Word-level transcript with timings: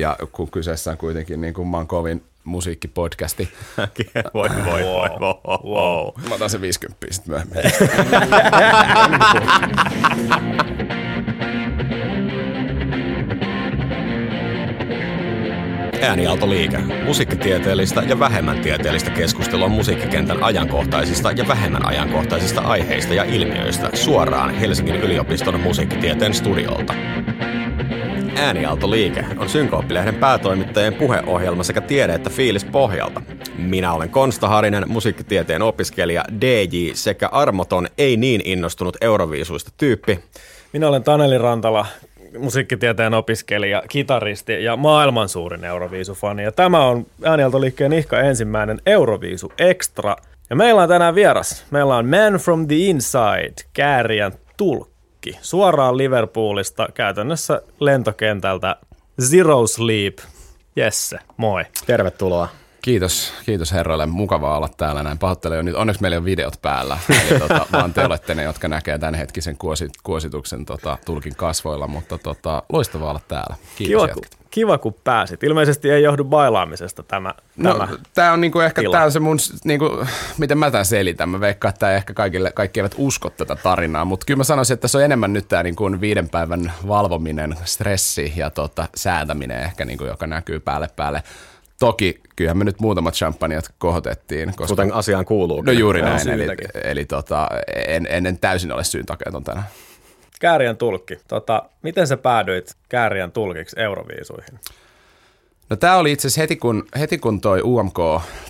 ja 0.00 0.16
kun 0.32 0.50
kyseessä 0.50 0.90
on 0.90 0.96
kuitenkin 0.96 1.40
niin 1.40 1.54
kuin 1.54 1.68
maan 1.68 1.86
kovin 1.86 2.22
musiikkipodcasti. 2.44 3.48
voi, 4.34 4.48
voi, 4.64 4.84
voi, 4.84 5.10
voi, 5.20 5.58
wow. 5.64 6.28
Mä 6.28 6.34
otan 6.34 6.50
se 6.50 6.60
50 6.60 7.06
sitten 7.10 7.30
myöhemmin. 7.30 7.62
Äänialtoliike. 16.02 16.78
Musiikkitieteellistä 16.78 18.02
ja 18.02 18.18
vähemmän 18.18 18.60
tieteellistä 18.60 19.10
keskustelua 19.10 19.68
musiikkikentän 19.68 20.42
ajankohtaisista 20.42 21.30
ja 21.30 21.48
vähemmän 21.48 21.86
ajankohtaisista 21.86 22.60
aiheista 22.60 23.14
ja 23.14 23.24
ilmiöistä 23.24 23.90
suoraan 23.92 24.54
Helsingin 24.54 24.96
yliopiston 24.96 25.60
musiikkitieteen 25.60 26.34
studiolta. 26.34 26.94
Äänialtoliike 28.40 29.24
on 29.38 29.48
Synkooppilehden 29.48 30.14
päätoimittajien 30.14 30.94
puheohjelma 30.94 31.62
sekä 31.62 31.80
tiede- 31.80 32.14
että 32.14 32.30
fiilis 32.30 32.64
pohjalta. 32.64 33.22
Minä 33.58 33.92
olen 33.92 34.10
Konsta 34.10 34.48
Harinen, 34.48 34.84
musiikkitieteen 34.86 35.62
opiskelija, 35.62 36.24
DJ 36.40 36.90
sekä 36.94 37.28
armoton, 37.28 37.86
ei 37.98 38.16
niin 38.16 38.42
innostunut 38.44 38.96
euroviisuista 39.00 39.70
tyyppi. 39.76 40.20
Minä 40.72 40.88
olen 40.88 41.02
Taneli 41.02 41.38
Rantala, 41.38 41.86
musiikkitieteen 42.38 43.14
opiskelija, 43.14 43.82
kitaristi 43.88 44.64
ja 44.64 44.76
maailman 44.76 45.28
suurin 45.28 45.64
Euroviisufani. 45.64 46.42
Ja 46.42 46.52
tämä 46.52 46.86
on 46.86 47.06
Äänialtoliikkeen 47.24 47.92
ihka 47.92 48.20
ensimmäinen 48.20 48.80
Euroviisu 48.86 49.52
Extra. 49.58 50.16
Ja 50.50 50.56
meillä 50.56 50.82
on 50.82 50.88
tänään 50.88 51.14
vieras. 51.14 51.64
Meillä 51.70 51.96
on 51.96 52.06
Man 52.06 52.32
from 52.40 52.68
the 52.68 52.76
Inside, 52.76 53.54
Kääriän 53.72 54.32
tulkki. 55.20 55.38
Suoraan 55.42 55.96
Liverpoolista, 55.98 56.88
käytännössä 56.94 57.62
lentokentältä 57.80 58.76
Zero 59.22 59.66
Sleep. 59.66 60.18
Jesse, 60.76 61.18
moi. 61.36 61.64
Tervetuloa. 61.86 62.48
Kiitos, 62.82 63.32
kiitos 63.46 63.72
herroille. 63.72 64.06
Mukavaa 64.06 64.56
olla 64.56 64.68
täällä 64.76 65.02
näin. 65.02 65.18
Pahoittelen 65.18 65.56
jo 65.56 65.62
nyt. 65.62 65.74
Onneksi 65.74 66.02
meillä 66.02 66.16
on 66.16 66.24
videot 66.24 66.54
päällä. 66.62 66.98
Eli 67.10 67.40
tota, 67.40 67.66
vaan 67.72 67.94
te 67.94 68.04
olette 68.04 68.34
ne, 68.34 68.42
jotka 68.42 68.68
näkee 68.68 68.98
tämän 68.98 69.14
hetkisen 69.14 69.56
kuosit, 69.56 69.92
kuosituksen 70.02 70.64
tota, 70.64 70.98
tulkin 71.04 71.36
kasvoilla, 71.36 71.86
mutta 71.86 72.18
tota, 72.18 72.62
loistavaa 72.72 73.10
olla 73.10 73.20
täällä. 73.28 73.56
Kiitos 73.76 74.02
Kiva, 74.02 74.14
kun, 74.14 74.22
kiva, 74.50 74.78
kun 74.78 74.94
pääsit. 75.04 75.42
Ilmeisesti 75.42 75.90
ei 75.90 76.02
johdu 76.02 76.24
bailaamisesta 76.24 77.02
tämä. 77.02 77.34
No, 77.56 77.72
tämä 77.74 77.88
tämä 78.14 78.32
on 78.32 78.40
niinku 78.40 78.60
ehkä 78.60 78.82
tää 78.90 79.04
on 79.04 79.12
se 79.12 79.20
mun, 79.20 79.38
niinku, 79.64 80.06
miten 80.38 80.58
mä 80.58 80.70
tämän 80.70 80.84
selitän. 80.84 81.28
Mä 81.28 81.40
veikkaan, 81.40 81.74
että 81.74 81.96
ehkä 81.96 82.14
kaikille, 82.14 82.52
kaikki 82.52 82.80
eivät 82.80 82.94
usko 82.98 83.30
tätä 83.30 83.56
tarinaa, 83.56 84.04
mutta 84.04 84.26
kyllä 84.26 84.38
mä 84.38 84.44
sanoisin, 84.44 84.74
että 84.74 84.88
se 84.88 84.98
on 84.98 85.04
enemmän 85.04 85.32
nyt 85.32 85.48
tämä 85.48 85.62
niinku 85.62 85.90
viiden 86.00 86.28
päivän 86.28 86.72
valvominen, 86.88 87.56
stressi 87.64 88.32
ja 88.36 88.50
tota, 88.50 88.88
säätäminen 88.94 89.62
ehkä, 89.62 89.84
niinku, 89.84 90.04
joka 90.04 90.26
näkyy 90.26 90.60
päälle 90.60 90.88
päälle. 90.96 91.22
Toki 91.80 92.20
kyllähän 92.36 92.58
me 92.58 92.64
nyt 92.64 92.80
muutamat 92.80 93.14
champagnat 93.14 93.64
kohotettiin. 93.78 94.48
Koska, 94.48 94.66
Kuten 94.66 94.94
asiaan 94.94 95.24
kuuluu. 95.24 95.62
No 95.62 95.72
juuri 95.72 96.02
näin, 96.02 96.28
eli, 96.28 96.46
eli 96.84 97.04
tota, 97.04 97.48
en, 97.86 98.06
en, 98.10 98.26
en 98.26 98.38
täysin 98.38 98.72
ole 98.72 98.84
syyn 98.84 99.06
takeeton 99.06 99.44
tänään. 99.44 99.66
Kääriän 100.40 100.76
tulkki. 100.76 101.18
Tota, 101.28 101.62
miten 101.82 102.06
sä 102.06 102.16
päädyit 102.16 102.76
Kääriän 102.88 103.32
tulkiksi 103.32 103.80
Euroviisuihin? 103.80 104.60
No 105.70 105.76
tämä 105.76 105.96
oli 105.96 106.12
itse 106.12 106.28
asiassa 106.28 106.40
heti 106.40 106.56
kun, 106.56 106.86
heti 106.98 107.18
kun 107.18 107.40
toi 107.40 107.60
UMK 107.62 107.98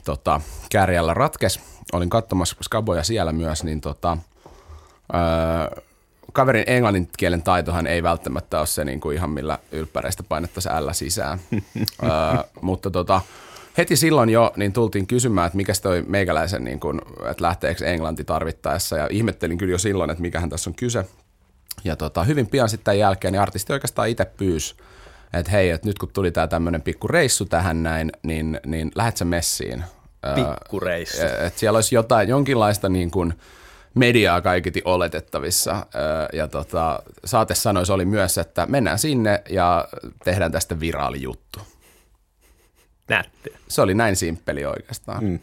tota, 0.05 0.41
kärjellä 0.71 1.15
ratkes, 1.15 1.61
olin 1.93 2.11
katsomassa 2.11 2.57
skaboja 2.63 3.03
siellä 3.03 3.33
myös, 3.33 3.65
niin 3.65 3.81
tota, 3.81 4.19
öö, 5.15 5.83
kaverin 6.33 6.65
englannin 6.67 7.09
kielen 7.19 7.43
taitohan 7.43 7.87
ei 7.87 8.03
välttämättä 8.03 8.59
ole 8.59 8.67
se 8.67 8.85
niin 8.85 9.01
kuin 9.01 9.17
ihan 9.17 9.31
millä 9.31 9.59
ylppäreistä 9.73 10.23
painettaisiin 10.23 10.87
L 10.87 10.93
sisään. 10.93 11.39
öö, 12.03 12.11
mutta 12.61 12.91
tota, 12.91 13.21
heti 13.79 13.97
silloin 13.97 14.31
jo 14.31 14.53
niin 14.57 14.73
tultiin 14.73 15.07
kysymään, 15.07 15.47
että 15.47 15.57
mikä 15.57 15.73
toi 15.83 16.05
meikäläisen, 16.07 16.65
niin 16.65 16.81
kuin, 16.81 17.01
että 17.31 17.45
lähteekö 17.45 17.87
englanti 17.87 18.25
tarvittaessa. 18.25 18.97
Ja 18.97 19.09
ihmettelin 19.11 19.59
kyllä 19.59 19.73
jo 19.73 19.79
silloin, 19.79 20.11
että 20.11 20.23
mikähän 20.23 20.51
tässä 20.51 20.71
on 20.71 20.75
kyse. 20.75 21.05
Ja 21.85 21.97
tota, 21.97 22.25
hyvin 22.25 22.47
pian 22.47 22.69
sitten 22.69 22.99
jälkeen 22.99 23.33
niin 23.33 23.41
artisti 23.41 23.73
oikeastaan 23.73 24.09
itse 24.09 24.25
pyysi, 24.25 24.75
että 25.33 25.53
hei, 25.53 25.71
että 25.71 25.89
nyt 25.89 25.99
kun 25.99 26.09
tuli 26.13 26.31
tämä 26.31 26.47
tämmöinen 26.47 26.83
pikku 26.83 27.09
reissu 27.09 27.45
tähän 27.45 27.83
näin, 27.83 28.13
niin, 28.23 28.61
niin 28.67 28.93
lähdet 28.95 29.17
sä 29.17 29.25
messiin. 29.25 29.85
Öö, 30.27 30.35
Pikkureissu. 30.35 31.23
Että 31.23 31.61
siellä 31.61 31.77
olisi 31.77 31.95
jotain, 31.95 32.29
jonkinlaista 32.29 32.89
niin 32.89 33.11
kuin 33.11 33.35
mediaa 33.95 34.41
kaikiti 34.41 34.83
oletettavissa. 34.85 35.87
Öö, 35.95 36.29
Ja 36.33 36.49
tota, 36.49 37.03
saate 37.25 37.55
sanoisi 37.55 37.93
oli 37.93 38.05
myös, 38.05 38.39
että 38.39 38.67
mennään 38.67 38.99
sinne 38.99 39.43
ja 39.49 39.89
tehdään 40.25 40.53
tästä 40.53 40.81
viraali 40.81 41.23
juttu. 41.23 41.61
Nätti. 43.09 43.53
Se 43.69 43.83
oli 43.83 43.95
näin 43.95 44.17
simppeli 44.17 44.65
oikeastaan. 44.65 45.25
Mm. 45.25 45.39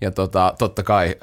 Ja 0.00 0.10
tota, 0.10 0.54
totta 0.58 0.82
kai, 0.82 1.14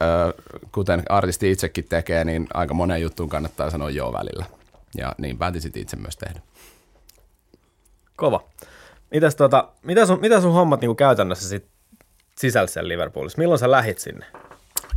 kuten 0.71 1.03
artisti 1.09 1.51
itsekin 1.51 1.83
tekee, 1.83 2.23
niin 2.23 2.47
aika 2.53 2.73
monen 2.73 3.01
juttuun 3.01 3.29
kannattaa 3.29 3.69
sanoa 3.69 3.89
joo 3.89 4.13
välillä. 4.13 4.45
Ja 4.97 5.15
niin 5.17 5.37
päätin 5.37 5.61
sitten 5.61 5.81
itse 5.81 5.95
myös 5.97 6.17
tehdä. 6.17 6.39
Kova. 8.15 8.43
Mitäs 9.11 9.35
tota, 9.35 9.69
mitä, 9.83 10.05
sun, 10.05 10.21
mitä 10.21 10.41
sun 10.41 10.53
hommat 10.53 10.81
niinku 10.81 10.95
käytännössä 10.95 11.49
sit 11.49 11.67
sisälsi 12.37 12.73
siellä 12.73 12.87
Liverpoolissa? 12.87 13.37
Milloin 13.37 13.59
sä 13.59 13.71
lähit 13.71 13.99
sinne? 13.99 14.25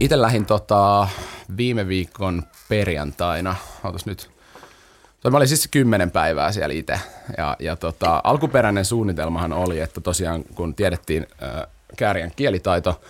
Itse 0.00 0.20
lähdin 0.20 0.47
tota, 0.47 1.09
viime 1.56 1.88
viikon 1.88 2.42
perjantaina, 2.69 3.56
ootas 3.84 4.06
nyt, 4.06 4.31
mä 5.31 5.36
olin 5.36 5.48
siis 5.48 5.69
kymmenen 5.70 6.10
päivää 6.10 6.53
siellä 6.53 6.75
itse. 6.75 7.00
Ja, 7.38 7.56
ja 7.59 7.76
tota, 7.76 8.20
alkuperäinen 8.25 8.84
suunnitelmahan 8.84 9.53
oli, 9.53 9.81
että 9.81 10.00
tosiaan 10.00 10.44
kun 10.54 10.75
tiedettiin 10.75 11.26
äh, 11.42 11.66
kääriän 11.97 12.32
kielitaito, 12.36 13.00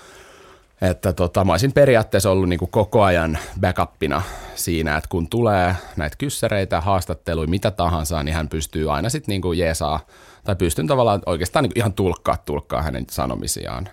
että 0.80 1.12
tota, 1.12 1.44
mä 1.44 1.52
olisin 1.52 1.72
periaatteessa 1.72 2.30
ollut 2.30 2.48
niin 2.48 2.58
kuin 2.58 2.70
koko 2.70 3.02
ajan 3.02 3.38
backupina 3.60 4.22
siinä, 4.54 4.96
että 4.96 5.08
kun 5.08 5.28
tulee 5.28 5.76
näitä 5.96 6.16
kyssäreitä, 6.16 6.80
haastatteluja, 6.80 7.48
mitä 7.48 7.70
tahansa, 7.70 8.22
niin 8.22 8.34
hän 8.34 8.48
pystyy 8.48 8.94
aina 8.94 9.08
sitten 9.08 9.40
niin 9.42 9.58
jeesaa, 9.58 10.00
tai 10.44 10.56
pystyn 10.56 10.86
tavallaan 10.86 11.22
oikeastaan 11.26 11.62
niin 11.62 11.72
ihan 11.74 11.92
tulkkaa, 11.92 12.36
tulkkaa 12.36 12.82
hänen 12.82 13.06
sanomisiaan. 13.10 13.88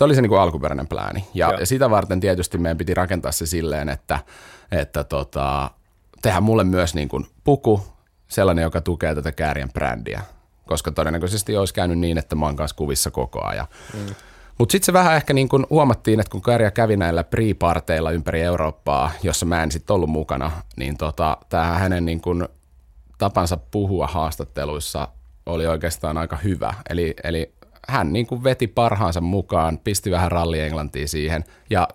Tämä 0.00 0.06
oli 0.06 0.14
se 0.14 0.22
niin 0.22 0.30
kuin 0.30 0.40
alkuperäinen 0.40 0.86
plääni. 0.86 1.24
Ja, 1.34 1.48
Joo. 1.48 1.60
ja 1.60 1.66
sitä 1.66 1.90
varten 1.90 2.20
tietysti 2.20 2.58
meidän 2.58 2.76
piti 2.76 2.94
rakentaa 2.94 3.32
se 3.32 3.46
silleen, 3.46 3.88
että, 3.88 4.18
että 4.72 5.04
tota, 5.04 5.70
tehdään 6.22 6.42
mulle 6.42 6.64
myös 6.64 6.94
niin 6.94 7.08
kuin 7.08 7.26
puku, 7.44 7.82
sellainen, 8.28 8.62
joka 8.62 8.80
tukee 8.80 9.14
tätä 9.14 9.32
käärien 9.32 9.72
brändiä. 9.72 10.22
Koska 10.66 10.90
todennäköisesti 10.90 11.56
olisi 11.56 11.74
käynyt 11.74 11.98
niin, 11.98 12.18
että 12.18 12.36
mä 12.36 12.46
oon 12.46 12.56
kanssa 12.56 12.76
kuvissa 12.76 13.10
koko 13.10 13.44
ajan. 13.44 13.66
Mm. 13.94 14.14
Mutta 14.58 14.72
sitten 14.72 14.86
se 14.86 14.92
vähän 14.92 15.16
ehkä 15.16 15.32
niin 15.32 15.48
kuin 15.48 15.66
huomattiin, 15.70 16.20
että 16.20 16.30
kun 16.30 16.42
Kärjä 16.42 16.70
kävi 16.70 16.96
näillä 16.96 17.22
pre-parteilla 17.22 18.10
ympäri 18.12 18.42
Eurooppaa, 18.42 19.10
jossa 19.22 19.46
mä 19.46 19.62
en 19.62 19.72
sitten 19.72 19.94
ollut 19.94 20.10
mukana, 20.10 20.50
niin 20.76 20.96
tota, 20.96 21.36
tämä 21.48 21.78
hänen 21.78 22.04
niin 22.04 22.20
kuin 22.20 22.48
tapansa 23.18 23.56
puhua 23.56 24.06
haastatteluissa 24.06 25.08
oli 25.46 25.66
oikeastaan 25.66 26.18
aika 26.18 26.36
hyvä. 26.36 26.74
Eli, 26.90 27.14
eli 27.24 27.54
hän 27.88 28.12
niin 28.12 28.26
kuin 28.26 28.44
veti 28.44 28.66
parhaansa 28.66 29.20
mukaan, 29.20 29.78
pisti 29.78 30.10
vähän 30.10 30.32
ralli 30.32 30.60
englantia 30.60 31.08
siihen 31.08 31.44
ja 31.70 31.88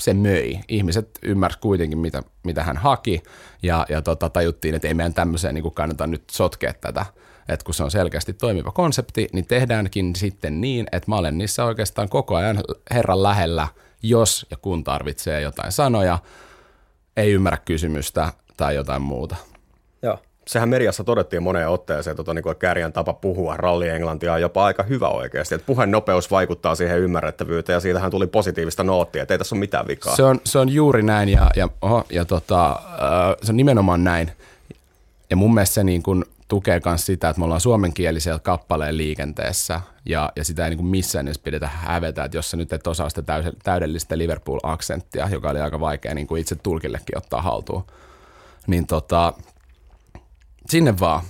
se 0.00 0.14
möi. 0.14 0.58
Ihmiset 0.68 1.18
ymmärsi 1.22 1.58
kuitenkin, 1.58 1.98
mitä, 1.98 2.22
mitä 2.44 2.62
hän 2.62 2.76
haki 2.76 3.22
ja, 3.62 3.86
ja 3.88 4.02
tota, 4.02 4.30
tajuttiin, 4.30 4.74
että 4.74 4.88
ei 4.88 4.94
meidän 4.94 5.14
tämmöiseen 5.14 5.54
niin 5.54 5.62
kuin 5.62 5.74
kannata 5.74 6.06
nyt 6.06 6.22
sotkea 6.30 6.72
tätä. 6.72 7.06
Että 7.48 7.64
kun 7.64 7.74
se 7.74 7.84
on 7.84 7.90
selkeästi 7.90 8.32
toimiva 8.32 8.70
konsepti, 8.70 9.28
niin 9.32 9.46
tehdäänkin 9.46 10.16
sitten 10.16 10.60
niin, 10.60 10.86
että 10.92 11.10
mä 11.10 11.16
olen 11.16 11.38
niissä 11.38 11.64
oikeastaan 11.64 12.08
koko 12.08 12.36
ajan 12.36 12.60
Herran 12.90 13.22
lähellä, 13.22 13.68
jos 14.02 14.46
ja 14.50 14.56
kun 14.56 14.84
tarvitsee 14.84 15.40
jotain 15.40 15.72
sanoja, 15.72 16.18
ei 17.16 17.32
ymmärrä 17.32 17.58
kysymystä 17.64 18.32
tai 18.56 18.74
jotain 18.74 19.02
muuta. 19.02 19.36
Sehän 20.46 20.68
mediassa 20.68 21.04
todettiin 21.04 21.42
moneen 21.42 21.68
otteeseen, 21.68 22.16
että 22.20 22.34
niin 22.34 22.56
kärjän 22.58 22.92
tapa 22.92 23.12
puhua 23.12 23.56
ralli 23.56 23.88
englantia 23.88 24.32
on 24.32 24.40
jopa 24.40 24.64
aika 24.64 24.82
hyvä 24.82 25.08
oikeasti. 25.08 25.54
Että 25.54 25.66
puheen 25.66 25.90
nopeus 25.90 26.30
vaikuttaa 26.30 26.74
siihen 26.74 26.98
ymmärrettävyyteen 26.98 27.74
ja 27.74 27.80
siitähän 27.80 28.10
tuli 28.10 28.26
positiivista 28.26 28.84
noottia, 28.84 29.22
että 29.22 29.34
ei 29.34 29.38
tässä 29.38 29.54
ole 29.54 29.60
mitään 29.60 29.86
vikaa. 29.86 30.16
Se 30.16 30.22
on, 30.22 30.40
se 30.44 30.58
on 30.58 30.68
juuri 30.68 31.02
näin 31.02 31.28
ja, 31.28 31.50
ja, 31.56 31.68
oho, 31.82 32.04
ja 32.10 32.24
tota, 32.24 32.70
äh, 32.70 33.36
se 33.42 33.52
on 33.52 33.56
nimenomaan 33.56 34.04
näin. 34.04 34.32
Ja 35.30 35.36
mun 35.36 35.54
mielestä 35.54 35.74
se 35.74 35.84
niin 35.84 36.02
kuin 36.02 36.24
tukee 36.48 36.80
myös 36.84 37.06
sitä, 37.06 37.28
että 37.28 37.40
me 37.40 37.44
ollaan 37.44 37.60
suomenkielisellä 37.60 38.38
kappaleen 38.38 38.96
liikenteessä 38.96 39.80
ja, 40.06 40.32
ja 40.36 40.44
sitä 40.44 40.64
ei 40.64 40.70
niin 40.70 40.78
kuin 40.78 40.86
missään 40.86 41.28
edes 41.28 41.38
pidetä 41.38 41.68
hävetä, 41.68 42.24
että 42.24 42.36
jos 42.38 42.50
sä 42.50 42.56
nyt 42.56 42.72
et 42.72 42.86
osaa 42.86 43.08
sitä 43.08 43.22
täydellistä 43.62 44.18
Liverpool-aksenttia, 44.18 45.28
joka 45.30 45.50
oli 45.50 45.60
aika 45.60 45.80
vaikea 45.80 46.14
niin 46.14 46.26
kuin 46.26 46.40
itse 46.40 46.54
tulkillekin 46.54 47.18
ottaa 47.18 47.42
haltuun, 47.42 47.84
niin 48.66 48.86
tota, 48.86 49.32
sinne 50.68 50.98
vaan. 51.00 51.22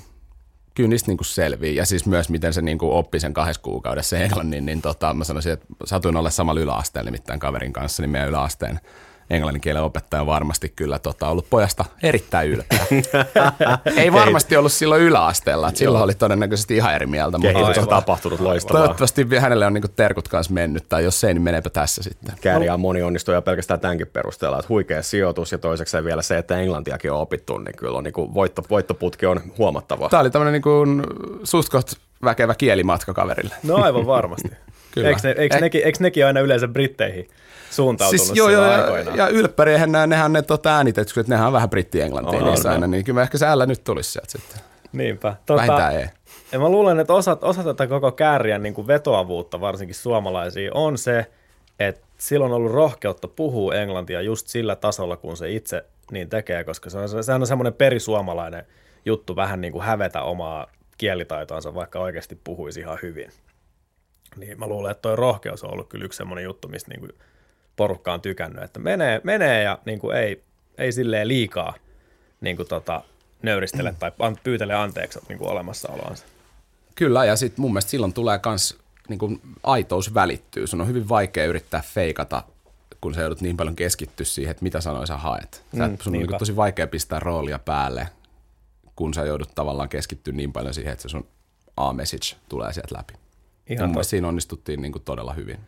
Kyllä 0.74 0.88
niistä 0.88 1.10
niinku 1.10 1.24
selvii. 1.24 1.76
Ja 1.76 1.86
siis 1.86 2.06
myös, 2.06 2.28
miten 2.28 2.52
se 2.52 2.62
niinku 2.62 2.96
oppi 2.96 3.20
sen 3.20 3.34
kahdessa 3.34 3.62
kuukaudessa 3.62 4.18
englannin, 4.18 4.66
niin 4.66 4.82
tota, 4.82 5.14
mä 5.14 5.24
sanoisin, 5.24 5.52
että 5.52 5.66
satuin 5.84 6.16
olla 6.16 6.30
samalla 6.30 6.60
yläasteella 6.60 7.10
nimittäin 7.10 7.40
kaverin 7.40 7.72
kanssa, 7.72 8.02
niin 8.02 8.10
meidän 8.10 8.28
yläasteen 8.28 8.80
englannin 9.34 9.60
kielen 9.60 9.82
opettaja 9.82 10.26
varmasti 10.26 10.72
kyllä 10.76 10.98
tota, 10.98 11.28
ollut 11.28 11.50
pojasta 11.50 11.84
erittäin 12.02 12.50
ylpeä. 12.50 12.86
Ei 13.96 14.12
varmasti 14.12 14.56
ollut 14.56 14.72
silloin 14.72 15.02
yläasteella, 15.02 15.68
että 15.68 15.78
silloin 15.78 16.04
oli 16.04 16.14
todennäköisesti 16.14 16.76
ihan 16.76 16.94
eri 16.94 17.06
mieltä. 17.06 17.38
Kehitys 17.42 17.78
on 17.78 17.88
tapahtunut 17.88 18.40
loistavaa. 18.40 18.80
Toivottavasti 18.80 19.26
hänelle 19.40 19.66
on 19.66 19.74
niinku 19.74 19.88
terkut 19.88 20.28
kanssa 20.28 20.52
mennyt, 20.52 20.88
tai 20.88 21.04
jos 21.04 21.24
ei, 21.24 21.34
niin 21.34 21.42
meneepä 21.42 21.70
tässä 21.70 22.02
sitten. 22.02 22.34
Kääriä 22.40 22.76
moni 22.76 23.02
onnistuu 23.02 23.34
ja 23.34 23.42
pelkästään 23.42 23.80
tämänkin 23.80 24.06
perusteella, 24.06 24.58
että 24.58 24.68
huikea 24.68 25.02
sijoitus 25.02 25.52
ja 25.52 25.58
toiseksi 25.58 26.04
vielä 26.04 26.22
se, 26.22 26.38
että 26.38 26.58
englantiakin 26.58 27.12
on 27.12 27.20
opittu, 27.20 27.58
niin 27.58 27.76
kyllä 27.76 27.98
on 27.98 28.04
niinku 28.04 28.34
voitto, 28.34 28.62
voittoputki 28.70 29.26
on 29.26 29.40
huomattava. 29.58 30.08
Tämä 30.08 30.20
oli 30.20 30.30
tämmöinen 30.30 30.52
niinku 30.52 30.84
suht 31.44 31.72
väkevä 32.24 32.54
kielimatka 32.54 33.14
kaverille. 33.14 33.54
No 33.62 33.76
aivan 33.76 34.06
varmasti. 34.06 34.48
Kyllä. 34.94 35.08
Eikö, 35.08 35.20
ne, 35.24 35.34
eikö, 35.38 35.56
eh. 35.56 35.60
nekin, 35.60 35.84
eikö 35.84 35.98
nekin 36.00 36.26
aina 36.26 36.40
yleensä 36.40 36.68
britteihin 36.68 37.28
suuntautunut 37.70 38.26
siis, 38.26 38.38
joo, 38.38 38.48
joo, 38.48 38.64
ja, 38.64 39.02
ja 39.14 39.28
ylppärihän 39.28 39.92
nämä, 39.92 40.06
nehän 40.06 40.32
ne 40.32 40.42
tota, 40.42 40.76
äänitetty, 40.76 41.20
että 41.20 41.32
nehän 41.32 41.46
on 41.46 41.52
vähän 41.52 41.70
britti-englantia 41.70 42.40
niissä 42.44 42.70
aina, 42.70 42.86
niin 42.86 43.04
kyllä 43.04 43.22
ehkä 43.22 43.38
se 43.38 43.46
äällä 43.46 43.66
nyt 43.66 43.84
tulisi 43.84 44.10
sieltä 44.10 44.30
sitten. 44.30 44.60
Niinpä. 44.92 45.36
Tota, 45.46 45.56
Vähintään 45.56 45.96
ei. 45.96 46.06
Ja 46.52 46.58
mä 46.58 46.68
luulen, 46.68 47.00
että 47.00 47.12
osa, 47.12 47.38
osa 47.40 47.64
tätä 47.64 47.86
koko 47.86 48.12
kääriän 48.12 48.62
niin 48.62 48.74
kuin 48.74 48.86
vetoavuutta, 48.86 49.60
varsinkin 49.60 49.94
suomalaisia, 49.94 50.70
on 50.74 50.98
se, 50.98 51.26
että 51.78 52.06
silloin 52.18 52.52
on 52.52 52.56
ollut 52.56 52.72
rohkeutta 52.72 53.28
puhua 53.28 53.74
englantia 53.74 54.20
just 54.20 54.46
sillä 54.46 54.76
tasolla, 54.76 55.16
kun 55.16 55.36
se 55.36 55.52
itse 55.52 55.84
niin 56.10 56.28
tekee, 56.28 56.64
koska 56.64 56.90
se 56.90 56.98
on, 56.98 57.24
sehän 57.24 57.42
on 57.42 57.46
semmoinen 57.46 57.74
perisuomalainen 57.74 58.64
juttu 59.04 59.36
vähän 59.36 59.60
niin 59.60 59.72
kuin 59.72 59.84
hävetä 59.84 60.22
omaa 60.22 60.66
kielitaitoansa, 60.98 61.74
vaikka 61.74 61.98
oikeasti 61.98 62.38
puhuisi 62.44 62.80
ihan 62.80 62.98
hyvin. 63.02 63.30
Niin 64.36 64.58
mä 64.58 64.66
luulen, 64.66 64.90
että 64.90 65.02
toi 65.02 65.16
rohkeus 65.16 65.64
on 65.64 65.72
ollut 65.72 65.88
kyllä 65.88 66.04
yksi 66.04 66.16
semmoinen 66.16 66.44
juttu, 66.44 66.68
mistä 66.68 66.90
niin 66.90 67.00
kuin 67.00 67.12
porukka 67.76 68.12
on 68.12 68.20
tykännyt, 68.20 68.62
että 68.62 68.80
menee, 68.80 69.20
menee 69.24 69.62
ja 69.62 69.78
niin 69.84 69.98
kuin 69.98 70.16
ei, 70.16 70.42
ei 70.78 70.92
silleen 70.92 71.28
liikaa 71.28 71.74
niin 72.40 72.56
kuin 72.56 72.68
tota, 72.68 73.02
nöyristele 73.42 73.94
tai 73.98 74.12
pyytele 74.42 74.74
anteeksi 74.74 75.18
niin 75.28 75.38
kuin 75.38 75.50
olemassaoloansa. 75.50 76.26
Kyllä, 76.94 77.24
ja 77.24 77.36
sitten 77.36 77.60
mun 77.60 77.72
mielestä 77.72 77.90
silloin 77.90 78.12
tulee 78.12 78.40
myös 78.46 78.78
niin 79.08 79.18
kuin 79.18 79.40
aitous 79.62 80.14
välittyy. 80.14 80.66
Sun 80.66 80.80
on 80.80 80.86
hyvin 80.86 81.08
vaikea 81.08 81.46
yrittää 81.46 81.82
feikata, 81.94 82.42
kun 83.00 83.14
sä 83.14 83.20
joudut 83.20 83.40
niin 83.40 83.56
paljon 83.56 83.76
keskittyä 83.76 84.26
siihen, 84.26 84.50
että 84.50 84.62
mitä 84.62 84.80
sanoja 84.80 85.06
sä 85.06 85.16
haet. 85.16 85.64
Sä, 85.78 85.88
mm, 85.88 85.96
sun 86.00 86.14
on 86.14 86.18
niin 86.18 86.38
tosi 86.38 86.56
vaikea 86.56 86.86
pistää 86.86 87.20
roolia 87.20 87.58
päälle, 87.58 88.08
kun 88.96 89.14
sä 89.14 89.24
joudut 89.24 89.54
tavallaan 89.54 89.88
keskittyä 89.88 90.34
niin 90.34 90.52
paljon 90.52 90.74
siihen, 90.74 90.92
että 90.92 91.02
se 91.02 91.08
sun 91.08 91.26
A-message 91.76 92.36
tulee 92.48 92.72
sieltä 92.72 92.94
läpi. 92.98 93.14
Ihan 93.72 93.90
mun 93.90 94.04
siinä 94.04 94.28
onnistuttiin 94.28 94.82
niin 94.82 94.92
kuin 94.92 95.02
todella 95.02 95.32
hyvin. 95.32 95.58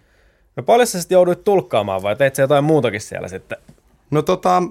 No 0.57 0.63
paljon 0.63 0.87
sä 0.87 1.01
sitten 1.01 1.17
jouduit 1.17 1.45
tulkkaamaan 1.45 2.03
vai 2.03 2.17
teit 2.17 2.35
sä 2.35 2.43
jotain 2.43 2.65
muutakin 2.65 3.01
siellä 3.01 3.29
sitten? 3.29 3.59
No 4.11 4.23
tota, 4.23 4.63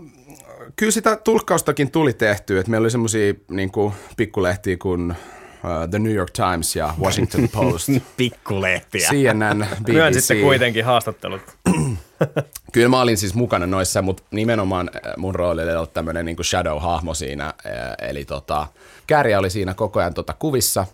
kyllä 0.76 0.92
sitä 0.92 1.16
tulkkaustakin 1.16 1.92
tuli 1.92 2.14
tehtyä, 2.14 2.60
että 2.60 2.70
meillä 2.70 2.86
oli 2.86 2.92
semmoisia 2.92 3.34
niin 3.50 3.72
pikkulehtiä 4.18 4.78
kuin 4.78 5.12
uh, 5.12 5.90
The 5.90 6.00
New 6.00 6.14
York 6.14 6.32
Times 6.32 6.76
ja 6.76 6.94
Washington 7.02 7.50
Post. 7.54 7.90
Pikkulehtiä. 8.18 9.10
CNN, 9.10 9.66
BBC. 9.84 9.94
Myönsitte 9.94 10.36
kuitenkin 10.36 10.86
haastattelut. 10.86 11.42
Kyllä 12.74 12.90
mä 12.90 13.02
olin 13.02 13.18
siis 13.18 13.34
mukana 13.34 13.68
noissa, 13.68 14.02
mutta 14.02 14.24
nimenomaan 14.32 14.90
äh, 14.96 15.14
mun 15.18 15.36
rooli 15.36 15.64
oli 15.64 15.76
olla 15.76 15.88
tämmöinen 15.88 16.26
niin 16.26 16.38
shadow-hahmo 16.38 17.14
siinä. 17.14 17.46
Äh, 17.46 18.10
eli 18.10 18.26
tota, 18.26 18.68
Kärjä 19.08 19.40
oli 19.40 19.50
siinä 19.50 19.74
koko 19.74 20.00
ajan 20.00 20.14
tota 20.14 20.34
kuvissa 20.40 20.86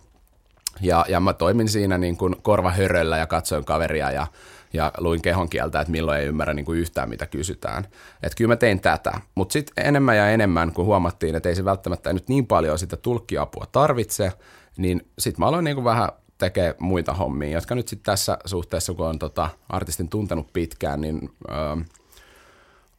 ja, 0.82 1.06
ja 1.10 1.20
mä 1.20 1.34
toimin 1.34 1.70
siinä 1.70 1.98
niin 1.98 2.18
kuin 2.18 2.36
korvahöröllä 2.42 3.18
ja 3.18 3.28
katsoin 3.28 3.66
kaveria 3.66 4.12
ja 4.12 4.28
ja 4.74 4.92
luin 4.98 5.22
kehon 5.22 5.50
kieltä, 5.50 5.82
että 5.82 5.92
milloin 5.92 6.20
ei 6.20 6.26
ymmärrä 6.26 6.54
niin 6.54 6.66
kuin 6.66 6.80
yhtään, 6.80 7.10
mitä 7.10 7.26
kysytään. 7.26 7.84
Että 8.24 8.36
kyllä 8.38 8.48
mä 8.48 8.56
tein 8.56 8.80
tätä, 8.80 9.22
mutta 9.36 9.54
sitten 9.54 9.86
enemmän 9.86 10.18
ja 10.18 10.30
enemmän, 10.30 10.74
kun 10.74 10.86
huomattiin, 10.86 11.36
että 11.36 11.50
ei 11.50 11.56
se 11.56 11.66
välttämättä 11.66 12.14
nyt 12.14 12.30
niin 12.30 12.48
paljon 12.48 12.80
sitä 12.80 12.98
tulkkiapua 12.98 13.66
tarvitse, 13.72 14.32
niin 14.78 15.08
sitten 15.20 15.42
mä 15.42 15.48
aloin 15.48 15.64
niin 15.64 15.76
kuin 15.76 15.86
vähän 15.86 16.10
tekee 16.38 16.76
muita 16.80 17.14
hommia, 17.14 17.50
jotka 17.50 17.76
nyt 17.76 17.88
sitten 17.88 18.06
tässä 18.06 18.38
suhteessa, 18.46 18.94
kun 18.94 19.08
on 19.08 19.20
tota 19.20 19.50
artistin 19.70 20.10
tuntenut 20.10 20.54
pitkään, 20.54 21.02
niin 21.02 21.30
öö, 21.50 21.76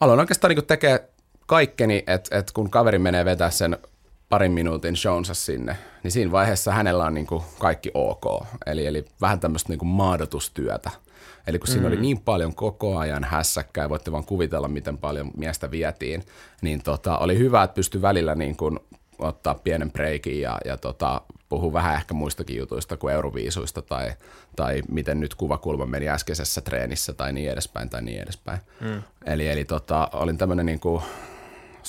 aloin 0.00 0.21
oikeastaan 0.21 0.55
niin 0.55 0.67
tekee 0.67 1.09
kaikkeni, 1.47 2.05
että 2.06 2.38
et 2.38 2.50
kun 2.53 2.71
kaveri 2.71 2.99
menee 2.99 3.25
vetää 3.25 3.50
sen 3.50 3.79
parin 4.31 4.53
minuutin 4.53 4.97
shownsa 4.97 5.35
sinne, 5.35 5.77
niin 6.03 6.11
siinä 6.11 6.32
vaiheessa 6.32 6.73
hänellä 6.73 7.05
on 7.05 7.15
niin 7.15 7.27
kuin 7.27 7.43
kaikki 7.59 7.91
ok. 7.94 8.47
Eli, 8.67 8.87
eli 8.87 9.05
vähän 9.21 9.41
tämmöistä 9.41 9.69
niin 9.69 9.79
kuin 9.79 9.88
maadotustyötä. 9.88 10.91
Eli 11.47 11.59
kun 11.59 11.69
mm. 11.69 11.73
siinä 11.73 11.88
oli 11.88 11.97
mm. 11.97 12.03
niin 12.03 12.21
paljon 12.21 12.55
koko 12.55 12.99
ajan 12.99 13.25
hässäkkää, 13.25 13.88
voitte 13.88 14.12
vaan 14.12 14.25
kuvitella, 14.25 14.69
miten 14.69 14.99
paljon 14.99 15.31
miestä 15.37 15.71
vietiin, 15.71 16.25
niin 16.62 16.82
tota, 16.82 17.19
oli 17.19 17.38
hyvä, 17.38 17.62
että 17.62 17.75
pystyi 17.75 18.03
välillä 18.03 18.35
niin 18.35 18.56
kuin 18.56 18.81
ottaa 19.19 19.55
pienen 19.55 19.93
breikin 19.93 20.41
ja, 20.41 20.59
ja 20.65 20.77
tota, 20.77 21.21
puhua 21.49 21.73
vähän 21.73 21.94
ehkä 21.94 22.15
muistakin 22.15 22.56
jutuista 22.56 22.97
kuin 22.97 23.15
euroviisuista 23.15 23.82
tai, 23.82 24.12
tai 24.56 24.82
miten 24.88 25.21
nyt 25.21 25.35
kuvakulma 25.35 25.87
meni 25.87 26.09
äskeisessä 26.09 26.61
treenissä 26.61 27.12
tai 27.12 27.32
niin 27.32 27.50
edespäin 27.50 27.91
tai 27.91 28.03
niin 28.03 28.23
edespäin. 28.23 28.61
Mm. 28.81 29.03
Eli, 29.27 29.49
eli 29.49 29.65
tota, 29.65 30.09
olin 30.12 30.38
tämmöinen 30.38 30.67
niin 30.67 30.81
kuin, 30.81 31.03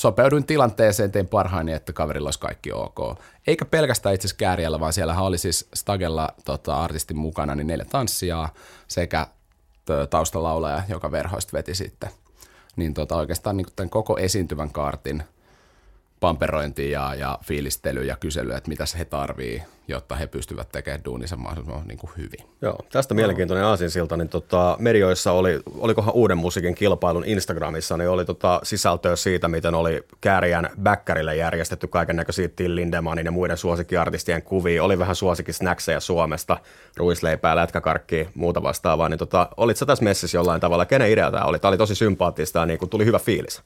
sopeuduin 0.02 0.46
tilanteeseen, 0.46 1.12
tein 1.12 1.28
parhaani, 1.28 1.72
että 1.72 1.94
kaverilla 1.94 2.28
olisi 2.28 2.40
kaikki 2.40 2.72
ok. 2.72 3.00
Eikä 3.48 3.66
pelkästään 3.66 4.16
itse 4.16 4.28
asiassa 4.28 4.80
vaan 4.80 4.94
siellähän 4.94 5.24
oli 5.24 5.38
siis 5.38 5.70
Stagella 5.74 6.30
tota, 6.46 6.84
artistin 6.84 7.18
mukana 7.18 7.56
niin 7.56 7.68
neljä 7.68 7.86
tanssijaa 7.86 8.54
sekä 8.88 9.28
taustalaulaja, 10.10 10.84
joka 10.90 11.12
verhoista 11.12 11.58
veti 11.58 11.76
sitten. 11.76 12.10
Niin 12.76 12.94
tota, 12.94 13.16
oikeastaan 13.16 13.58
niin 13.58 13.68
tämän 13.76 13.90
koko 13.90 14.18
esiintyvän 14.18 14.72
kaartin– 14.72 15.24
pamperointi 16.22 16.92
ja, 16.92 17.16
ja 17.16 17.40
fiilistely 17.44 18.04
ja 18.04 18.16
kysely, 18.16 18.54
että 18.54 18.70
mitä 18.70 18.86
he 18.98 19.06
tarvii, 19.06 19.64
jotta 19.88 20.16
he 20.16 20.28
pystyvät 20.28 20.70
tekemään 20.72 21.06
duunissa 21.06 21.36
mahdollisimman 21.38 21.88
niin 21.88 21.98
kuin 21.98 22.12
hyvin. 22.18 22.48
Joo, 22.62 22.80
tästä 22.92 23.14
mielenkiintoinen 23.14 23.66
aasinsilta, 23.66 24.18
niin 24.18 24.30
tota, 24.30 24.76
medioissa 24.80 25.32
oli, 25.32 25.60
olikohan 25.78 26.14
uuden 26.14 26.38
musiikin 26.38 26.76
kilpailun 26.76 27.26
Instagramissa, 27.26 27.98
niin 27.98 28.10
oli 28.10 28.26
tota 28.26 28.60
sisältöä 28.64 29.16
siitä, 29.16 29.48
miten 29.48 29.76
oli 29.76 30.04
Kääriän 30.22 30.70
Bäkkärille 30.82 31.36
järjestetty 31.36 31.88
kaiken 31.88 32.16
näköisiä 32.16 32.48
Till 32.48 32.76
Lindemanin 32.76 33.26
ja 33.26 33.32
muiden 33.32 33.58
suosikkiartistien 33.58 34.42
kuvia. 34.42 34.84
Oli 34.84 35.00
vähän 35.00 35.16
suosikkisnäksejä 35.16 36.00
Suomesta, 36.00 36.58
ruisleipää, 36.98 37.56
lätkäkarkkia, 37.56 38.30
muuta 38.36 38.64
vastaavaa. 38.64 39.10
Niin 39.10 39.20
tota, 39.20 39.50
olit 39.58 39.78
sä 39.78 39.86
tässä 39.86 40.04
messissä 40.04 40.38
jollain 40.38 40.62
tavalla? 40.62 40.86
Kenen 40.86 41.12
idea 41.12 41.32
tämä 41.32 41.46
oli? 41.46 41.60
Tämä 41.60 41.70
oli 41.70 41.78
tosi 41.78 41.96
sympaattista 41.96 42.60
ja 42.60 42.66
niin 42.66 42.80
kuin 42.80 42.90
tuli 42.90 43.06
hyvä 43.06 43.20
fiilis. 43.20 43.62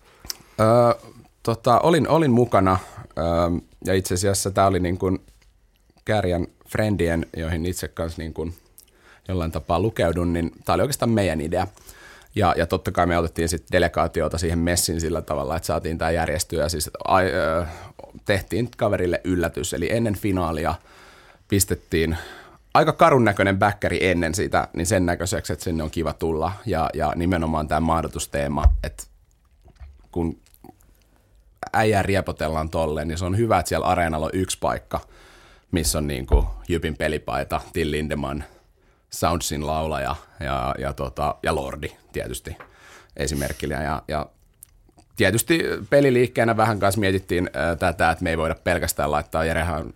Öö, 0.59 1.11
Tota, 1.45 1.79
olin, 1.79 2.07
olin 2.07 2.31
mukana 2.31 2.77
ähm, 3.17 3.57
ja 3.85 3.93
itse 3.93 4.13
asiassa 4.13 4.51
tämä 4.51 4.67
oli 4.67 4.79
niin 4.79 4.97
kuin 4.97 5.19
Kärjän 6.05 6.47
friendien, 6.67 7.25
joihin 7.37 7.65
itse 7.65 7.87
kanssa 7.87 8.21
niin 8.21 8.33
kuin 8.33 8.53
jollain 9.27 9.51
tapaa 9.51 9.79
lukeudun, 9.79 10.33
niin 10.33 10.51
tämä 10.65 10.73
oli 10.73 10.81
oikeastaan 10.81 11.09
meidän 11.09 11.41
idea. 11.41 11.67
Ja, 12.35 12.53
ja 12.57 12.65
totta 12.65 12.91
kai 12.91 13.05
me 13.05 13.17
otettiin 13.17 13.49
sitten 13.49 13.71
delegaatiota 13.71 14.37
siihen 14.37 14.59
messin 14.59 15.01
sillä 15.01 15.21
tavalla, 15.21 15.55
että 15.55 15.67
saatiin 15.67 15.97
tämä 15.97 16.11
järjestyä 16.11 16.63
ja 16.63 16.69
siis 16.69 16.89
tehtiin 18.25 18.69
kaverille 18.77 19.21
yllätys. 19.23 19.73
Eli 19.73 19.91
ennen 19.91 20.15
finaalia 20.15 20.75
pistettiin 21.47 22.17
aika 22.73 22.93
karun 22.93 23.25
näköinen 23.25 23.59
backkeri 23.59 24.07
ennen 24.07 24.35
sitä, 24.35 24.67
niin 24.73 24.87
sen 24.87 25.05
näköiseksi, 25.05 25.53
että 25.53 25.63
sinne 25.63 25.83
on 25.83 25.91
kiva 25.91 26.13
tulla. 26.13 26.51
Ja, 26.65 26.89
ja 26.93 27.13
nimenomaan 27.15 27.67
tämä 27.67 27.81
mahdotusteema, 27.81 28.63
että 28.83 29.03
kun 30.11 30.44
äijää 31.73 32.03
riepotellaan 32.03 32.69
tolleen, 32.69 33.07
niin 33.07 33.17
se 33.17 33.25
on 33.25 33.37
hyvä, 33.37 33.59
että 33.59 33.69
siellä 33.69 33.85
areenalla 33.87 34.25
on 34.25 34.31
yksi 34.33 34.57
paikka, 34.61 34.99
missä 35.71 35.97
on 35.97 36.07
niin 36.07 36.25
kuin 36.25 36.45
Jypin 36.67 36.97
pelipaita, 36.97 37.61
Till 37.73 37.91
Lindemann, 37.91 38.43
Soundsin 39.09 39.67
laulaja 39.67 40.15
ja, 40.39 40.75
ja, 40.79 40.93
tota, 40.93 41.35
ja 41.43 41.55
Lordi 41.55 41.91
tietysti 42.11 42.57
esimerkkinä. 43.17 43.83
Ja, 43.83 44.03
ja 44.07 44.29
tietysti 45.15 45.63
peliliikkeenä 45.89 46.57
vähän 46.57 46.79
kanssa 46.79 46.99
mietittiin 46.99 47.49
ää, 47.53 47.75
tätä, 47.75 48.11
että 48.11 48.23
me 48.23 48.29
ei 48.29 48.37
voida 48.37 48.55
pelkästään 48.63 49.11
laittaa, 49.11 49.45
Jerehän 49.45 49.93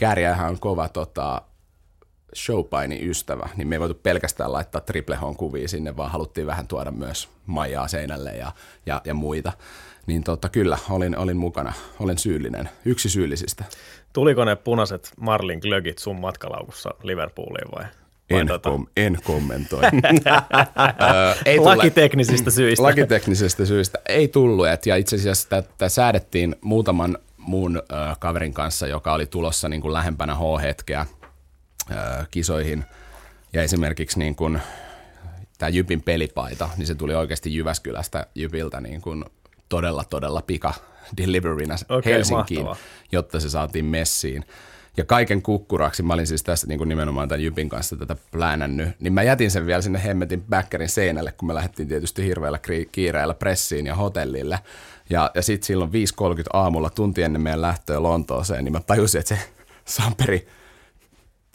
Kääriähän 0.00 0.48
on 0.48 0.60
kova 0.60 0.88
tota, 0.88 1.42
showpaini 2.36 3.08
ystävä, 3.10 3.48
niin 3.56 3.68
me 3.68 3.74
ei 3.74 3.80
voitu 3.80 3.94
pelkästään 4.02 4.52
laittaa 4.52 4.80
Triple 4.80 5.18
kuvia 5.36 5.68
sinne, 5.68 5.96
vaan 5.96 6.10
haluttiin 6.10 6.46
vähän 6.46 6.66
tuoda 6.66 6.90
myös 6.90 7.28
Maijaa 7.46 7.88
seinälle 7.88 8.36
ja, 8.36 8.52
ja, 8.86 9.00
ja 9.04 9.14
muita 9.14 9.52
niin 10.06 10.24
tota, 10.24 10.48
kyllä, 10.48 10.78
olin, 10.90 11.18
olin 11.18 11.36
mukana, 11.36 11.72
olen 12.00 12.18
syyllinen, 12.18 12.68
yksi 12.84 13.08
syyllisistä. 13.08 13.64
Tuliko 14.12 14.44
ne 14.44 14.56
punaiset 14.56 15.12
Marlin 15.20 15.58
glögit 15.58 15.98
sun 15.98 16.20
matkalaukussa 16.20 16.90
Liverpooliin 17.02 17.72
vai? 17.76 17.84
En, 18.30 18.46
tota... 18.46 18.70
kom- 18.70 18.86
en 18.96 19.18
kommentoi. 19.24 19.82
ei 21.46 21.58
Lakiteknisistä 21.58 22.50
syistä. 22.50 22.82
Lakiteknisistä 22.82 23.66
syistä 23.66 23.98
ei 24.08 24.28
tullut. 24.28 24.68
Et, 24.68 24.86
ja 24.86 24.96
itse 24.96 25.16
asiassa 25.16 25.48
tätä 25.48 25.88
säädettiin 25.88 26.56
muutaman 26.60 27.18
muun 27.36 27.82
äh, 27.92 28.18
kaverin 28.18 28.54
kanssa, 28.54 28.86
joka 28.86 29.12
oli 29.12 29.26
tulossa 29.26 29.68
niin 29.68 29.80
kuin 29.80 29.92
lähempänä 29.92 30.34
H-hetkeä 30.34 31.00
äh, 31.00 32.28
kisoihin. 32.30 32.84
Ja 33.52 33.62
esimerkiksi 33.62 34.18
niin 34.18 34.34
kuin 34.36 34.60
tämä 35.58 35.68
Jypin 35.68 36.02
pelipaita, 36.02 36.68
niin 36.76 36.86
se 36.86 36.94
tuli 36.94 37.14
oikeasti 37.14 37.54
Jyväskylästä 37.54 38.26
Jypiltä 38.34 38.80
niin 38.80 39.00
kuin 39.00 39.24
todella, 39.70 40.04
todella 40.04 40.42
pika 40.46 40.74
deliverynä 41.16 41.76
Okei, 41.88 42.12
Helsinkiin, 42.12 42.60
mahtavaa. 42.60 42.86
jotta 43.12 43.40
se 43.40 43.48
saatiin 43.50 43.84
messiin. 43.84 44.44
Ja 44.96 45.04
kaiken 45.04 45.42
kukkuraksi, 45.42 46.02
mä 46.02 46.14
olin 46.14 46.26
siis 46.26 46.42
tässä 46.42 46.66
niin 46.66 46.78
kuin 46.78 46.88
nimenomaan 46.88 47.28
tämän 47.28 47.42
Jypin 47.42 47.68
kanssa 47.68 47.96
tätä 47.96 48.16
plänännyt, 48.32 48.88
niin 49.00 49.12
mä 49.12 49.22
jätin 49.22 49.50
sen 49.50 49.66
vielä 49.66 49.82
sinne 49.82 50.04
hemmetin 50.04 50.42
backerin 50.50 50.88
seinälle, 50.88 51.32
kun 51.32 51.46
me 51.46 51.54
lähdettiin 51.54 51.88
tietysti 51.88 52.24
hirveällä 52.24 52.58
kiireellä 52.92 53.34
pressiin 53.34 53.86
ja 53.86 53.94
hotellille. 53.94 54.58
Ja, 55.10 55.30
ja 55.34 55.42
sitten 55.42 55.66
silloin 55.66 55.90
5.30 55.90 55.96
aamulla, 56.52 56.90
tunti 56.90 57.22
ennen 57.22 57.42
meidän 57.42 57.62
lähtöä 57.62 58.02
Lontooseen, 58.02 58.64
niin 58.64 58.72
mä 58.72 58.80
tajusin, 58.80 59.18
että 59.18 59.34
se 59.36 59.40
Samperi 59.84 60.48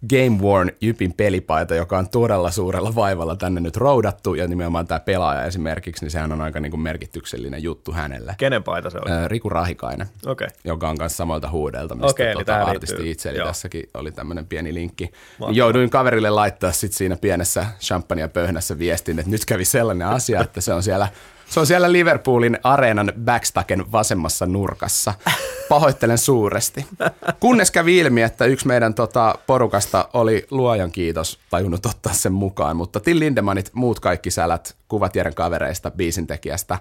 Game 0.09 0.41
Worn 0.41 0.71
Jypin 0.81 1.13
pelipaita, 1.13 1.75
joka 1.75 1.97
on 1.97 2.09
todella 2.09 2.51
suurella 2.51 2.95
vaivalla 2.95 3.35
tänne 3.35 3.62
nyt 3.62 3.77
roudattu, 3.77 4.33
ja 4.33 4.47
nimenomaan 4.47 4.88
tämä 4.88 5.00
pelaaja 5.00 5.43
esimerkiksi, 5.43 6.05
niin 6.05 6.12
sehän 6.12 6.31
on 6.31 6.41
aika 6.41 6.59
niin 6.59 6.71
kuin 6.71 6.81
merkityksellinen 6.81 7.63
juttu 7.63 7.91
hänelle. 7.91 8.35
Kenen 8.38 8.63
paita 8.63 8.89
se 8.89 8.97
oli? 8.97 9.12
Ää, 9.12 9.27
Riku 9.27 9.50
Rahikainen 9.50 10.07
Okei. 10.25 10.47
joka 10.63 10.89
on 10.89 10.95
myös 11.00 11.17
samalta 11.17 11.50
huudelta, 11.50 11.95
mistä 11.95 12.24
eli 12.24 12.33
tuota, 12.33 12.45
tähän 12.45 12.67
artisti 12.67 12.95
liittyy- 12.95 13.12
itse, 13.12 13.29
eli 13.29 13.38
joo. 13.38 13.47
tässäkin 13.47 13.89
oli 13.93 14.12
tämmöinen 14.12 14.45
pieni 14.45 14.74
linkki. 14.74 15.12
Mahtavaa. 15.39 15.57
Jouduin 15.57 15.89
kaverille 15.89 16.29
laittaa 16.29 16.71
sit 16.71 16.93
siinä 16.93 17.17
pienessä 17.17 17.65
champagne 17.79 18.27
pöhnässä 18.27 18.79
viestin, 18.79 19.19
että 19.19 19.31
nyt 19.31 19.45
kävi 19.45 19.65
sellainen 19.65 20.07
asia, 20.07 20.41
että 20.41 20.62
se 20.62 20.74
on 20.74 20.83
siellä, 20.83 21.07
se 21.49 21.59
on 21.59 21.67
siellä 21.67 21.91
Liverpoolin 21.91 22.59
areenan 22.63 23.13
backstacken 23.25 23.91
vasemmassa 23.91 24.45
nurkassa. 24.45 25.13
Pahoittelen 25.69 26.17
suuresti. 26.17 26.85
Kunnes 27.39 27.71
kävi 27.71 27.97
ilmi, 27.97 28.21
että 28.21 28.45
yksi 28.45 28.67
meidän 28.67 28.93
tota, 28.93 29.35
porukasta 29.47 30.09
oli 30.13 30.47
luojan 30.51 30.91
kiitos 30.91 31.39
tajunnut 31.49 31.85
ottaa 31.85 32.13
sen 32.13 32.33
mukaan, 32.33 32.75
mutta 32.75 32.99
Till 32.99 33.19
Lindemanit, 33.19 33.69
muut 33.73 33.99
kaikki 33.99 34.31
sälät, 34.31 34.75
kuvat 34.87 35.15
Jeren 35.15 35.35
kavereista, 35.35 35.91
biisintekijästä, 35.91 36.77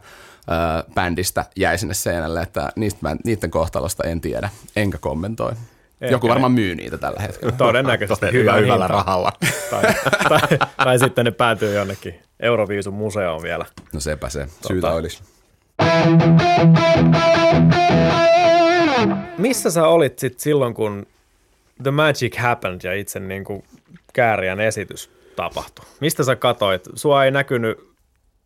öö, 0.51 0.93
bändistä 0.95 1.45
jäi 1.57 1.79
sinne 1.79 1.95
seinälle, 1.95 2.41
että 2.41 2.73
niistä 2.77 2.99
mä, 3.03 3.17
niiden 3.25 3.51
kohtalosta 3.51 4.05
en 4.05 4.21
tiedä, 4.21 4.49
enkä 4.77 4.99
kommentoi. 4.99 5.53
Ehkä. 6.01 6.15
Joku 6.15 6.29
varmaan 6.29 6.53
myy 6.53 6.75
niitä 6.75 6.99
tällä 6.99 7.21
hetkellä. 7.23 7.53
Todennäköisesti 7.53 8.27
Hyvä, 8.27 8.39
hyvä 8.39 8.55
hyvällä 8.55 8.85
hinta. 8.85 8.89
rahalla. 8.89 9.33
Tai, 9.71 9.83
tai, 10.29 10.59
tai, 10.85 10.99
sitten 10.99 11.25
ne 11.25 11.31
päätyy 11.31 11.75
jonnekin 11.75 12.15
Euroviisun 12.41 12.95
museoon 12.95 13.43
vielä. 13.43 13.67
No 13.93 14.01
sepä 14.01 14.29
se, 14.29 14.47
syytä 14.69 14.91
olisi. 14.91 15.23
Missä 19.39 19.71
sä 19.71 19.87
olit 19.87 20.19
sit 20.19 20.41
silloin, 20.41 20.75
kun 20.75 21.07
The 21.83 21.91
Magic 21.91 22.37
Happened 22.37 22.81
ja 22.85 22.95
itse 22.95 23.21
niin 23.21 23.45
kuin 23.45 23.65
kääriän 24.13 24.61
esitys 24.61 25.11
tapahtui? 25.37 25.85
Mistä 26.01 26.25
sä 26.25 26.37
katoit? 26.37 26.83
Sua 26.95 27.25
ei 27.25 27.31
näkynyt, 27.31 27.79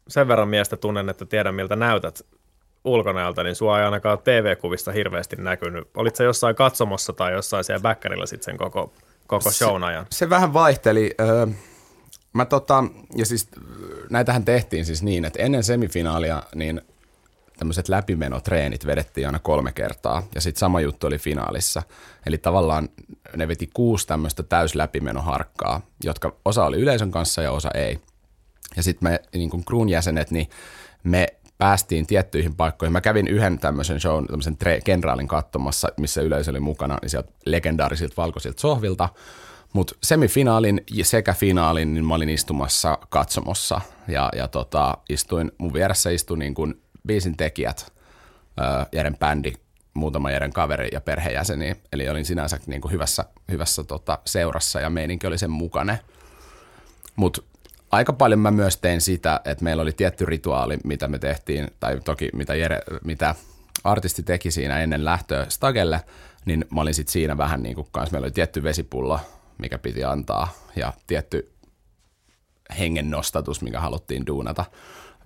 sen 0.08 0.28
verran 0.28 0.48
miestä 0.48 0.76
tunnen, 0.76 1.08
että 1.08 1.26
tiedän 1.26 1.54
miltä 1.54 1.76
näytät 1.76 2.20
ulkonäöltä, 2.88 3.42
niin 3.42 3.54
sua 3.54 3.78
ei 3.78 3.84
ainakaan 3.84 4.18
TV-kuvista 4.18 4.92
hirveästi 4.92 5.36
näkynyt. 5.36 5.88
Olit 5.96 6.16
sä 6.16 6.24
jossain 6.24 6.56
katsomossa 6.56 7.12
tai 7.12 7.32
jossain 7.32 7.64
siellä 7.64 7.82
bäkkärillä 7.82 8.26
sit 8.26 8.42
sen 8.42 8.56
koko, 8.56 8.92
koko 9.26 9.50
shown 9.50 9.84
ajan? 9.84 10.06
Se 10.10 10.30
vähän 10.30 10.52
vaihteli. 10.52 11.14
Öö, 11.20 11.46
mä 12.32 12.44
tota, 12.44 12.84
ja 13.16 13.26
siis 13.26 13.48
näitähän 14.10 14.44
tehtiin 14.44 14.84
siis 14.84 15.02
niin, 15.02 15.24
että 15.24 15.42
ennen 15.42 15.64
semifinaalia 15.64 16.42
niin 16.54 16.80
tämmöiset 17.58 17.88
läpimenotreenit 17.88 18.86
vedettiin 18.86 19.26
aina 19.26 19.38
kolme 19.38 19.72
kertaa 19.72 20.22
ja 20.34 20.40
sitten 20.40 20.60
sama 20.60 20.80
juttu 20.80 21.06
oli 21.06 21.18
finaalissa. 21.18 21.82
Eli 22.26 22.38
tavallaan 22.38 22.88
ne 23.36 23.48
veti 23.48 23.70
kuusi 23.74 24.06
tämmöistä 24.06 24.42
täysläpimenoharkkaa, 24.42 25.80
jotka 26.04 26.36
osa 26.44 26.64
oli 26.64 26.76
yleisön 26.76 27.10
kanssa 27.10 27.42
ja 27.42 27.52
osa 27.52 27.70
ei. 27.74 27.98
Ja 28.76 28.82
sitten 28.82 29.10
me 29.10 29.20
niin 29.34 29.50
kuin 29.50 29.64
Kruun 29.64 29.88
jäsenet, 29.88 30.30
niin 30.30 30.50
me 31.04 31.26
päästiin 31.58 32.06
tiettyihin 32.06 32.54
paikkoihin. 32.54 32.92
Mä 32.92 33.00
kävin 33.00 33.28
yhden 33.28 33.58
tämmöisen 33.58 34.00
shown, 34.00 34.26
tämmöisen 34.26 34.56
tre- 34.64 34.82
kenraalin 34.84 35.28
katsomassa, 35.28 35.88
missä 35.96 36.20
yleisö 36.20 36.50
oli 36.50 36.60
mukana, 36.60 36.98
niin 37.02 37.10
sieltä 37.10 37.32
legendaarisilta 37.46 38.14
valkoisilta 38.16 38.60
sohvilta. 38.60 39.08
Mutta 39.72 39.94
semifinaalin 40.02 40.80
sekä 41.02 41.34
finaalin, 41.34 41.94
niin 41.94 42.04
mä 42.04 42.14
olin 42.14 42.28
istumassa 42.28 42.98
katsomossa 43.08 43.80
ja, 44.08 44.30
ja 44.36 44.48
tota, 44.48 44.98
istuin, 45.08 45.52
mun 45.58 45.72
vieressä 45.72 46.10
istui 46.10 46.38
niin 46.38 46.54
kuin 46.54 46.82
biisin 47.06 47.36
tekijät, 47.36 47.92
ää, 48.56 48.86
Jeren 48.92 49.16
bändi, 49.16 49.52
muutama 49.94 50.30
Jeren 50.30 50.52
kaveri 50.52 50.88
ja 50.92 51.00
perheenjäseni, 51.00 51.76
eli 51.92 52.08
olin 52.08 52.24
sinänsä 52.24 52.58
niin 52.66 52.80
kuin 52.80 52.92
hyvässä, 52.92 53.24
hyvässä 53.50 53.84
tota, 53.84 54.18
seurassa 54.24 54.80
ja 54.80 54.90
meininki 54.90 55.26
oli 55.26 55.38
sen 55.38 55.50
mukana. 55.50 55.96
Mutta 57.16 57.42
aika 57.90 58.12
paljon 58.12 58.40
mä 58.40 58.50
myös 58.50 58.76
tein 58.76 59.00
sitä, 59.00 59.40
että 59.44 59.64
meillä 59.64 59.82
oli 59.82 59.92
tietty 59.92 60.24
rituaali, 60.24 60.78
mitä 60.84 61.08
me 61.08 61.18
tehtiin, 61.18 61.68
tai 61.80 62.00
toki 62.04 62.28
mitä, 62.32 62.54
Jere, 62.54 62.80
mitä 63.04 63.34
artisti 63.84 64.22
teki 64.22 64.50
siinä 64.50 64.80
ennen 64.80 65.04
lähtöä 65.04 65.46
Stagelle, 65.48 66.00
niin 66.44 66.64
mä 66.74 66.80
olin 66.80 66.94
sitten 66.94 67.12
siinä 67.12 67.36
vähän 67.36 67.62
niin 67.62 67.74
kuin 67.74 67.88
kanssa, 67.92 68.12
meillä 68.12 68.26
oli 68.26 68.32
tietty 68.32 68.62
vesipullo, 68.62 69.20
mikä 69.58 69.78
piti 69.78 70.04
antaa, 70.04 70.48
ja 70.76 70.92
tietty 71.06 71.52
hengen 72.78 73.10
nostatus, 73.10 73.62
mikä 73.62 73.80
haluttiin 73.80 74.26
duunata. 74.26 74.64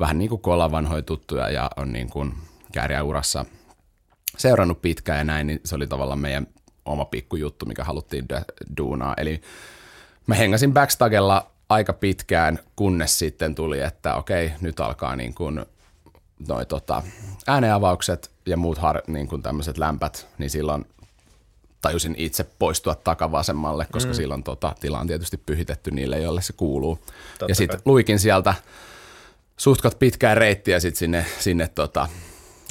Vähän 0.00 0.18
niin 0.18 0.28
kuin 0.28 0.42
kun 0.42 0.70
vanhoja 0.70 1.02
tuttuja 1.02 1.50
ja 1.50 1.70
on 1.76 1.92
niin 1.92 2.10
kuin 2.10 2.34
kääriäurassa 2.72 3.44
seurannut 4.38 4.82
pitkään 4.82 5.18
ja 5.18 5.24
näin, 5.24 5.46
niin 5.46 5.60
se 5.64 5.74
oli 5.74 5.86
tavallaan 5.86 6.18
meidän 6.18 6.46
oma 6.84 7.04
pikkujuttu, 7.04 7.66
mikä 7.66 7.84
haluttiin 7.84 8.24
du- 8.32 8.74
duunaa. 8.76 9.14
Eli 9.16 9.40
mä 10.26 10.34
hengasin 10.34 10.72
backstagella 10.72 11.50
aika 11.72 11.92
pitkään, 11.92 12.58
kunnes 12.76 13.18
sitten 13.18 13.54
tuli, 13.54 13.80
että 13.80 14.14
okei, 14.14 14.52
nyt 14.60 14.80
alkaa 14.80 15.16
niin 15.16 15.34
kuin 15.34 15.66
noi 16.48 16.66
tota, 16.66 17.02
ääneavaukset 17.46 18.30
ja 18.46 18.56
muut 18.56 18.78
har, 18.78 19.02
niin 19.06 19.28
kuin 19.28 19.42
tämmöiset 19.42 19.78
lämpät, 19.78 20.26
niin 20.38 20.50
silloin 20.50 20.84
tajusin 21.80 22.14
itse 22.18 22.44
poistua 22.58 22.94
takavasemmalle, 22.94 23.86
koska 23.92 24.10
mm. 24.10 24.14
silloin 24.14 24.42
tota, 24.42 24.74
tila 24.80 25.00
on 25.00 25.06
tietysti 25.06 25.36
pyhitetty 25.36 25.90
niille, 25.90 26.18
joille 26.18 26.42
se 26.42 26.52
kuuluu. 26.52 26.96
Totta 27.38 27.50
ja 27.50 27.54
sitten 27.54 27.80
luikin 27.84 28.18
sieltä 28.18 28.54
suhtkot 29.56 29.98
pitkää 29.98 30.34
reittiä 30.34 30.80
sit 30.80 30.96
sinne, 30.96 31.26
sinne 31.38 31.68
tota, 31.68 32.08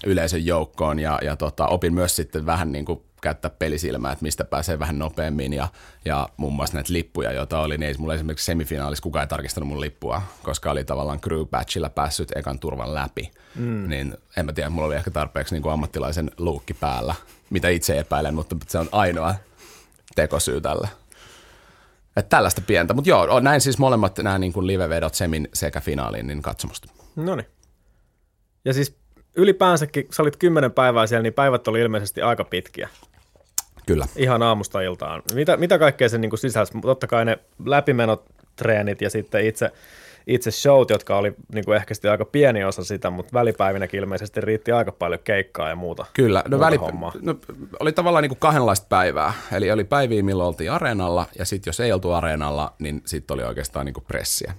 yleisön 0.06 0.46
joukkoon 0.46 1.00
ja, 1.00 1.20
ja 1.24 1.36
tota, 1.36 1.68
opin 1.68 1.94
myös 1.94 2.16
sitten 2.16 2.46
vähän 2.46 2.72
niin 2.72 2.86
kuin 2.86 3.02
käyttää 3.22 3.52
pelisilmää, 3.60 4.12
että 4.12 4.24
mistä 4.24 4.46
pääsee 4.46 4.80
vähän 4.80 5.00
nopeammin 5.00 5.54
ja, 5.54 5.68
ja 6.06 6.30
muun 6.38 6.54
muassa 6.54 6.78
näitä 6.78 6.94
lippuja, 6.94 7.32
joita 7.32 7.60
oli, 7.60 7.78
niin 7.78 7.88
ei 7.88 7.96
mulla 7.98 8.14
esimerkiksi 8.14 8.46
semifinaalissa 8.46 9.04
kukaan 9.04 9.24
ei 9.24 9.28
tarkistanut 9.28 9.70
mun 9.70 9.82
lippua, 9.82 10.22
koska 10.44 10.72
oli 10.72 10.84
tavallaan 10.84 11.22
crew 11.22 11.46
batchilla 11.46 11.90
päässyt 11.90 12.32
ekan 12.36 12.60
turvan 12.60 12.94
läpi, 12.94 13.32
mm. 13.56 13.90
niin 13.90 14.18
en 14.38 14.46
mä 14.46 14.54
tiedä, 14.54 14.70
mulla 14.70 14.88
oli 14.88 14.96
ehkä 14.96 15.12
tarpeeksi 15.12 15.56
niin 15.56 15.62
kuin 15.62 15.74
ammattilaisen 15.74 16.32
luukki 16.38 16.74
päällä, 16.74 17.16
mitä 17.50 17.70
itse 17.70 18.00
epäilen, 18.00 18.36
mutta 18.36 18.56
se 18.68 18.78
on 18.78 18.90
ainoa 18.92 19.36
tekosyy 20.16 20.62
tällä. 20.62 20.88
Että 22.18 22.30
tällaista 22.30 22.62
pientä, 22.68 22.94
mutta 22.94 23.10
joo, 23.10 23.40
näin 23.40 23.62
siis 23.62 23.78
molemmat 23.78 24.18
nämä 24.18 24.40
niin 24.40 24.54
kuin 24.54 24.68
live-vedot 24.68 25.14
semin 25.14 25.50
sekä 25.54 25.82
finaaliin 25.82 26.28
niin 26.28 26.42
katsomusta. 26.42 26.88
No 27.16 27.36
niin. 27.36 27.48
Ja 28.66 28.74
siis 28.74 28.98
ylipäänsäkin, 29.36 30.08
sä 30.12 30.22
olit 30.22 30.38
kymmenen 30.38 30.72
päivää 30.72 31.08
siellä, 31.08 31.24
niin 31.24 31.34
päivät 31.34 31.68
oli 31.68 31.80
ilmeisesti 31.80 32.22
aika 32.22 32.44
pitkiä. 32.44 32.90
Kyllä. 33.88 34.08
Ihan 34.16 34.44
aamusta 34.44 34.82
iltaan. 34.82 35.24
Mitä, 35.34 35.58
mitä 35.58 35.80
kaikkea 35.80 36.10
se 36.10 36.18
niin 36.18 36.38
sisälsi? 36.38 36.74
Totta 36.82 37.08
kai 37.08 37.26
ne 37.26 37.40
läpimenotreenit 37.66 39.02
ja 39.02 39.10
sitten 39.10 39.46
itse, 39.46 39.72
itse 40.28 40.52
showt, 40.52 40.90
jotka 40.90 41.18
oli 41.18 41.34
niin 41.54 41.66
kuin 41.66 41.76
ehkä 41.76 41.94
aika 42.12 42.26
pieni 42.26 42.64
osa 42.64 42.84
sitä, 42.84 43.10
mutta 43.10 43.34
välipäivinäkin 43.34 44.00
ilmeisesti 44.00 44.42
riitti 44.42 44.72
aika 44.72 44.92
paljon 44.92 45.22
keikkaa 45.24 45.70
ja 45.70 45.76
muuta. 45.76 46.06
Kyllä, 46.14 46.44
no, 46.46 46.50
muuta 46.50 46.66
väli, 46.66 46.76
hommaa. 46.76 47.12
no, 47.22 47.36
oli 47.80 47.92
tavallaan 47.92 48.22
niin 48.22 48.30
kuin 48.30 48.40
kahdenlaista 48.40 48.86
päivää. 48.90 49.34
Eli 49.52 49.72
oli 49.72 49.84
päiviä, 49.84 50.24
milloin 50.24 50.48
oltiin 50.48 50.72
areenalla, 50.72 51.26
ja 51.40 51.46
sitten 51.46 51.70
jos 51.70 51.80
ei 51.80 51.92
oltu 51.92 52.12
areenalla, 52.12 52.74
niin 52.80 53.02
sitten 53.06 53.34
oli 53.36 53.44
oikeastaan 53.44 53.86
niin 53.86 53.94
kuin 53.94 54.06
pressiä. 54.08 54.54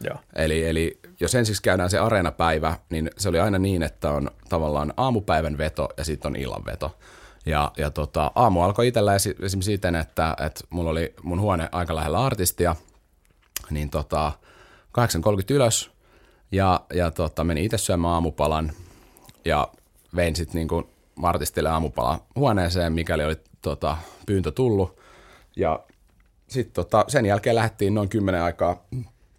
Joo. 0.00 0.16
Eli, 0.36 0.68
eli 0.68 0.98
jos 1.20 1.34
ensiksi 1.34 1.62
käydään 1.62 1.90
se 1.90 1.98
areenapäivä, 1.98 2.74
niin 2.90 3.10
se 3.16 3.28
oli 3.28 3.40
aina 3.40 3.58
niin, 3.58 3.82
että 3.82 4.10
on 4.10 4.30
tavallaan 4.48 4.94
aamupäivän 4.96 5.58
veto 5.58 5.88
ja 5.96 6.04
sitten 6.04 6.28
on 6.28 6.36
illan 6.36 6.64
veto. 6.64 6.98
Ja, 7.46 7.72
ja 7.76 7.90
tota, 7.90 8.32
aamu 8.34 8.62
alkoi 8.62 8.88
itsellä 8.88 9.14
esi- 9.14 9.36
esimerkiksi 9.42 9.72
siten, 9.72 9.94
että, 9.94 10.36
että 10.46 10.60
mulla 10.70 10.90
oli 10.90 11.14
mun 11.22 11.40
huone 11.40 11.68
aika 11.72 11.94
lähellä 11.94 12.24
artistia, 12.24 12.76
niin 13.70 13.90
tota, 13.90 14.32
8.30 14.98 15.54
ylös 15.54 15.90
ja, 16.52 16.80
ja 16.94 17.10
tota, 17.10 17.44
menin 17.44 17.64
itse 17.64 17.78
syömään 17.78 18.14
aamupalan 18.14 18.72
ja 19.44 19.68
vein 20.16 20.36
sitten 20.36 20.66
niin 20.66 20.84
artistille 21.22 21.68
aamupala 21.68 22.20
huoneeseen, 22.36 22.92
mikäli 22.92 23.24
oli 23.24 23.36
tota, 23.62 23.96
pyyntö 24.26 24.52
tullut. 24.52 25.00
Ja 25.56 25.80
sitten 26.48 26.74
tota, 26.74 27.04
sen 27.08 27.26
jälkeen 27.26 27.56
lähdettiin 27.56 27.94
noin 27.94 28.08
10 28.08 28.42
aikaa 28.42 28.86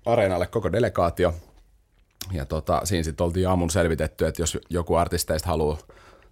areenalle 0.05 0.47
koko 0.47 0.71
delegaatio. 0.71 1.33
Ja 2.31 2.45
tota, 2.45 2.81
siinä 2.83 3.03
sitten 3.03 3.23
oltiin 3.23 3.49
aamun 3.49 3.69
selvitetty, 3.69 4.25
että 4.27 4.41
jos 4.41 4.57
joku 4.69 4.95
artisteista 4.95 5.49
haluaa, 5.49 5.77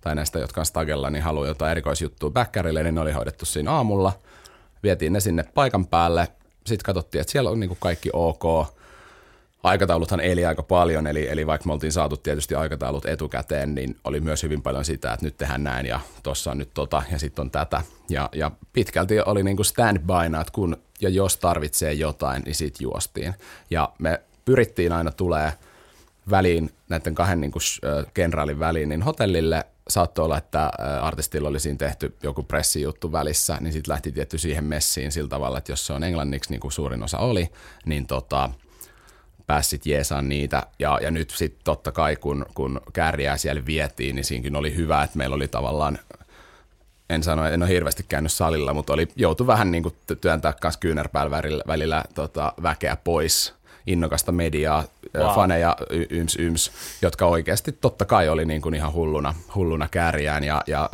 tai 0.04 0.16
näistä, 0.16 0.40
jotka 0.40 0.62
on 0.62 0.66
stagella, 0.66 1.10
niin 1.10 1.24
haluaa 1.24 1.48
jotain 1.48 1.72
erikoisjuttua 1.72 2.30
backerille, 2.30 2.84
niin 2.84 2.96
ne 2.96 3.02
oli 3.02 3.12
hoidettu 3.12 3.46
siinä 3.46 3.72
aamulla. 3.72 4.14
Vietiin 4.84 5.14
ne 5.14 5.20
sinne 5.20 5.44
paikan 5.54 5.88
päälle. 5.88 6.28
Sitten 6.66 6.86
katsottiin, 6.86 7.22
että 7.22 7.32
siellä 7.32 7.50
on 7.50 7.60
niinku 7.60 7.78
kaikki 7.80 8.10
ok. 8.14 8.68
aikatauluthan 9.64 10.20
eli 10.20 10.46
aika 10.46 10.64
paljon, 10.64 11.08
eli, 11.08 11.28
eli 11.30 11.48
vaikka 11.48 11.68
me 11.68 11.74
oltiin 11.74 11.92
saatu 11.92 12.18
tietysti 12.18 12.56
aikataulut 12.56 13.06
etukäteen, 13.06 13.76
niin 13.76 13.96
oli 14.04 14.20
myös 14.20 14.44
hyvin 14.44 14.62
paljon 14.62 14.86
sitä, 14.86 15.14
että 15.14 15.26
nyt 15.26 15.38
tehdään 15.38 15.64
näin 15.64 15.86
ja 15.86 16.00
tuossa 16.24 16.52
on 16.52 16.58
nyt 16.58 16.70
tota 16.74 17.04
ja 17.12 17.20
sitten 17.20 17.44
on 17.44 17.52
tätä. 17.52 17.82
Ja, 18.10 18.30
ja 18.36 18.52
pitkälti 18.74 19.20
oli 19.20 19.44
niin 19.44 19.56
kuin 19.56 19.66
standbyna, 19.66 20.42
että 20.42 20.54
kun 20.54 20.78
ja 21.02 21.10
jos 21.10 21.38
tarvitsee 21.38 21.94
jotain, 21.94 22.42
niin 22.42 22.56
sit 22.56 22.82
juostiin. 22.82 23.34
Ja 23.70 23.90
me 24.00 24.22
pyrittiin 24.46 24.92
aina 24.92 25.12
tulee 25.12 25.54
väliin, 26.30 26.70
näiden 26.90 27.16
kahden 27.16 27.42
niin 27.42 27.52
kuin, 27.52 27.62
kenraalin 28.14 28.60
väliin, 28.60 28.90
niin 28.90 29.02
hotellille 29.02 29.66
saattoi 29.88 30.26
olla, 30.26 30.38
että 30.38 30.72
artistilla 31.02 31.50
oli 31.50 31.60
siinä 31.60 31.78
tehty 31.78 32.16
joku 32.24 32.44
pressijuttu 32.44 33.12
välissä, 33.12 33.58
niin 33.60 33.74
sitten 33.74 33.92
lähti 33.92 34.12
tietty 34.12 34.38
siihen 34.38 34.64
messiin 34.64 35.12
sillä 35.12 35.30
tavalla, 35.30 35.58
että 35.58 35.72
jos 35.72 35.86
se 35.86 35.94
on 35.94 36.04
englanniksi, 36.04 36.50
niin 36.50 36.60
kuin 36.60 36.72
suurin 36.72 37.04
osa 37.04 37.18
oli, 37.18 37.50
niin 37.86 38.08
tota, 38.08 38.50
pääsit 39.48 39.86
jeesaan 39.86 40.30
niitä. 40.30 40.64
Ja, 40.80 41.00
ja 41.02 41.12
nyt 41.12 41.30
sitten 41.30 41.62
totta 41.64 41.92
kai, 41.92 42.16
kun, 42.16 42.46
kun 42.54 42.82
kärjää 42.94 43.38
siellä 43.38 43.66
vietiin, 43.66 44.16
niin 44.16 44.26
siinäkin 44.26 44.56
oli 44.56 44.76
hyvä, 44.76 45.04
että 45.04 45.18
meillä 45.18 45.36
oli 45.36 45.48
tavallaan 45.48 46.00
en 47.10 47.24
sano, 47.24 47.46
en 47.46 47.64
ole 47.64 47.70
hirveästi 47.70 48.06
käynyt 48.10 48.32
salilla, 48.32 48.74
mutta 48.74 48.94
oli, 48.94 49.08
joutu 49.16 49.48
vähän 49.48 49.72
niin 49.72 49.84
kuin 49.84 49.96
työntää 50.22 50.54
kanssa 50.54 50.80
kyynärpäällä 50.80 51.32
välillä, 51.32 51.64
välillä 51.68 52.04
tota, 52.16 52.54
väkeä 52.64 52.98
pois, 53.04 53.54
innokasta 53.88 54.32
mediaa, 54.32 54.84
wow. 55.18 55.36
faneja 55.36 55.76
yms 56.10 56.36
yms, 56.36 56.72
jotka 57.02 57.26
oikeasti 57.26 57.72
totta 57.72 58.06
kai 58.06 58.30
oli 58.30 58.46
niin 58.46 58.62
kuin 58.62 58.76
ihan 58.76 58.94
hulluna, 58.94 59.36
hulluna 59.56 59.88
kärjään 59.92 60.44
ja, 60.44 60.62
ja 60.68 60.90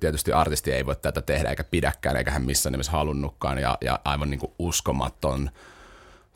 tietysti 0.00 0.32
artisti 0.32 0.72
ei 0.72 0.86
voi 0.86 0.96
tätä 0.96 1.22
tehdä 1.22 1.50
eikä 1.50 1.64
pidäkään 1.64 2.16
eikä 2.16 2.30
hän 2.30 2.44
missään 2.44 2.72
nimessä 2.72 2.92
halunnutkaan 2.92 3.58
ja, 3.58 3.78
ja 3.80 3.98
aivan 4.04 4.30
niin 4.30 4.40
kuin 4.40 4.52
uskomaton 4.58 5.50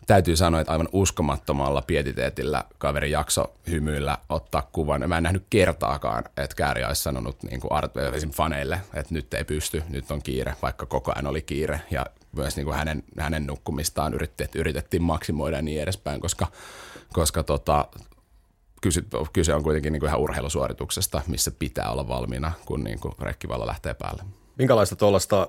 täytyy 0.06 0.36
sanoa, 0.36 0.60
että 0.60 0.72
aivan 0.72 0.88
uskomattomalla 0.92 1.82
pietiteetillä 1.82 2.64
kaveri 2.78 3.10
jakso 3.10 3.54
hymyillä 3.70 4.18
ottaa 4.28 4.68
kuvan. 4.72 5.08
Mä 5.08 5.16
en 5.16 5.22
nähnyt 5.22 5.46
kertaakaan, 5.50 6.24
että 6.36 6.56
Kääri 6.56 6.84
olisi 6.84 7.02
sanonut 7.02 7.42
niin 7.42 7.60
kuin 7.60 7.72
art, 7.72 7.92
faneille, 8.34 8.80
että 8.94 9.14
nyt 9.14 9.34
ei 9.34 9.44
pysty, 9.44 9.82
nyt 9.88 10.10
on 10.10 10.22
kiire, 10.22 10.54
vaikka 10.62 10.86
koko 10.86 11.12
ajan 11.14 11.26
oli 11.26 11.42
kiire. 11.42 11.80
Ja 11.90 12.06
myös 12.36 12.56
niin 12.56 12.64
kuin 12.64 12.76
hänen, 12.76 13.02
hänen 13.18 13.46
nukkumistaan 13.46 14.14
yritettiin, 14.14 14.60
yritettiin 14.60 15.02
maksimoida 15.02 15.56
ja 15.56 15.62
niin 15.62 15.82
edespäin, 15.82 16.20
koska, 16.20 16.46
koska 17.12 17.42
tota, 17.42 17.88
kyse, 19.32 19.54
on 19.54 19.62
kuitenkin 19.62 19.92
niin 19.92 20.00
kuin 20.00 20.08
ihan 20.08 20.20
urheilusuorituksesta, 20.20 21.22
missä 21.26 21.50
pitää 21.50 21.90
olla 21.90 22.08
valmiina, 22.08 22.52
kun 22.66 22.84
niin 22.84 23.00
kuin 23.00 23.14
rekkivalla 23.20 23.66
lähtee 23.66 23.94
päälle. 23.94 24.24
Minkälaista 24.58 24.96
tuollaista 24.96 25.48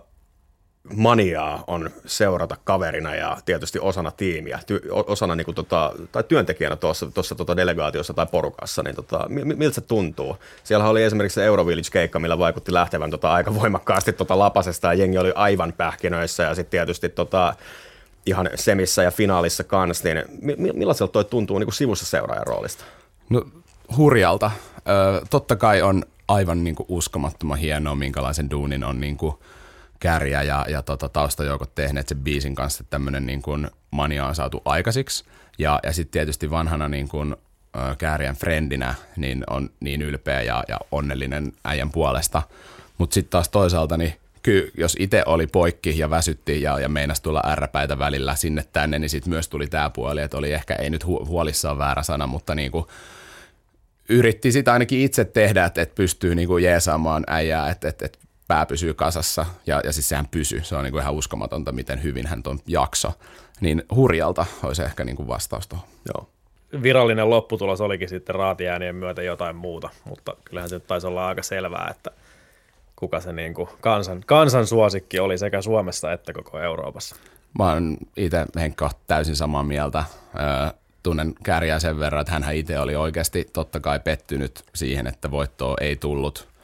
maniaa 0.93 1.63
on 1.67 1.89
seurata 2.05 2.57
kaverina 2.63 3.15
ja 3.15 3.37
tietysti 3.45 3.79
osana 3.79 4.11
tiimiä, 4.11 4.59
ty, 4.67 4.81
osana 4.91 5.35
niin 5.35 5.45
kuin 5.45 5.55
tota, 5.55 5.93
tai 6.11 6.23
työntekijänä 6.23 6.75
tuossa, 6.75 7.11
tuossa 7.11 7.35
tota 7.35 7.57
delegaatiossa 7.57 8.13
tai 8.13 8.25
porukassa, 8.31 8.83
niin 8.83 8.95
tota, 8.95 9.25
miltä 9.29 9.75
se 9.75 9.81
tuntuu? 9.81 10.37
Siellä 10.63 10.89
oli 10.89 11.03
esimerkiksi 11.03 11.35
se 11.35 11.45
Eurovillage-keikka, 11.45 12.19
millä 12.19 12.39
vaikutti 12.39 12.73
lähtevän 12.73 13.11
tota, 13.11 13.33
aika 13.33 13.55
voimakkaasti 13.55 14.13
tota 14.13 14.39
lapasesta 14.39 14.87
ja 14.87 14.93
jengi 14.93 15.17
oli 15.17 15.31
aivan 15.35 15.73
pähkinöissä 15.77 16.43
ja 16.43 16.55
sitten 16.55 16.71
tietysti 16.71 17.09
tota, 17.09 17.55
ihan 18.25 18.49
semissä 18.55 19.03
ja 19.03 19.11
finaalissa 19.11 19.63
kanssa, 19.63 20.03
niin 20.03 20.23
mi- 20.41 20.73
millaiselta 20.73 21.11
toi 21.11 21.25
tuntuu 21.25 21.59
niin 21.59 21.67
kuin 21.67 21.75
sivussa 21.75 22.05
seuraajan 22.05 22.47
roolista? 22.47 22.83
No 23.29 23.43
hurjalta. 23.97 24.51
Ö, 24.77 25.25
totta 25.29 25.55
kai 25.55 25.81
on 25.81 26.03
aivan 26.27 26.63
niin 26.63 26.75
kuin 26.75 26.85
uskomattoman 26.89 27.57
hienoa, 27.57 27.95
minkälaisen 27.95 28.49
duunin 28.49 28.83
on 28.83 29.01
niin 29.01 29.17
kuin– 29.17 29.35
kärjä 30.05 30.43
ja, 30.43 30.65
ja 30.69 30.81
tota, 30.81 31.09
taustajoukot 31.09 31.75
tehneet 31.75 32.07
sen 32.07 32.19
biisin 32.19 32.55
kanssa, 32.55 32.81
että 32.81 32.89
tämmöinen 32.89 33.25
niin 33.25 33.41
kuin 33.41 33.67
mania 33.91 34.25
on 34.25 34.35
saatu 34.35 34.61
aikaisiksi. 34.65 35.25
Ja, 35.57 35.79
ja 35.83 35.93
sitten 35.93 36.11
tietysti 36.11 36.51
vanhana 36.51 36.89
niin 36.89 37.09
kuin, 37.09 37.35
kääriän 37.97 38.35
friendinä 38.35 38.95
niin 39.15 39.43
on 39.49 39.69
niin 39.79 40.01
ylpeä 40.01 40.41
ja, 40.41 40.63
ja 40.67 40.79
onnellinen 40.91 41.53
äijän 41.63 41.91
puolesta. 41.91 42.41
Mutta 42.97 43.13
sitten 43.13 43.31
taas 43.31 43.49
toisaalta, 43.49 43.97
niin 43.97 44.13
kyllä 44.43 44.71
jos 44.77 44.95
itse 44.99 45.23
oli 45.25 45.47
poikki 45.47 45.97
ja 45.97 46.09
väsytti 46.09 46.61
ja, 46.61 46.79
ja 46.79 46.89
meinas 46.89 47.21
tulla 47.21 47.41
ärräpäitä 47.45 47.99
välillä 47.99 48.35
sinne 48.35 48.65
tänne, 48.73 48.99
niin 48.99 49.09
sitten 49.09 49.29
myös 49.29 49.49
tuli 49.49 49.67
tämä 49.67 49.89
puoli, 49.89 50.21
että 50.21 50.37
oli 50.37 50.53
ehkä, 50.53 50.75
ei 50.75 50.89
nyt 50.89 51.03
hu- 51.03 51.25
huolissaan 51.25 51.77
väärä 51.77 52.03
sana, 52.03 52.27
mutta 52.27 52.55
niin 52.55 52.71
kuin 52.71 52.85
yritti 54.09 54.51
sitä 54.51 54.73
ainakin 54.73 54.99
itse 54.99 55.25
tehdä, 55.25 55.65
että, 55.65 55.81
että 55.81 55.95
pystyy 55.95 56.35
niin 56.35 56.47
kuin 56.47 56.63
jeesaamaan 56.63 57.23
äijää, 57.27 57.69
että, 57.69 57.87
että, 57.87 58.05
että 58.05 58.19
pää 58.47 58.65
pysyy 58.65 58.93
kasassa 58.93 59.45
ja, 59.65 59.81
ja 59.83 59.93
siis 59.93 60.09
sehän 60.09 60.27
pysyy. 60.31 60.63
Se 60.63 60.75
on 60.75 60.83
niin 60.83 60.91
kuin 60.91 61.01
ihan 61.01 61.13
uskomatonta, 61.13 61.71
miten 61.71 62.03
hyvin 62.03 62.27
hän 62.27 62.43
tuon 62.43 62.59
jakso. 62.67 63.13
Niin 63.61 63.83
hurjalta 63.95 64.45
olisi 64.63 64.83
ehkä 64.83 65.03
niin 65.03 65.15
kuin 65.15 65.27
vastaus 65.27 65.67
tuohon. 65.67 65.87
Joo. 66.13 66.29
Virallinen 66.81 67.29
lopputulos 67.29 67.81
olikin 67.81 68.09
sitten 68.09 68.35
raatiäänien 68.35 68.95
myötä 68.95 69.21
jotain 69.21 69.55
muuta, 69.55 69.89
mutta 70.05 70.35
kyllähän 70.45 70.69
se 70.69 70.79
taisi 70.79 71.07
olla 71.07 71.27
aika 71.27 71.43
selvää, 71.43 71.87
että 71.91 72.11
kuka 72.95 73.19
se 73.19 73.33
niin 73.33 73.53
kuin 73.53 73.69
kansan, 73.81 74.23
kansan 74.25 74.67
suosikki 74.67 75.19
oli 75.19 75.37
sekä 75.37 75.61
Suomessa 75.61 76.13
että 76.13 76.33
koko 76.33 76.59
Euroopassa. 76.59 77.15
Mä 77.59 77.73
oon 77.73 77.97
itse 78.17 78.45
Henkka 78.55 78.91
täysin 79.07 79.35
samaa 79.35 79.63
mieltä. 79.63 80.03
tunnen 81.03 81.33
kärjää 81.43 81.79
sen 81.79 81.99
verran, 81.99 82.21
että 82.21 82.33
hän 82.33 82.55
itse 82.55 82.79
oli 82.79 82.95
oikeasti 82.95 83.49
totta 83.53 83.79
kai 83.79 83.99
pettynyt 83.99 84.63
siihen, 84.75 85.07
että 85.07 85.31
voittoa 85.31 85.75
ei 85.81 85.95
tullut– 85.95 86.47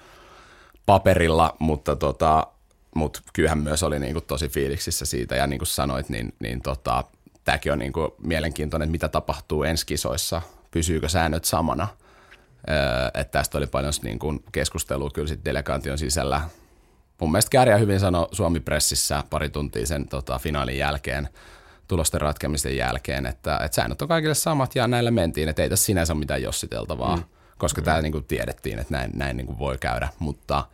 paperilla, 0.92 1.56
mutta 1.60 1.96
tota, 1.96 2.48
mut 2.96 3.22
kyllähän 3.34 3.58
myös 3.58 3.84
oli 3.84 4.00
niinku 4.00 4.22
tosi 4.22 4.50
fiiliksissä 4.50 5.06
siitä 5.06 5.36
ja 5.36 5.48
niin 5.48 5.60
kuin 5.60 5.68
sanoit, 5.68 6.10
niin, 6.10 6.34
niin 6.40 6.62
tota, 6.62 7.04
tämäkin 7.44 7.72
on 7.72 7.80
niinku 7.80 8.16
mielenkiintoinen, 8.24 8.86
että 8.86 8.92
mitä 8.92 9.08
tapahtuu 9.08 9.64
ensi 9.64 9.86
kisoissa, 9.86 10.42
pysyykö 10.72 11.10
säännöt 11.10 11.46
samana. 11.46 11.88
Öö, 12.70 13.08
että 13.08 13.40
tästä 13.40 13.58
oli 13.58 13.68
paljon 13.68 13.94
niin 14.04 14.20
kuin 14.20 14.44
keskustelua 14.52 15.10
kyllä 15.10 15.28
sitten 15.28 15.46
delegaation 15.46 15.98
sisällä. 15.98 16.42
Mun 17.22 17.32
mielestä 17.32 17.50
Kääriä 17.50 17.78
hyvin 17.78 18.00
sanoi 18.00 18.28
Suomi-pressissä 18.32 19.24
pari 19.30 19.50
tuntia 19.50 19.86
sen 19.86 20.08
tota, 20.08 20.40
finaalin 20.40 20.78
jälkeen, 20.78 21.30
tulosten 21.88 22.22
ratkemisen 22.22 22.78
jälkeen, 22.78 23.26
että, 23.26 23.58
että 23.58 23.76
säännöt 23.76 24.02
on 24.02 24.08
kaikille 24.08 24.36
samat 24.36 24.76
ja 24.76 24.88
näillä 24.88 25.12
mentiin, 25.12 25.50
että 25.50 25.64
ei 25.64 25.70
tässä 25.70 25.86
sinänsä 25.86 26.14
ole 26.14 26.20
mitään 26.20 26.42
jossiteltavaa. 26.42 27.16
Mm 27.16 27.24
koska 27.62 27.82
mm. 27.82 27.86
tämä 27.86 28.02
niin 28.02 28.12
kuin 28.12 28.24
tiedettiin, 28.24 28.80
että 28.80 28.94
näin, 28.94 29.12
näin 29.14 29.38
niin 29.38 29.48
kuin 29.48 29.60
voi 29.60 29.78
käydä, 29.78 30.10
mutta 30.20 30.66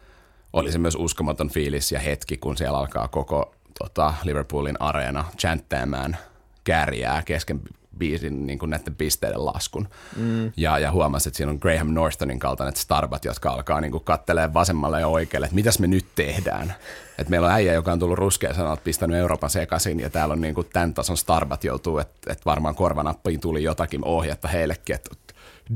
oli 0.59 0.71
se 0.71 0.77
myös 0.77 0.95
uskomaton 0.95 1.49
fiilis 1.49 1.91
ja 1.91 1.99
hetki, 1.99 2.37
kun 2.37 2.57
siellä 2.57 2.77
alkaa 2.77 3.07
koko 3.07 3.55
tota, 3.79 4.13
Liverpoolin 4.23 4.81
areena 4.81 5.25
chanttäämään 5.37 6.17
kärjää 6.63 7.23
kesken 7.25 7.61
biisin 7.97 8.47
niin 8.47 8.59
kuin 8.59 8.69
näiden 8.69 8.95
pisteiden 8.95 9.45
laskun. 9.45 9.87
Mm. 10.15 10.51
Ja, 10.57 10.79
ja 10.79 10.91
huomasi, 10.91 11.29
että 11.29 11.37
siinä 11.37 11.51
on 11.51 11.57
Graham 11.61 11.87
Northonin 11.87 12.39
kaltainen 12.39 12.75
starbat, 12.75 13.25
jotka 13.25 13.49
alkaa 13.49 13.81
niin 13.81 14.03
kattelee 14.03 14.53
vasemmalle 14.53 14.99
ja 14.99 15.07
oikealle, 15.07 15.45
että 15.45 15.55
mitäs 15.55 15.79
me 15.79 15.87
nyt 15.87 16.05
tehdään. 16.15 16.73
Et 17.17 17.29
meillä 17.29 17.47
on 17.47 17.53
äijä, 17.53 17.73
joka 17.73 17.91
on 17.91 17.99
tullut 17.99 18.17
ruskea 18.17 18.53
sanat, 18.53 18.83
pistänyt 18.83 19.17
Euroopan 19.17 19.49
sekaisin, 19.49 19.99
ja 19.99 20.09
täällä 20.09 20.33
on 20.33 20.41
niin 20.41 20.55
kuin 20.55 20.67
tämän 20.73 20.93
tason 20.93 21.17
starbat 21.17 21.63
joutuu, 21.63 21.97
että, 21.97 22.33
että 22.33 22.45
varmaan 22.45 22.75
korvanappiin 22.75 23.39
tuli 23.39 23.63
jotakin 23.63 24.05
ohjetta 24.05 24.47
heillekin, 24.47 24.95
että 24.95 25.09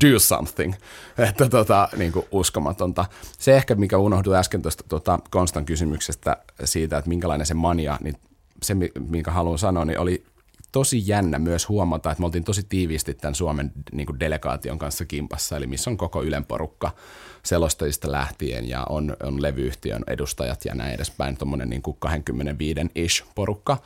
do 0.04 0.20
something. 0.20 0.74
Että 1.30 1.50
tota, 1.50 1.90
niin 1.98 2.12
kuin 2.12 2.26
uskomatonta. 2.32 3.06
Se 3.40 3.56
ehkä, 3.56 3.76
mikä 3.76 3.98
unohdui 3.98 4.36
äsken 4.36 4.62
tuosta 4.62 4.84
tuota 4.90 5.20
Konstan 5.30 5.66
kysymyksestä 5.66 6.38
siitä, 6.64 6.98
että 6.98 7.10
minkälainen 7.10 7.48
se 7.48 7.54
mania, 7.54 7.98
niin 8.04 8.16
se, 8.64 8.76
minkä 9.10 9.32
haluan 9.32 9.60
sanoa, 9.60 9.86
niin 9.86 10.00
oli 10.00 10.24
tosi 10.72 11.04
jännä 11.06 11.40
myös 11.40 11.70
huomata, 11.70 12.12
että 12.12 12.22
me 12.22 12.26
oltiin 12.26 12.44
tosi 12.44 12.64
tiiviisti 12.64 13.14
tämän 13.14 13.36
Suomen 13.36 13.72
niin 13.92 14.06
kuin 14.06 14.20
delegaation 14.20 14.80
kanssa 14.80 15.06
kimpassa, 15.06 15.58
eli 15.58 15.68
missä 15.68 15.90
on 15.90 15.98
koko 15.98 16.24
Ylen 16.24 16.46
porukka 16.46 16.92
selostajista 17.44 18.12
lähtien 18.12 18.70
ja 18.70 18.86
on, 18.90 19.18
on 19.24 19.42
levyyhtiön 19.42 20.04
edustajat 20.08 20.66
ja 20.66 20.76
näin 20.76 20.94
edespäin, 20.94 21.38
tuommoinen 21.38 21.70
niin 21.70 21.84
25-ish 21.86 23.26
porukka 23.36 23.78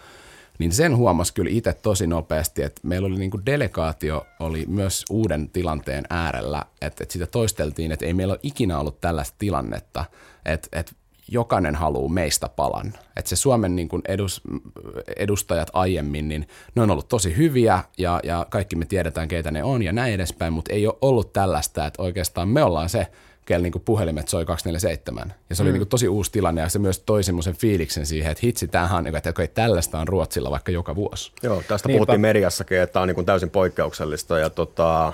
niin 0.59 0.71
sen 0.71 0.97
huomasi 0.97 1.33
kyllä 1.33 1.49
itse 1.53 1.73
tosi 1.73 2.07
nopeasti, 2.07 2.63
että 2.63 2.81
meillä 2.83 3.05
oli 3.05 3.19
niin 3.19 3.31
kuin 3.31 3.45
delegaatio 3.45 4.25
oli 4.39 4.65
myös 4.67 5.05
uuden 5.09 5.49
tilanteen 5.49 6.03
äärellä, 6.09 6.65
että, 6.81 7.03
että 7.03 7.13
sitä 7.13 7.27
toisteltiin, 7.27 7.91
että 7.91 8.05
ei 8.05 8.13
meillä 8.13 8.31
ole 8.31 8.39
ikinä 8.43 8.79
ollut 8.79 9.01
tällaista 9.01 9.35
tilannetta, 9.39 10.05
että, 10.45 10.79
että 10.79 10.91
jokainen 11.31 11.75
haluaa 11.75 12.09
meistä 12.09 12.49
palan. 12.49 12.93
Että 13.15 13.29
se 13.29 13.35
Suomen 13.35 13.75
niin 13.75 13.87
kuin 13.87 14.01
edus, 14.07 14.41
edustajat 15.17 15.69
aiemmin, 15.73 16.27
niin 16.27 16.47
ne 16.75 16.81
on 16.81 16.91
ollut 16.91 17.07
tosi 17.07 17.37
hyviä 17.37 17.83
ja, 17.97 18.19
ja 18.23 18.45
kaikki 18.49 18.75
me 18.75 18.85
tiedetään, 18.85 19.27
keitä 19.27 19.51
ne 19.51 19.63
on 19.63 19.83
ja 19.83 19.93
näin 19.93 20.13
edespäin, 20.13 20.53
mutta 20.53 20.73
ei 20.73 20.87
ole 20.87 20.97
ollut 21.01 21.33
tällaista, 21.33 21.85
että 21.85 22.01
oikeastaan 22.01 22.49
me 22.49 22.63
ollaan 22.63 22.89
se, 22.89 23.07
kellä 23.45 23.63
niin 23.63 23.81
puhelimet 23.85 24.27
soi 24.27 24.45
247. 24.45 25.33
Ja 25.49 25.55
se 25.55 25.63
oli 25.63 25.71
mm. 25.71 25.77
niin 25.77 25.87
tosi 25.87 26.07
uusi 26.07 26.31
tilanne 26.31 26.61
ja 26.61 26.69
se 26.69 26.79
myös 26.79 26.99
toi 26.99 27.23
semmoisen 27.23 27.55
fiiliksen 27.55 28.05
siihen, 28.05 28.31
että 28.31 28.41
hitsi, 28.43 28.67
tämähän 28.67 28.97
on, 28.97 29.03
niin 29.03 29.15
että 29.15 29.29
okay, 29.29 29.47
tällaista 29.47 29.99
on 29.99 30.07
Ruotsilla 30.07 30.51
vaikka 30.51 30.71
joka 30.71 30.95
vuosi. 30.95 31.31
Joo, 31.43 31.63
tästä 31.67 31.87
Niinpä. 31.87 31.97
puhuttiin 31.97 32.21
mediassakin, 32.21 32.79
että 32.79 32.93
tämä 32.93 33.03
on 33.03 33.07
niin 33.07 33.25
täysin 33.25 33.49
poikkeuksellista 33.49 34.39
ja 34.39 34.49
tota, 34.49 35.13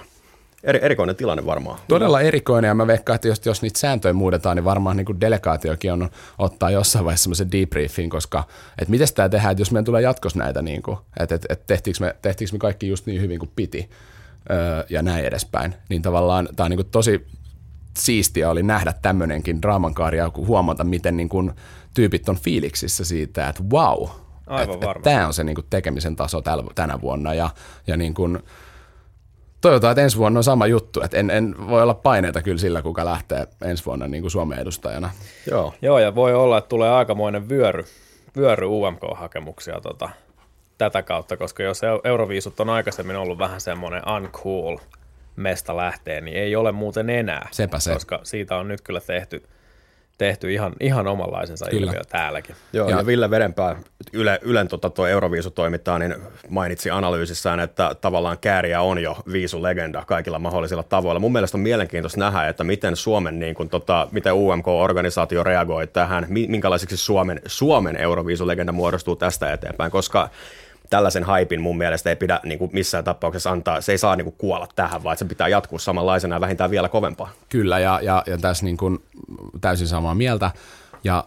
Eri, 0.64 0.80
erikoinen 0.82 1.16
tilanne 1.16 1.46
varmaan. 1.46 1.80
Todella 1.88 2.22
erikoinen 2.22 2.68
ja 2.68 2.76
mä 2.76 2.88
veikkaan, 2.88 3.16
että 3.16 3.28
jos, 3.28 3.46
jos 3.46 3.62
niitä 3.62 3.80
sääntöjä 3.80 4.14
muudetaan, 4.14 4.58
niin 4.58 4.66
varmaan 4.66 4.98
niin 4.98 5.06
kuin 5.06 5.22
delegaatiokin 5.22 5.92
on 5.92 6.10
ottaa 6.38 6.72
jossain 6.72 7.06
vaiheessa 7.06 7.24
semmoisen 7.24 7.52
debriefin, 7.52 8.10
koska 8.10 8.44
että 8.80 8.92
miten 8.92 9.08
tämä 9.16 9.30
tehdään, 9.30 9.52
että 9.52 9.62
jos 9.62 9.72
meidän 9.72 9.86
tulee 9.86 10.02
jatkossa 10.02 10.40
näitä, 10.40 10.62
niin 10.62 10.82
kuin, 10.82 10.98
että, 11.20 11.36
että, 11.36 11.48
että 11.50 11.66
tehtiinkö, 11.68 12.06
me, 12.06 12.16
tehtiinkö 12.22 12.56
me 12.56 12.60
kaikki 12.60 12.88
just 12.88 13.06
niin 13.06 13.22
hyvin 13.22 13.40
kuin 13.40 13.52
piti 13.56 13.90
öö, 14.52 14.84
ja 14.90 15.02
näin 15.02 15.26
edespäin, 15.26 15.76
niin 15.90 16.02
tavallaan 16.02 16.50
tämä 16.56 16.66
on 16.66 16.72
niin 16.72 16.78
kuin 16.78 16.92
tosi 16.92 17.28
siistiä 17.98 18.50
oli 18.50 18.64
nähdä 18.64 18.94
tämmöinenkin 19.02 19.62
draamankaari 19.62 20.18
ja 20.18 20.32
huomata, 20.36 20.84
miten 20.84 21.18
niin 21.18 21.30
kuin 21.30 21.52
tyypit 21.94 22.30
on 22.30 22.38
fiiliksissä 22.38 23.06
siitä, 23.06 23.50
että 23.50 23.64
wow, 23.72 24.10
Aivan 24.48 24.74
että, 24.74 24.92
että 24.92 25.04
tämä 25.04 25.28
on 25.28 25.34
se 25.34 25.44
niin 25.44 25.56
kuin 25.56 25.68
tekemisen 25.70 26.16
taso 26.16 26.42
täl, 26.42 26.64
tänä 26.76 27.02
vuonna 27.02 27.34
ja, 27.34 27.50
ja 27.88 27.98
niin 27.98 28.14
kuin, 28.14 28.40
toivotaan, 29.62 29.92
että 29.92 30.02
ensi 30.02 30.18
vuonna 30.18 30.38
on 30.40 30.44
sama 30.44 30.68
juttu. 30.68 31.02
Että 31.02 31.18
en, 31.18 31.30
en 31.30 31.56
voi 31.68 31.82
olla 31.82 31.94
paineita 31.94 32.42
kyllä 32.42 32.58
sillä, 32.58 32.82
kuka 32.82 33.06
lähtee 33.06 33.48
ensi 33.64 33.86
vuonna 33.86 34.08
niin 34.08 34.24
kuin 34.24 34.32
Suomen 34.32 34.60
edustajana. 34.60 35.10
Joo. 35.52 35.74
Joo, 35.82 36.00
ja 36.00 36.16
voi 36.16 36.34
olla, 36.34 36.58
että 36.58 36.70
tulee 36.70 36.90
aikamoinen 36.90 37.50
vyöry, 37.50 37.86
vyöry 38.38 38.68
UMK-hakemuksia 38.68 39.82
tota, 39.82 40.10
tätä 40.78 41.04
kautta, 41.04 41.38
koska 41.38 41.64
jos 41.64 41.82
eu- 41.84 42.02
Euroviisut 42.04 42.60
on 42.60 42.70
aikaisemmin 42.70 43.16
ollut 43.16 43.38
vähän 43.38 43.62
semmoinen 43.62 44.02
uncool 44.18 44.78
mesta 45.36 45.78
lähtee, 45.78 46.22
niin 46.22 46.38
ei 46.38 46.56
ole 46.56 46.72
muuten 46.72 47.10
enää. 47.10 47.48
Sepä 47.52 47.80
se. 47.80 47.94
Koska 47.94 48.20
siitä 48.24 48.56
on 48.56 48.68
nyt 48.68 48.82
kyllä 48.82 49.02
tehty, 49.02 49.44
tehty 50.18 50.54
ihan, 50.54 50.74
ihan 50.80 51.08
omanlaisensa 51.08 51.66
Kyllä. 51.70 51.86
ilmiö 51.86 52.02
täälläkin. 52.10 52.56
Joo, 52.74 52.90
Ja- 52.90 52.98
ja, 52.98 53.06
Ville 53.06 53.30
Vedenpää, 53.30 53.76
Yle, 54.14 54.40
Ylen 54.42 54.68
tota, 54.68 54.90
tuo 54.90 55.08
Euroviisutoimittaja, 55.08 56.00
niin 56.00 56.16
mainitsi 56.50 56.90
analyysissään, 56.90 57.60
että 57.60 57.96
tavallaan 58.02 58.38
Kääriä 58.38 58.82
on 58.82 59.02
jo 59.04 59.18
viisulegenda 59.32 60.04
kaikilla 60.08 60.40
mahdollisilla 60.40 60.84
tavoilla. 60.84 61.20
Mun 61.20 61.32
mielestä 61.32 61.58
on 61.58 61.62
mielenkiintoista 61.62 62.20
nähdä, 62.20 62.48
että 62.48 62.64
miten 62.64 62.96
Suomen, 62.96 63.40
niin 63.40 63.56
kuin, 63.56 63.70
tota, 63.70 64.08
miten 64.12 64.34
UMK-organisaatio 64.34 65.44
reagoi 65.44 65.88
tähän, 65.88 66.26
mi- 66.30 66.48
minkälaiseksi 66.48 66.98
Suomen, 66.98 67.42
Suomen 67.46 67.98
Euroviisulegenda 67.98 68.72
muodostuu 68.72 69.16
tästä 69.16 69.54
eteenpäin, 69.54 69.92
koska 69.92 70.30
tällaisen 70.92 71.24
haipin 71.24 71.62
mun 71.62 71.78
mielestä 71.78 72.10
ei 72.10 72.16
pidä 72.16 72.40
niin 72.44 72.60
kuin 72.60 72.72
missään 72.74 73.04
tapauksessa 73.04 73.52
antaa, 73.52 73.82
se 73.82 73.92
ei 73.92 73.98
saa 73.98 74.16
niin 74.16 74.26
kuin 74.26 74.36
kuolla 74.38 74.68
tähän, 74.76 75.04
vaan 75.04 75.18
se 75.18 75.26
pitää 75.26 75.48
jatkuu 75.48 75.80
samanlaisena 75.80 76.36
ja 76.36 76.42
vähintään 76.42 76.72
vielä 76.72 76.90
kovempaa. 76.90 77.32
Kyllä, 77.50 77.80
ja, 77.80 78.00
ja, 78.04 78.24
ja 78.28 78.38
tässä 78.38 78.66
niin 78.66 78.78
kuin 78.78 79.04
täysin 79.62 79.88
samaa 79.88 80.16
mieltä. 80.16 80.52
Ja 81.04 81.24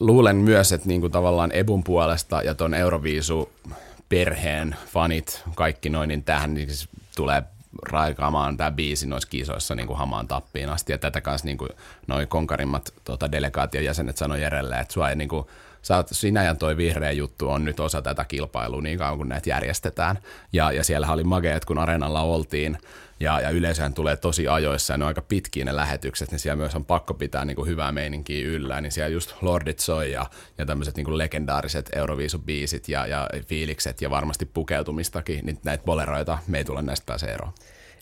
luulen 0.00 0.36
myös, 0.36 0.72
että 0.72 0.88
niin 0.88 1.00
kuin 1.00 1.12
tavallaan 1.12 1.50
Ebun 1.52 1.84
puolesta 1.84 2.42
ja 2.42 2.54
ton 2.54 2.74
Euroviisu 2.74 3.52
perheen 4.08 4.76
fanit, 4.86 5.42
kaikki 5.54 5.88
noin, 5.88 6.08
niin 6.08 6.24
tähän 6.24 6.54
niin 6.54 6.68
siis 6.68 6.88
tulee 7.16 7.42
raikaamaan 7.82 8.56
tämä 8.56 8.70
biisi 8.70 9.06
noissa 9.06 9.28
kisoissa 9.28 9.74
niin 9.74 9.86
kuin 9.86 9.98
hamaan 9.98 10.28
tappiin 10.28 10.68
asti. 10.68 10.92
Ja 10.92 10.98
tätä 10.98 11.20
kanssa 11.20 11.46
niin 11.46 11.58
kuin 11.58 11.70
noi 12.06 12.26
konkarimmat 12.26 12.92
tota, 13.04 13.32
delegaation 13.32 13.84
jäsenet 13.84 14.16
sanoi 14.16 14.42
Jerelle, 14.42 14.80
että 14.80 14.94
sua 14.94 15.10
ei 15.10 15.16
niin 15.16 15.28
kuin, 15.28 15.46
sä 15.82 15.96
oot, 15.96 16.08
sinä 16.12 16.44
ja 16.44 16.54
toi 16.54 16.76
vihreä 16.76 17.12
juttu 17.12 17.48
on 17.48 17.64
nyt 17.64 17.80
osa 17.80 18.02
tätä 18.02 18.24
kilpailua 18.24 18.82
niin 18.82 18.98
kauan 18.98 19.16
kuin 19.16 19.28
näitä 19.28 19.50
järjestetään. 19.50 20.18
Ja, 20.52 20.72
ja 20.72 20.84
siellä 20.84 21.12
oli 21.12 21.24
mageet, 21.24 21.64
kun 21.64 21.78
areenalla 21.78 22.22
oltiin, 22.22 22.78
ja, 23.20 23.40
ja 23.40 23.50
yleensä 23.50 23.90
tulee 23.90 24.16
tosi 24.16 24.48
ajoissa 24.48 24.92
ja 24.92 24.98
ne 24.98 25.04
on 25.04 25.08
aika 25.08 25.22
pitkiä 25.22 25.64
ne 25.64 25.76
lähetykset, 25.76 26.30
niin 26.30 26.38
siellä 26.38 26.56
myös 26.56 26.74
on 26.74 26.84
pakko 26.84 27.14
pitää 27.14 27.44
niin 27.44 27.56
kuin 27.56 27.68
hyvää 27.68 27.92
meininkiä 27.92 28.46
yllä, 28.46 28.80
niin 28.80 28.92
siellä 28.92 29.08
just 29.08 29.34
Lordit 29.42 29.78
soi 29.78 30.12
ja, 30.12 30.26
ja 30.58 30.66
tämmöiset 30.66 30.96
niin 30.96 31.04
kuin 31.04 31.18
legendaariset 31.18 31.90
Euroviisubiisit 31.96 32.88
ja, 32.88 33.06
ja 33.06 33.28
fiilikset 33.46 34.02
ja 34.02 34.10
varmasti 34.10 34.46
pukeutumistakin, 34.46 35.46
niin 35.46 35.58
näitä 35.64 35.84
boleroita 35.84 36.38
me 36.46 36.58
ei 36.58 36.64
tule 36.64 36.82
näistä 36.82 37.06
pääse 37.06 37.26
eroon. 37.26 37.52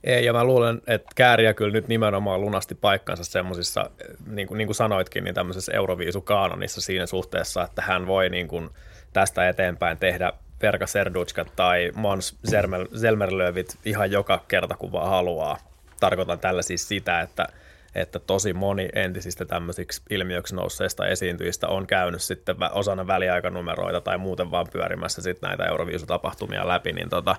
Ei, 0.04 0.24
ja 0.24 0.32
mä 0.32 0.44
luulen, 0.44 0.82
että 0.86 1.10
Kääriä 1.14 1.54
kyllä 1.54 1.72
nyt 1.72 1.88
nimenomaan 1.88 2.40
lunasti 2.40 2.74
paikkansa 2.74 3.24
semmoisissa, 3.24 3.90
niin 4.26 4.48
kuin, 4.48 4.58
niin 4.58 4.68
kuin 4.68 4.76
sanoitkin, 4.76 5.24
niin 5.24 5.34
tämmöisessä 5.34 5.72
Euroviisukaanonissa 5.72 6.80
siinä 6.80 7.06
suhteessa, 7.06 7.62
että 7.62 7.82
hän 7.82 8.06
voi 8.06 8.28
niin 8.28 8.48
kuin 8.48 8.70
tästä 9.12 9.48
eteenpäin 9.48 9.98
tehdä 9.98 10.32
Verka 10.62 10.86
Serdutskat 10.86 11.52
tai 11.56 11.92
Mons 11.94 12.36
Zelmer- 12.50 12.98
Zelmerlövit 12.98 13.78
ihan 13.84 14.10
joka 14.10 14.44
kerta, 14.48 14.76
kun 14.76 14.92
vaan 14.92 15.10
haluaa. 15.10 15.58
Tarkoitan 16.00 16.38
tällä 16.38 16.62
siis 16.62 16.88
sitä, 16.88 17.20
että, 17.20 17.46
että 17.94 18.18
tosi 18.18 18.52
moni 18.52 18.88
entisistä 18.94 19.44
tämmöisiksi 19.44 20.02
ilmiöksi 20.10 20.54
nousseista 20.54 21.06
esiintyjistä 21.06 21.68
on 21.68 21.86
käynyt 21.86 22.22
sitten 22.22 22.56
osana 22.72 23.06
väliaikanumeroita 23.06 24.00
tai 24.00 24.18
muuten 24.18 24.50
vaan 24.50 24.66
pyörimässä 24.72 25.22
sitten 25.22 25.48
näitä 25.48 25.64
Euroviisutapahtumia 25.64 26.68
läpi, 26.68 26.92
niin 26.92 27.08
tota, 27.08 27.36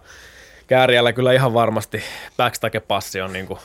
Kääriällä 0.72 1.14
kyllä 1.14 1.34
ihan 1.34 1.54
varmasti 1.54 2.04
backstage-passi 2.38 3.22
on 3.22 3.34
niin 3.34 3.48
kuin 3.48 3.60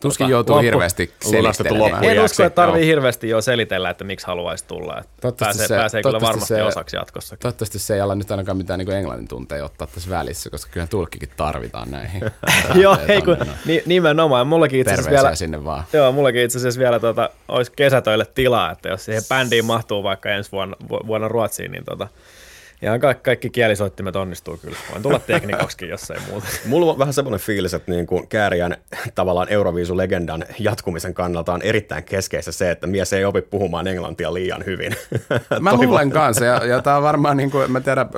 Tuskin 0.00 0.24
Tota, 0.24 0.30
joutuu 0.32 0.54
loppu- 0.56 0.62
hirveästi 0.64 1.12
selittelemään. 1.30 2.04
en 2.04 2.20
usko, 2.24 2.42
että 2.42 2.54
tarvii 2.54 2.80
joo. 2.82 2.86
hirveästi 2.86 3.28
jo 3.28 3.40
selitellä, 3.40 3.90
että 3.90 4.04
miksi 4.04 4.26
haluaisi 4.26 4.64
tulla. 4.66 4.98
Että 4.98 5.10
Toivottavasti 5.20 5.58
pääsee, 5.58 5.76
se- 5.76 5.80
pääsee 5.80 6.02
kyllä 6.02 6.20
varmasti 6.20 6.48
se- 6.48 6.62
osaksi 6.62 6.96
jatkossakin. 6.96 7.42
Toivottavasti 7.42 7.78
se 7.78 7.94
ei 7.94 8.00
ala 8.00 8.14
nyt 8.14 8.30
ainakaan 8.30 8.56
mitään 8.56 8.78
niin 8.78 8.90
englannin 8.92 9.28
tunteja 9.28 9.64
ottaa 9.64 9.86
tässä 9.86 10.10
välissä, 10.10 10.50
koska 10.50 10.70
kyllä 10.72 10.86
tulkkikin 10.86 11.28
tarvitaan 11.36 11.90
näihin. 11.90 12.22
Joo, 12.82 12.96
ei 13.08 13.22
kun, 13.22 13.36
no. 13.38 13.46
ni, 13.66 13.82
nimenomaan. 13.86 14.46
Mullakin 14.46 14.80
itse 14.80 14.90
asiassa 14.92 15.10
Terveisiä 15.10 15.24
vielä, 15.26 15.36
sinne 15.36 15.64
vaan. 15.64 15.84
joo, 15.92 16.12
mullakin 16.12 16.42
itse 16.42 16.58
asiassa 16.58 16.80
vielä 16.80 17.00
tota, 17.00 17.30
olisi 17.48 17.72
kesätöille 17.76 18.26
tilaa, 18.34 18.70
että 18.70 18.88
jos 18.88 19.04
siihen 19.04 19.22
bändiin 19.28 19.64
mahtuu 19.64 20.02
vaikka 20.02 20.30
ensi 20.30 20.52
vuonna, 20.52 20.76
vu- 20.90 21.06
vuonna 21.06 21.28
Ruotsiin, 21.28 21.72
niin 21.72 21.84
tota, 21.84 22.08
ihan 22.82 23.00
kaikki, 23.00 23.22
kaikki 23.22 23.50
kielisoittimet 23.50 24.16
onnistuu 24.16 24.56
kyllä. 24.56 24.76
Voin 24.90 25.02
tulla 25.02 25.18
teknikoksikin, 25.18 25.88
jos 25.88 26.10
ei 26.10 26.20
muuta. 26.30 26.46
Mulla 26.66 26.92
on 26.92 26.98
vähän 26.98 27.14
semmoinen 27.14 27.40
fiilis, 27.40 27.74
että 27.74 27.92
niin 27.92 28.06
kuin 28.06 28.28
Kääriän 28.28 28.76
tavallaan 29.14 29.48
Euroviisu-legendan 29.48 30.44
jatkumisen 30.58 31.14
kannalta 31.14 31.52
on 31.52 31.62
erittäin 31.62 32.04
keskeistä 32.04 32.52
se, 32.52 32.70
että 32.70 32.86
mies 32.86 33.12
ei 33.12 33.24
opi 33.24 33.42
puhumaan 33.42 33.86
englantia 33.86 34.34
liian 34.34 34.64
hyvin. 34.66 34.96
Mä 35.60 35.74
luulen 35.76 36.10
kanssa, 36.10 36.44
ja, 36.44 36.66
ja 36.66 36.82
tämä 36.82 36.96
on 36.96 37.02
varmaan, 37.02 37.36
niin 37.36 37.50
kuin, 37.50 37.72
mä 37.72 37.80
tiedän, 37.80 38.08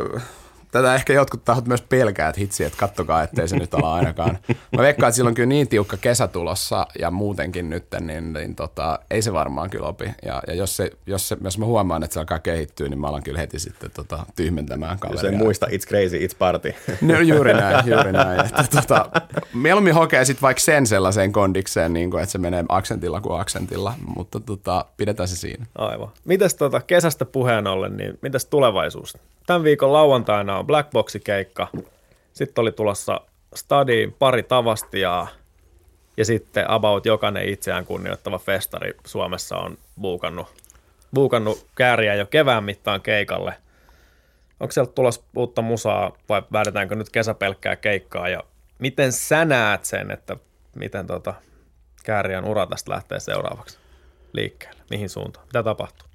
tätä 0.74 0.94
ehkä 0.94 1.12
jotkut 1.12 1.44
tahot 1.44 1.66
myös 1.66 1.82
pelkää, 1.82 2.28
että 2.28 2.40
hitsi, 2.40 2.64
että 2.64 2.78
kattokaa, 2.78 3.22
ettei 3.22 3.48
se 3.48 3.56
nyt 3.56 3.74
ala 3.74 3.94
ainakaan. 3.94 4.38
Mä 4.76 4.82
veikkaan, 4.82 5.08
että 5.08 5.16
silloin 5.16 5.30
on 5.30 5.34
kyllä 5.34 5.48
niin 5.48 5.68
tiukka 5.68 5.96
kesä 5.96 6.28
tulossa 6.28 6.86
ja 6.98 7.10
muutenkin 7.10 7.70
nyt, 7.70 7.84
niin, 8.00 8.32
niin 8.32 8.54
tota, 8.54 8.98
ei 9.10 9.22
se 9.22 9.32
varmaan 9.32 9.70
kyllä 9.70 9.86
opi. 9.86 10.04
Ja, 10.24 10.42
ja 10.46 10.54
jos, 10.54 10.76
se, 10.76 10.90
jos, 11.06 11.28
se, 11.28 11.36
jos 11.44 11.58
mä 11.58 11.64
huomaan, 11.64 12.02
että 12.02 12.14
se 12.14 12.20
alkaa 12.20 12.38
kehittyä, 12.38 12.88
niin 12.88 13.00
mä 13.00 13.06
alan 13.06 13.22
kyllä 13.22 13.38
heti 13.38 13.58
sitten 13.58 13.90
tota, 13.90 14.26
tyhmentämään 14.36 14.92
Jos 14.92 15.00
kaveria. 15.00 15.30
ei 15.30 15.36
muista, 15.36 15.66
it's 15.66 15.88
crazy, 15.88 16.18
it's 16.26 16.36
party. 16.38 16.74
No, 17.00 17.20
juuri 17.20 17.54
näin, 17.54 17.86
juuri 17.94 18.12
näin. 18.12 18.40
Että, 18.40 18.64
tota, 18.80 19.10
mieluummin 19.54 19.94
hokee 19.94 20.24
sitten 20.24 20.42
vaikka 20.42 20.60
sen 20.60 20.86
sellaiseen 20.86 21.32
kondikseen, 21.32 21.92
niin 21.92 22.10
kuin, 22.10 22.22
että 22.22 22.32
se 22.32 22.38
menee 22.38 22.64
aksentilla 22.68 23.20
kuin 23.20 23.40
aksentilla, 23.40 23.94
mutta 24.16 24.40
tota, 24.40 24.84
pidetään 24.96 25.28
se 25.28 25.36
siinä. 25.36 25.66
Aivan. 25.78 26.08
Mitäs 26.24 26.54
tota, 26.54 26.80
kesästä 26.80 27.24
puheen 27.24 27.66
ollen, 27.66 27.96
niin 27.96 28.18
mitäs 28.22 28.44
tulevaisuus? 28.44 29.18
Tämän 29.46 29.62
viikon 29.62 29.92
lauantaina 29.92 30.58
on 30.58 30.63
Black 30.64 30.90
Boxi-keikka. 30.90 31.68
Sitten 32.32 32.62
oli 32.62 32.72
tulossa 32.72 33.20
Stadiin 33.54 34.12
pari 34.12 34.42
tavastiaa. 34.42 35.28
Ja 36.16 36.24
sitten 36.24 36.70
about 36.70 37.06
jokainen 37.06 37.48
itseään 37.48 37.86
kunnioittava 37.86 38.38
festari 38.38 38.94
Suomessa 39.06 39.56
on 39.56 39.78
buukannut, 40.00 40.46
buukannut 41.14 41.66
kääriä 41.74 42.14
jo 42.14 42.26
kevään 42.26 42.64
mittaan 42.64 43.02
keikalle. 43.02 43.54
Onko 44.60 44.72
sieltä 44.72 44.92
tulossa 44.92 45.22
uutta 45.36 45.62
musaa 45.62 46.12
vai 46.28 46.42
väärretäänkö 46.52 46.94
nyt 46.94 47.10
kesäpelkkää 47.10 47.76
keikkaa? 47.76 48.28
Ja 48.28 48.42
miten 48.78 49.12
sä 49.12 49.44
näet 49.44 49.84
sen, 49.84 50.10
että 50.10 50.36
miten 50.74 51.06
tota 51.06 51.34
kääriän 52.04 52.44
ura 52.44 52.66
tästä 52.66 52.90
lähtee 52.90 53.20
seuraavaksi 53.20 53.78
liikkeelle? 54.32 54.80
Mihin 54.90 55.08
suuntaan? 55.08 55.46
Mitä 55.46 55.62
tapahtuu? 55.62 56.08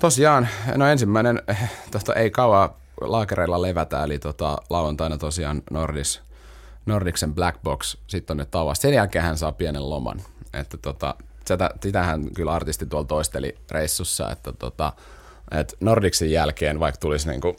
Tosiaan, 0.00 0.48
no 0.74 0.86
ensimmäinen, 0.86 1.42
eh, 1.48 1.70
tosta 1.90 2.14
ei 2.14 2.30
kauan 2.30 2.70
laakereilla 3.00 3.62
levätä, 3.62 4.04
eli 4.04 4.18
tota, 4.18 4.58
lauantaina 4.70 5.18
tosiaan 5.18 5.62
Nordis, 5.70 6.20
Nordiksen 6.86 7.34
Black 7.34 7.62
Box, 7.62 7.96
sitten 8.06 8.34
on 8.34 8.38
nyt 8.38 8.50
tavasta. 8.50 8.82
Sen 8.82 8.94
jälkeen 8.94 9.24
hän 9.24 9.38
saa 9.38 9.52
pienen 9.52 9.90
loman. 9.90 10.20
Että 10.54 10.76
tota, 10.76 11.14
sitä, 11.44 11.70
sitähän 11.82 12.34
kyllä 12.34 12.52
artisti 12.52 12.86
tuolla 12.86 13.06
toisteli 13.06 13.56
reissussa, 13.70 14.30
että 14.30 14.52
tota, 14.52 14.92
et 15.50 15.76
Nordiksen 15.80 16.30
jälkeen, 16.30 16.80
vaikka 16.80 17.00
tulisi 17.00 17.28
niinku 17.28 17.56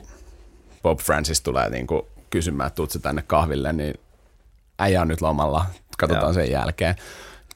Bob 0.84 0.99
Francis 0.99 1.41
tulee 1.41 1.69
niinku 1.69 2.08
kysymään, 2.30 2.67
että 2.67 2.99
tänne 2.99 3.21
kahville, 3.21 3.73
niin 3.73 3.93
äijä 4.80 5.02
on 5.02 5.08
nyt 5.08 5.21
lomalla, 5.21 5.65
katsotaan 5.97 6.25
Joo. 6.25 6.34
sen 6.34 6.52
jälkeen. 6.52 6.95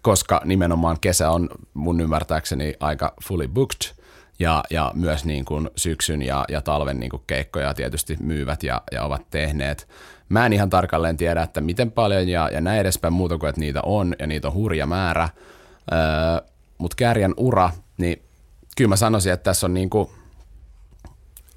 Koska 0.02 0.42
nimenomaan 0.46 1.00
kesä 1.00 1.30
on 1.30 1.50
mun 1.74 2.02
ymmärtääkseni 2.02 2.74
aika 2.80 3.14
fully 3.24 3.48
booked, 3.48 4.03
ja, 4.40 4.64
ja 4.70 4.92
myös 4.96 5.26
niin 5.26 5.46
kuin 5.46 5.70
syksyn 5.76 6.22
ja, 6.22 6.46
ja 6.50 6.62
talven 6.62 7.00
niin 7.00 7.10
kuin 7.10 7.24
keikkoja 7.28 7.74
tietysti 7.74 8.18
myyvät 8.20 8.64
ja, 8.64 8.82
ja 8.92 9.04
ovat 9.04 9.30
tehneet. 9.30 9.88
Mä 10.30 10.46
en 10.46 10.54
ihan 10.54 10.70
tarkalleen 10.70 11.18
tiedä, 11.18 11.44
että 11.44 11.62
miten 11.62 11.92
paljon 11.92 12.30
ja, 12.30 12.50
ja 12.52 12.62
näin 12.62 12.80
edespäin 12.80 13.14
muuta 13.14 13.38
kuin, 13.38 13.50
että 13.50 13.60
niitä 13.60 13.80
on 13.84 14.16
ja 14.20 14.28
niitä 14.28 14.48
on 14.48 14.54
hurja 14.54 14.86
määrä. 14.86 15.30
Öö, 15.92 16.00
Mutta 16.78 16.96
Kärjän 16.96 17.34
ura, 17.38 17.70
niin 17.98 18.22
kyllä 18.78 18.90
mä 18.90 18.96
sanoisin, 18.96 19.34
että 19.34 19.44
tässä 19.44 19.68
on 19.68 19.74
niin 19.74 19.90
kuin, 19.90 20.10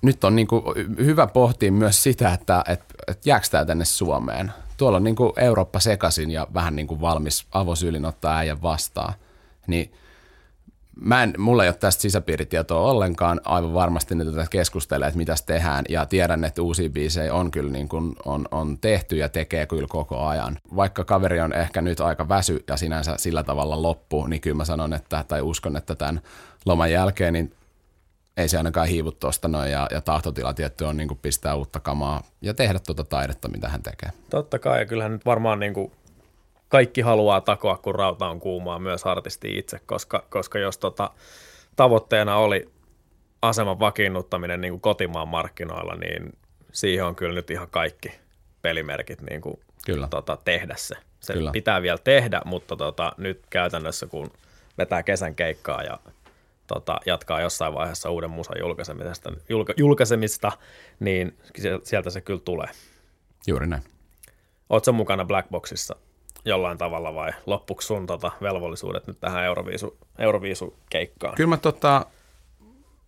nyt 0.03 0.25
on 0.25 0.37
niin 0.37 0.47
kuin 0.47 0.63
hyvä 0.97 1.27
pohtia 1.27 1.73
myös 1.73 2.03
sitä, 2.03 2.33
että 2.33 2.65
et, 2.69 2.81
et 3.09 3.27
jääkö 3.27 3.47
tämä 3.51 3.65
tänne 3.65 3.85
Suomeen. 3.85 4.53
tuolla 4.77 4.97
on 4.97 5.05
niin 5.05 5.17
kuin 5.17 5.33
Eurooppa 5.37 5.81
sekasin 5.81 6.31
ja 6.31 6.47
vähän 6.55 6.77
niin 6.77 6.87
kuin 6.87 7.01
valmis 7.01 7.47
avosyylin 7.53 8.05
ottaa 8.05 8.37
äijän 8.37 8.63
vastaan. 8.63 9.15
Niin 9.67 9.93
mä 11.01 11.23
en, 11.23 11.35
mulla 11.39 11.65
ei 11.65 11.69
ole 11.69 11.77
tästä 11.77 12.03
sisäpiiritietoa 12.03 12.91
ollenkaan, 12.91 13.41
aivan 13.45 13.75
varmasti 13.75 14.15
ne 14.15 14.25
tätä 14.25 14.47
keskustelee, 14.51 15.09
että 15.09 15.19
mitäs 15.19 15.43
tehdään, 15.43 15.85
ja 15.89 16.07
tiedän, 16.07 16.45
että 16.45 16.63
uusia 16.63 16.91
biisejä 16.91 17.35
on 17.35 17.51
kyllä 17.51 17.73
niin 17.73 17.89
kuin 17.89 18.17
on, 18.25 18.49
on 18.51 18.79
tehty 18.79 19.17
ja 19.17 19.29
tekee 19.29 19.67
kyllä 19.67 19.89
koko 19.89 20.27
ajan. 20.27 20.59
Vaikka 20.77 21.05
kaveri 21.05 21.41
on 21.41 21.53
ehkä 21.53 21.83
nyt 21.83 22.01
aika 22.01 22.29
väsy 22.29 22.65
ja 22.69 22.77
sinänsä 22.77 23.15
sillä 23.17 23.43
tavalla 23.43 23.83
loppu, 23.83 24.27
niin 24.27 24.41
kyllä 24.41 24.57
mä 24.57 24.65
sanon, 24.65 24.95
että, 24.95 25.25
tai 25.29 25.43
uskon, 25.43 25.77
että 25.77 25.95
tämän 25.95 26.21
loman 26.67 26.93
jälkeen, 26.93 27.33
niin 27.33 27.53
ei 28.37 28.49
se 28.49 28.57
ainakaan 28.57 28.89
hiivu 28.89 29.13
tuosta 29.13 29.49
noin, 29.49 29.71
ja, 29.71 29.89
ja 29.91 30.01
tahtotila 30.01 30.55
tietty 30.55 30.85
on 30.85 30.97
niin 30.97 31.09
kuin 31.09 31.19
pistää 31.23 31.55
uutta 31.55 31.81
kamaa 31.81 32.23
ja 32.43 32.55
tehdä 32.55 32.79
tuota 32.79 33.05
taidetta, 33.05 33.49
mitä 33.49 33.69
hän 33.69 33.83
tekee. 33.83 34.11
Totta 34.31 34.59
kai, 34.59 34.81
ja 34.81 34.87
kyllähän 34.87 35.13
nyt 35.13 35.27
varmaan 35.27 35.61
niin 35.61 35.75
kuin 35.75 35.93
kaikki 36.69 37.01
haluaa 37.01 37.41
takoa, 37.41 37.77
kun 37.77 37.95
rauta 37.95 38.29
on 38.29 38.41
kuumaa, 38.41 38.79
myös 38.79 39.07
artisti 39.07 39.59
itse, 39.59 39.81
koska, 39.87 40.27
koska 40.31 40.59
jos 40.59 40.79
tota, 40.79 41.11
tavoitteena 41.77 42.37
oli 42.37 42.71
aseman 43.43 43.81
vakiinnuttaminen 43.81 44.61
niin 44.61 44.73
kuin 44.73 44.81
kotimaan 44.81 45.29
markkinoilla, 45.29 45.95
niin 45.95 46.33
siihen 46.73 47.05
on 47.05 47.17
kyllä 47.17 47.35
nyt 47.35 47.51
ihan 47.51 47.69
kaikki 47.71 48.13
pelimerkit 48.63 49.23
niin 49.23 49.41
kuin, 49.41 49.61
Kyllä. 49.87 50.09
Tota, 50.09 50.39
tehdä 50.45 50.75
se. 50.79 50.95
Se 51.21 51.33
Kyllä. 51.33 51.51
pitää 51.53 51.83
vielä 51.83 51.99
tehdä, 51.99 52.43
mutta 52.45 52.77
tota, 52.77 53.13
nyt 53.17 53.43
käytännössä 53.51 54.07
kun 54.07 54.31
vetää 54.79 55.03
kesän 55.03 55.35
keikkaa 55.35 55.83
ja 55.83 55.99
tota, 56.67 57.01
jatkaa 57.07 57.41
jossain 57.41 57.75
vaiheessa 57.75 58.11
uuden 58.11 58.31
musan 58.31 58.57
julkaisemista, 58.61 59.33
julka, 59.49 59.75
julkaisemista, 59.77 60.53
niin 61.01 61.39
sieltä 61.83 62.11
se 62.11 62.21
kyllä 62.21 62.41
tulee. 62.41 62.69
Juuri 63.47 63.67
näin. 63.67 63.83
Oletko 64.71 64.93
mukana 64.93 65.25
Blackboxissa 65.25 65.97
jollain 66.47 66.79
tavalla 66.79 67.15
vai 67.15 67.33
loppuuko 67.47 67.83
sun 67.83 68.07
tota 68.07 68.33
velvollisuudet 68.43 69.07
nyt 69.07 69.21
tähän 69.21 69.45
Euroviisu, 69.45 69.97
Euroviisu-keikkaan? 70.19 71.35
Kyllä 71.35 71.49
mä, 71.49 71.57
tota, 71.57 72.07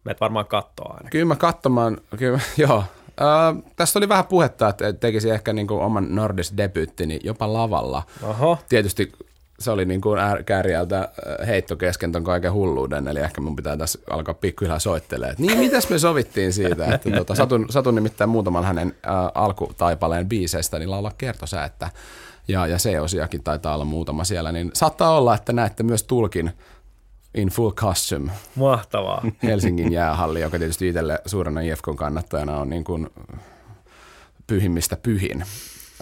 Meet 0.05 0.20
varmaan 0.20 0.46
kattoa 0.46 0.87
ainakin. 0.88 1.11
kyllä 1.11 1.24
mä 1.24 1.37
katsomaan, 1.37 1.98
kyllä, 2.16 2.40
joo. 2.57 2.85
Äh, 3.20 3.62
tässä 3.77 3.98
oli 3.98 4.09
vähän 4.09 4.24
puhetta, 4.27 4.68
että 4.68 4.92
tekisi 4.92 5.31
ehkä 5.31 5.53
niin 5.53 5.66
kuin 5.66 5.81
oman 5.81 6.14
Nordis 6.14 6.57
debyyttini 6.57 7.20
jopa 7.24 7.53
lavalla. 7.53 8.03
Oho, 8.22 8.59
Tietysti 8.68 9.12
se 9.61 9.70
oli 9.70 9.85
niin 9.85 10.01
kuin 10.01 10.18
är- 10.18 10.42
kääriältä 10.42 10.98
äh, 10.98 11.46
heitto 11.46 11.77
kesken 11.77 12.12
ton 12.12 12.24
kaiken 12.24 12.53
hulluuden, 12.53 13.09
eli 13.09 13.18
ehkä 13.18 13.40
mun 13.40 13.57
pitää 13.57 13.77
tässä 13.77 13.98
alkaa 14.11 14.35
pikkuhiljaa 14.35 14.79
soittelemaan. 14.79 15.31
että 15.33 15.42
Niin, 15.42 15.59
mitäs 15.68 15.90
me 15.90 15.98
sovittiin 15.98 16.53
siitä, 16.53 16.94
että 16.94 17.11
tota, 17.11 17.35
satun, 17.35 17.66
satun 17.70 17.94
nimittäin 17.94 18.31
muutaman 18.31 18.64
hänen 18.64 18.94
äh, 19.07 19.12
alkutaipaleen 19.35 20.29
biiseistä, 20.29 20.79
niin 20.79 20.90
laulaa 20.90 21.12
kertosäättä. 21.18 21.90
Ja, 22.49 22.67
ja 22.67 22.77
C-osiakin 22.77 23.43
taitaa 23.43 23.75
olla 23.75 23.85
muutama 23.85 24.25
siellä, 24.25 24.53
niin 24.53 24.71
saattaa 24.75 25.17
olla, 25.19 25.35
että 25.35 25.53
näette 25.53 25.83
myös 25.83 26.03
tulkin 26.03 26.53
in 27.35 27.49
full 27.49 27.71
costume 27.71 28.33
mahtavaa. 28.55 29.25
Helsingin 29.43 29.93
jäähalli, 29.93 30.41
joka 30.41 30.59
tietysti 30.59 30.89
itselle 30.89 31.19
suurena 31.27 31.61
IFKn 31.61 31.97
kannattajana 31.97 32.57
on 32.57 32.71
niin 32.71 32.85
kuin 32.85 33.11
pyhimmistä 34.47 34.97
pyhin. 34.97 35.45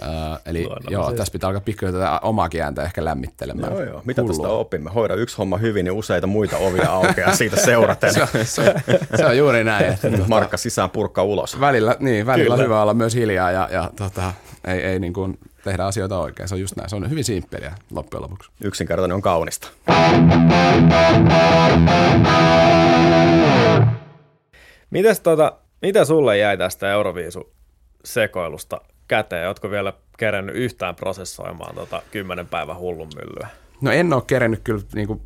Äh, 0.01 0.39
eli 0.45 0.59
Luonnollisesti. 0.59 0.93
joo, 0.93 1.11
tässä 1.13 1.31
pitää 1.31 1.47
alkaa 1.47 1.61
pikkuhiljaa 1.61 2.01
tätä 2.01 2.19
omaa 2.23 2.49
kiäntä 2.49 2.83
ehkä 2.83 3.05
lämmittelemään. 3.05 3.71
Joo, 3.73 3.83
joo. 3.83 4.01
Mitä 4.05 4.21
Hullua. 4.21 4.35
tuosta 4.35 4.53
opimme? 4.53 4.89
Hoida 4.95 5.13
yksi 5.13 5.37
homma 5.37 5.57
hyvin, 5.57 5.83
niin 5.85 5.91
useita 5.93 6.27
muita 6.27 6.57
ovia 6.57 6.89
aukeaa 6.89 7.35
siitä 7.35 7.55
seuraten. 7.55 8.13
Se, 8.13 8.21
on- 8.21 8.27
se, 8.45 8.61
on- 8.61 9.17
se 9.17 9.25
on 9.25 9.37
juuri 9.37 9.63
näin. 9.63 9.85
Että, 9.85 10.09
tota, 10.17 10.23
Markka 10.27 10.57
sisään, 10.57 10.89
purkka 10.89 11.23
ulos. 11.23 11.59
välillä, 11.59 11.95
niin, 11.99 12.25
välillä 12.25 12.53
on 12.53 12.59
hyvä 12.61 12.81
olla 12.81 12.93
myös 12.93 13.15
hiljaa 13.15 13.51
ja, 13.51 13.69
ja 13.71 13.89
tota, 13.95 14.33
ei, 14.67 14.79
ei 14.81 14.99
niin 14.99 15.13
kuin 15.13 15.39
tehdä 15.63 15.85
asioita 15.85 16.19
oikein. 16.19 16.49
Se 16.49 16.55
on 16.55 16.61
just 16.61 16.75
näin. 16.75 16.89
Se 16.89 16.95
on 16.95 17.09
hyvin 17.09 17.23
simppeliä 17.23 17.75
loppujen 17.91 18.21
lopuksi. 18.23 18.51
Yksinkertainen 18.63 19.15
on 19.15 19.21
kaunista. 19.21 19.67
Mites 24.89 25.19
tota, 25.19 25.53
mitä 25.81 26.05
sulle 26.05 26.37
jäi 26.37 26.57
tästä 26.57 26.91
Euroviisu-sekoilusta 26.91 28.81
käteen? 29.07 29.47
Ootko 29.47 29.71
vielä 29.71 29.93
kerännyt 30.17 30.55
yhtään 30.55 30.95
prosessoimaan 30.95 31.75
tota 31.75 32.01
kymmenen 32.11 32.47
päivän 32.47 32.77
hullun 32.77 33.09
myllyä? 33.15 33.47
No 33.81 33.91
en 33.91 34.13
ole 34.13 34.23
kerennyt 34.27 34.61
kyllä, 34.63 34.81
niin 34.95 35.07
kuin, 35.07 35.21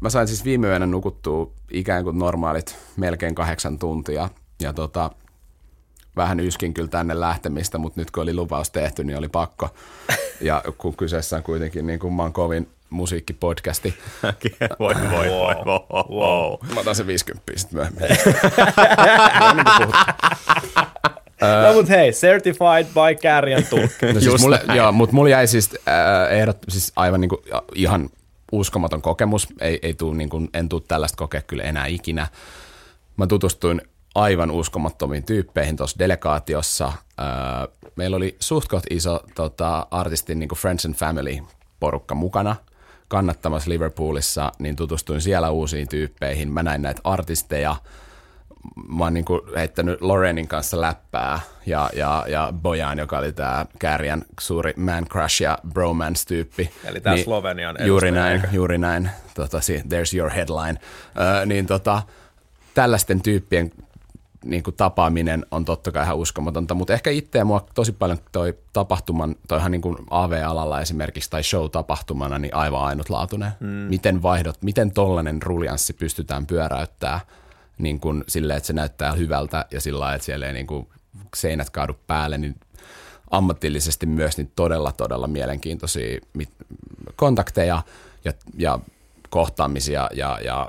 mä 0.00 0.10
sain 0.10 0.28
siis 0.28 0.44
viime 0.44 0.68
yönä 0.68 0.86
nukuttua 0.86 1.50
ikään 1.70 2.04
kuin 2.04 2.18
normaalit 2.18 2.76
melkein 2.96 3.34
kahdeksan 3.34 3.78
tuntia. 3.78 4.28
Ja 4.62 4.72
tota, 4.72 5.10
vähän 6.16 6.40
yskin 6.40 6.74
kyllä 6.74 6.88
tänne 6.88 7.20
lähtemistä, 7.20 7.78
mutta 7.78 8.00
nyt 8.00 8.10
kun 8.10 8.22
oli 8.22 8.34
lupaus 8.34 8.70
tehty, 8.70 9.04
niin 9.04 9.18
oli 9.18 9.28
pakko. 9.28 9.68
Ja 10.40 10.62
kun 10.78 10.96
kyseessä 10.96 11.36
on 11.36 11.42
kuitenkin 11.42 11.86
niin 11.86 11.98
kuin 11.98 12.12
maan 12.12 12.32
kovin 12.32 12.68
musiikkipodcasti, 12.90 13.94
voi, 14.78 14.94
voi, 14.94 15.10
voi, 15.10 15.54
voi, 15.64 15.80
voi. 16.08 16.58
mä 16.74 16.80
otan 16.80 16.94
se 16.94 17.06
50 17.06 17.52
sitten 17.56 17.78
myöhemmin. 17.78 18.02
no 21.66 21.72
mut 21.72 21.88
hei, 21.88 22.12
certified 22.12 22.86
by 22.86 23.20
Kärjän 23.22 23.64
tulkki. 23.70 24.06
No 24.14 24.20
siis 24.20 24.42
mulle, 24.42 24.60
joo, 24.74 24.92
mutta 24.92 25.14
mulla 25.14 25.30
jäi 25.30 25.46
siis, 25.46 25.70
äh, 25.88 26.38
ehdot, 26.38 26.58
siis 26.68 26.92
aivan 26.96 27.20
niin 27.20 27.28
kuin, 27.28 27.40
ihan 27.74 28.10
uskomaton 28.52 29.02
kokemus. 29.02 29.48
Ei, 29.60 29.78
ei 29.82 29.94
tuu, 29.94 30.12
niin 30.12 30.28
kuin, 30.28 30.48
en 30.54 30.68
tuu 30.68 30.80
tällaista 30.80 31.16
kokea 31.16 31.42
kyllä 31.42 31.62
enää 31.62 31.86
ikinä. 31.86 32.26
Mä 33.16 33.26
tutustuin 33.26 33.82
aivan 34.14 34.50
uskomattomiin 34.50 35.24
tyyppeihin 35.24 35.76
tuossa 35.76 35.98
delegaatiossa. 35.98 36.86
Äh, 36.86 36.96
meillä 37.96 38.16
oli 38.16 38.36
suht 38.40 38.68
koht 38.68 38.84
iso 38.90 39.20
tota, 39.34 39.86
artistin 39.90 40.38
niin 40.38 40.48
Friends 40.56 40.86
and 40.86 40.94
Family 40.94 41.38
porukka 41.80 42.14
mukana 42.14 42.56
kannattamassa 43.08 43.70
Liverpoolissa, 43.70 44.52
niin 44.58 44.76
tutustuin 44.76 45.20
siellä 45.20 45.50
uusiin 45.50 45.88
tyyppeihin. 45.88 46.52
Mä 46.52 46.62
näin 46.62 46.82
näitä 46.82 47.00
artisteja, 47.04 47.76
mä 48.88 49.04
oon 49.04 49.14
niinku 49.14 49.40
heittänyt 49.56 50.00
Lorenin 50.00 50.48
kanssa 50.48 50.80
läppää 50.80 51.40
ja, 51.66 51.90
ja, 51.96 52.24
ja 52.28 52.52
Bojan, 52.62 52.98
joka 52.98 53.18
oli 53.18 53.32
tämä 53.32 53.66
Kärjän 53.78 54.22
suuri 54.40 54.72
man 54.76 55.04
crush 55.04 55.42
ja 55.42 55.58
bromance-tyyppi. 55.72 56.70
Eli 56.84 57.00
tää 57.00 57.16
Slovenian 57.16 57.76
Juuri 57.84 58.10
näin, 58.10 58.36
eikö? 58.36 58.48
juuri 58.52 58.78
näin. 58.78 59.10
Tota, 59.34 59.60
si- 59.60 59.82
there's 59.82 60.16
your 60.16 60.30
headline. 60.30 60.80
Ö, 61.40 61.46
niin 61.46 61.66
tota, 61.66 62.02
tällaisten 62.74 63.22
tyyppien 63.22 63.72
niin 64.44 64.62
kuin 64.62 64.76
tapaaminen 64.76 65.46
on 65.50 65.64
totta 65.64 65.92
kai 65.92 66.04
ihan 66.04 66.16
uskomatonta, 66.16 66.74
mutta 66.74 66.92
ehkä 66.92 67.10
itseä 67.10 67.44
mua 67.44 67.66
tosi 67.74 67.92
paljon 67.92 68.18
toi 68.32 68.54
tapahtuman, 68.72 69.36
toihan 69.48 69.70
niin 69.70 69.80
kuin 69.80 69.96
AV-alalla 70.10 70.80
esimerkiksi 70.80 71.30
tai 71.30 71.42
show-tapahtumana, 71.42 72.38
niin 72.38 72.54
aivan 72.54 72.84
ainutlaatuinen. 72.84 73.50
Mm. 73.60 73.66
Miten 73.66 74.22
vaihdot, 74.22 74.62
miten 74.62 74.90
tollainen 74.90 75.42
ruljanssi 75.42 75.92
pystytään 75.92 76.46
pyöräyttää 76.46 77.20
niin 77.78 78.00
kuin 78.00 78.24
silleen, 78.28 78.56
että 78.56 78.66
se 78.66 78.72
näyttää 78.72 79.12
hyvältä 79.12 79.64
ja 79.70 79.80
sillä 79.80 80.00
lailla, 80.00 80.14
että 80.14 80.24
siellä 80.26 80.46
ei 80.46 80.52
niin 80.52 80.66
kuin 80.66 80.88
seinät 81.36 81.70
kaadu 81.70 81.96
päälle, 82.06 82.38
niin 82.38 82.54
ammatillisesti 83.30 84.06
myös 84.06 84.36
niin 84.36 84.52
todella, 84.56 84.92
todella 84.92 85.26
mielenkiintoisia 85.26 86.20
kontakteja 87.16 87.82
ja, 88.24 88.32
ja 88.58 88.78
kohtaamisia 89.30 90.08
ja, 90.14 90.38
ja 90.44 90.68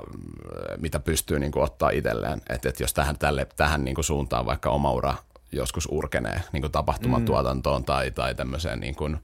mitä 0.78 1.00
pystyy 1.00 1.38
niin 1.38 1.52
kuin 1.52 1.62
ottaa 1.62 1.90
itselleen. 1.90 2.42
Että 2.48 2.68
et 2.68 2.80
jos 2.80 2.94
tähän, 2.94 3.18
tälle, 3.18 3.46
tähän 3.56 3.84
niin 3.84 3.94
kuin 3.94 4.04
suuntaan 4.04 4.46
vaikka 4.46 4.70
oma 4.70 4.92
ura 4.92 5.14
joskus 5.52 5.88
urkenee 5.90 6.40
niin 6.52 6.60
kuin 6.60 6.72
tapahtumatuotantoon 6.72 7.82
mm. 7.82 7.84
tai, 7.84 8.10
tai 8.10 8.34
tämmöiseen 8.34 8.80
niin 8.80 8.94
kuin 8.94 9.18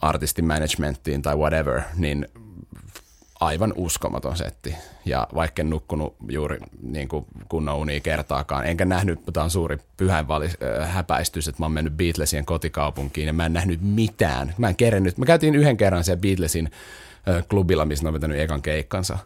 artistimanagementtiin 0.00 1.22
tai 1.22 1.36
whatever, 1.36 1.80
niin 1.96 2.28
aivan 3.46 3.72
uskomaton 3.76 4.36
setti. 4.36 4.74
Ja 5.04 5.28
vaikka 5.34 5.62
en 5.62 5.70
nukkunut 5.70 6.16
juuri 6.28 6.58
niin 6.82 7.08
kuin 7.08 7.26
kunnon 7.48 7.76
unia 7.76 8.00
kertaakaan, 8.00 8.66
enkä 8.66 8.84
nähnyt, 8.84 9.20
tämä 9.32 9.44
on 9.44 9.50
suuri 9.50 9.78
pyhänvalis, 9.96 10.56
äh, 10.80 10.92
häpäistys, 10.94 11.48
että 11.48 11.62
mä 11.62 11.64
oon 11.64 11.72
mennyt 11.72 11.96
Beatlesien 11.96 12.44
kotikaupunkiin 12.44 13.26
ja 13.26 13.32
mä 13.32 13.46
en 13.46 13.52
nähnyt 13.52 13.80
mitään. 13.82 14.54
Mä 14.58 14.68
en 14.68 14.76
kerennyt. 14.76 15.18
Mä 15.18 15.24
käytiin 15.24 15.54
yhden 15.54 15.76
kerran 15.76 16.04
siellä 16.04 16.20
Beatlesin 16.20 16.70
äh, 17.28 17.44
klubilla, 17.48 17.84
missä 17.84 18.04
ne 18.04 18.08
on 18.08 18.14
vetänyt 18.14 18.40
ekan 18.40 18.62
keikkansa 18.62 19.18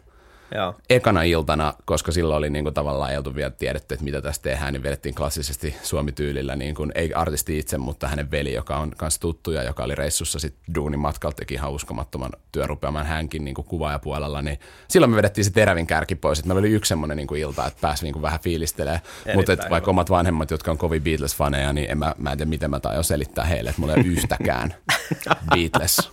Joo. 0.55 0.75
ekana 0.89 1.23
iltana, 1.23 1.73
koska 1.85 2.11
silloin 2.11 2.37
oli 2.37 2.49
niin 2.49 2.65
kuin 2.65 2.73
tavallaan 2.73 3.11
ei 3.11 3.17
oltu 3.17 3.35
vielä 3.35 3.49
tiedetty, 3.49 3.93
että 3.93 4.03
mitä 4.03 4.21
tässä 4.21 4.41
tehdään, 4.41 4.73
niin 4.73 4.83
vedettiin 4.83 5.15
klassisesti 5.15 5.75
Suomi-tyylillä, 5.83 6.55
niin 6.55 6.75
kuin, 6.75 6.91
ei 6.95 7.13
artisti 7.13 7.59
itse, 7.59 7.77
mutta 7.77 8.07
hänen 8.07 8.31
veli, 8.31 8.53
joka 8.53 8.77
on 8.77 8.91
myös 9.01 9.19
tuttu 9.19 9.51
ja 9.51 9.63
joka 9.63 9.83
oli 9.83 9.95
reissussa 9.95 10.39
sitten 10.39 10.75
duunin 10.75 10.99
matkalla, 10.99 11.35
teki 11.35 11.53
ihan 11.53 11.71
uskomattoman 11.71 12.31
työrupeaman 12.51 13.05
hänkin 13.05 13.45
niin 13.45 13.55
kuin 13.55 13.65
kuvaajapuolella, 13.65 14.41
niin 14.41 14.59
silloin 14.87 15.11
me 15.11 15.17
vedettiin 15.17 15.45
se 15.45 15.51
terävin 15.51 15.87
kärki 15.87 16.15
pois, 16.15 16.39
että 16.39 16.47
meillä 16.47 16.59
oli 16.59 16.71
yksi 16.71 16.89
semmoinen 16.89 17.17
niin 17.17 17.27
kuin 17.27 17.41
ilta, 17.41 17.65
että 17.65 17.81
pääsi 17.81 18.03
niin 18.03 18.13
kuin 18.13 18.23
vähän 18.23 18.39
fiilistelemään, 18.39 19.01
mutta 19.35 19.53
et 19.53 19.59
vaikka 19.69 19.91
omat 19.91 20.09
vanhemmat, 20.09 20.51
jotka 20.51 20.71
on 20.71 20.77
kovin 20.77 21.01
Beatles-faneja, 21.01 21.73
niin 21.73 21.91
en 21.91 21.97
mä, 21.97 22.15
mä 22.17 22.31
en 22.31 22.37
tiedä, 22.37 22.49
miten 22.49 22.69
mä 22.69 22.79
tain 22.79 23.03
selittää 23.03 23.45
heille, 23.45 23.69
että 23.69 23.81
mulla 23.81 23.93
ei 23.93 23.99
ole 23.99 24.07
yhtäkään 24.07 24.75
Beatles 25.55 26.11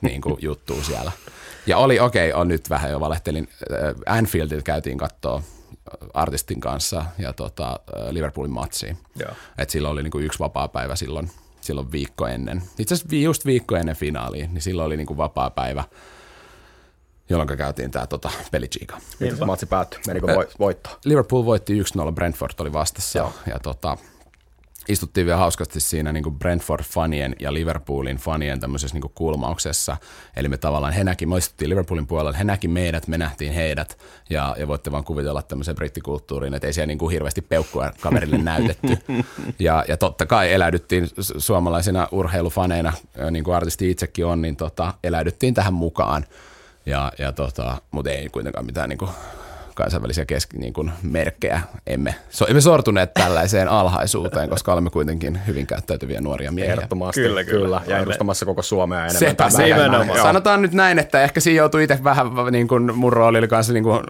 niin 0.00 0.20
kuin, 0.20 0.36
juttua 0.40 0.82
siellä. 0.82 1.12
Ja 1.68 1.78
oli, 1.78 2.00
okei, 2.00 2.30
okay, 2.30 2.40
on 2.40 2.48
nyt 2.48 2.70
vähän 2.70 2.90
jo 2.90 3.00
valehtelin. 3.00 3.48
Äh, 3.72 4.16
Anfieldilla 4.18 4.62
käytiin 4.62 4.98
katsoa 4.98 5.42
artistin 6.14 6.60
kanssa 6.60 7.04
ja 7.18 7.32
tota, 7.32 7.70
äh, 7.70 8.08
Liverpoolin 8.10 8.52
matsiin. 8.52 8.98
Joo. 9.18 9.30
Et 9.58 9.70
silloin 9.70 9.92
oli 9.92 10.02
niinku 10.02 10.18
yksi 10.18 10.38
vapaa 10.38 10.68
päivä 10.68 10.96
silloin, 10.96 11.30
silloin 11.60 11.92
viikko 11.92 12.26
ennen. 12.26 12.62
Itse 12.78 12.94
asiassa 12.94 13.16
just 13.16 13.46
viikko 13.46 13.76
ennen 13.76 13.96
finaalia, 13.96 14.46
niin 14.46 14.62
silloin 14.62 14.86
oli 14.86 14.96
niin 14.96 15.06
kuin 15.06 15.16
vapaa 15.16 15.50
päivä, 15.50 15.84
jolloin 17.28 17.58
käytiin 17.58 17.90
tämä 17.90 18.06
tota, 18.06 18.30
pelichiika. 18.50 19.00
Miten 19.20 19.46
matsi 19.46 19.66
päättyi? 19.66 20.00
Menikö 20.06 20.26
vo- 20.26 20.52
voitto? 20.58 20.98
Liverpool 21.04 21.44
voitti 21.44 21.82
1-0, 21.82 22.12
Brentford 22.12 22.52
oli 22.58 22.72
vastassa. 22.72 23.18
Joo. 23.18 23.32
Ja 23.46 23.58
tota, 23.58 23.96
istuttiin 24.88 25.26
vielä 25.26 25.38
hauskasti 25.38 25.80
siinä 25.80 26.12
niin 26.12 26.24
Brentford-fanien 26.24 27.36
ja 27.40 27.54
Liverpoolin 27.54 28.16
fanien 28.16 28.60
tämmöisessä 28.60 28.94
niin 28.98 29.10
kulmauksessa. 29.14 29.96
Eli 30.36 30.48
me 30.48 30.56
tavallaan, 30.56 30.92
he 30.92 31.04
näki, 31.04 31.26
me 31.26 31.36
istuttiin 31.38 31.70
Liverpoolin 31.70 32.06
puolella, 32.06 32.32
he 32.32 32.44
näki 32.44 32.68
meidät, 32.68 33.08
me 33.08 33.18
nähtiin 33.18 33.52
heidät. 33.52 33.98
Ja, 34.30 34.56
ja 34.58 34.68
voitte 34.68 34.92
vaan 34.92 35.04
kuvitella 35.04 35.42
tämmöisen 35.42 35.74
brittikulttuuriin, 35.74 36.54
että 36.54 36.66
ei 36.66 36.72
siellä 36.72 36.86
niin 36.86 36.98
kuin 36.98 37.12
hirveästi 37.12 37.42
peukkua 37.42 37.92
kaverille 38.00 38.38
näytetty. 38.38 38.98
Ja, 39.58 39.84
ja 39.88 39.96
totta 39.96 40.26
kai 40.26 40.52
eläydyttiin 40.52 41.08
suomalaisina 41.20 42.08
urheilufaneina, 42.12 42.92
niin 43.30 43.44
kuin 43.44 43.54
artisti 43.54 43.90
itsekin 43.90 44.26
on, 44.26 44.42
niin 44.42 44.56
tota, 44.56 44.94
eläydyttiin 45.04 45.54
tähän 45.54 45.74
mukaan. 45.74 46.24
Ja, 46.86 47.12
ja 47.18 47.32
tota, 47.32 47.76
mutta 47.90 48.10
ei 48.10 48.28
kuitenkaan 48.28 48.66
mitään 48.66 48.88
niin 48.88 48.98
kuin 48.98 49.10
kansainvälisiä 49.78 50.26
keski, 50.26 50.58
niin 50.58 50.72
kuin 50.72 50.92
merkkejä. 51.02 51.60
Emme, 51.86 52.14
so, 52.30 52.46
emme 52.48 52.60
sortuneet 52.60 53.14
tällaiseen 53.14 53.68
alhaisuuteen, 53.68 54.48
koska 54.48 54.72
olemme 54.72 54.90
kuitenkin 54.90 55.40
hyvin 55.46 55.66
käyttäytyviä 55.66 56.20
nuoria 56.20 56.52
miehiä. 56.52 56.72
Ehdottomasti, 56.72 57.20
kyllä, 57.20 57.44
kyllä. 57.44 57.80
kyllä. 57.80 57.96
Ja 57.96 57.98
edustamassa 58.02 58.46
koko 58.46 58.62
Suomea 58.62 58.98
enemmän. 58.98 59.18
Sepä 59.18 59.50
se 59.50 60.22
Sanotaan 60.22 60.62
nyt 60.62 60.72
näin, 60.72 60.98
että 60.98 61.22
ehkä 61.22 61.40
siinä 61.40 61.58
joutui 61.58 61.84
itse 61.84 61.98
vähän, 62.04 62.26
niin 62.50 62.68
kuin 62.68 62.96
mun 62.96 63.12
rooli 63.12 63.38
oli 63.38 63.48
kanssa 63.48 63.72
niin 63.72 63.84
kuin, 63.84 64.00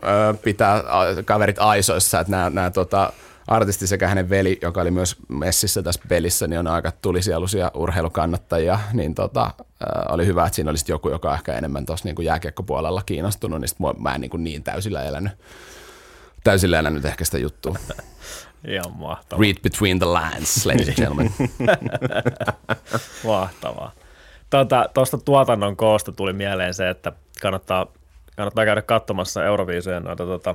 pitää 0.43 0.85
kaverit 1.25 1.59
aisoissa, 1.59 2.21
että 2.21 2.31
nämä, 2.31 2.51
nämä 2.51 2.71
tota, 2.71 3.13
artisti 3.47 3.87
sekä 3.87 4.09
hänen 4.09 4.31
veli, 4.31 4.59
joka 4.63 4.81
oli 4.81 4.91
myös 4.91 5.17
messissä 5.29 5.83
tässä 5.83 6.01
pelissä, 6.09 6.47
niin 6.47 6.59
on 6.59 6.67
aika 6.67 6.93
tulisieluisia 7.03 7.71
urheilukannattajia, 7.75 8.79
niin 8.93 9.15
tota, 9.15 9.51
äh, 9.83 10.15
oli 10.15 10.27
hyvä, 10.27 10.47
että 10.47 10.57
siinä 10.57 10.71
olisi 10.71 10.93
joku, 10.93 11.11
joka 11.11 11.35
ehkä 11.35 11.55
enemmän 11.55 11.87
tuossa 11.87 12.09
niin 12.09 12.25
jääkiekkopuolella 12.25 13.03
kiinnostunut, 13.07 13.61
niin 13.61 13.69
sit 13.69 13.79
mä 13.99 14.15
en 14.15 14.21
niin, 14.21 14.31
kuin 14.31 14.45
niin 14.45 14.63
täysillä 14.63 15.05
elänyt, 15.05 15.33
täysillä 16.45 16.79
elänyt 16.79 17.05
ehkä 17.05 17.25
sitä 17.25 17.39
juttua. 17.39 17.77
Ihan 18.69 18.93
mahtavaa. 18.97 19.43
Read 19.43 19.57
between 19.63 19.99
the 19.99 20.07
lines, 20.07 20.67
ladies 20.67 20.89
and 20.89 20.97
gentlemen. 20.97 21.33
mahtavaa. 23.25 23.93
Tuota, 24.51 24.89
tuosta 24.95 25.19
tuotannon 25.19 25.77
koosta 25.77 26.13
tuli 26.13 26.33
mieleen 26.33 26.75
se, 26.75 26.91
että 26.91 27.13
kannattaa, 27.43 27.87
kannattaa 28.37 28.65
käydä 28.65 28.83
katsomassa 28.83 29.45
Euroviisujen 29.45 30.05
noita 30.05 30.27
tota, 30.27 30.55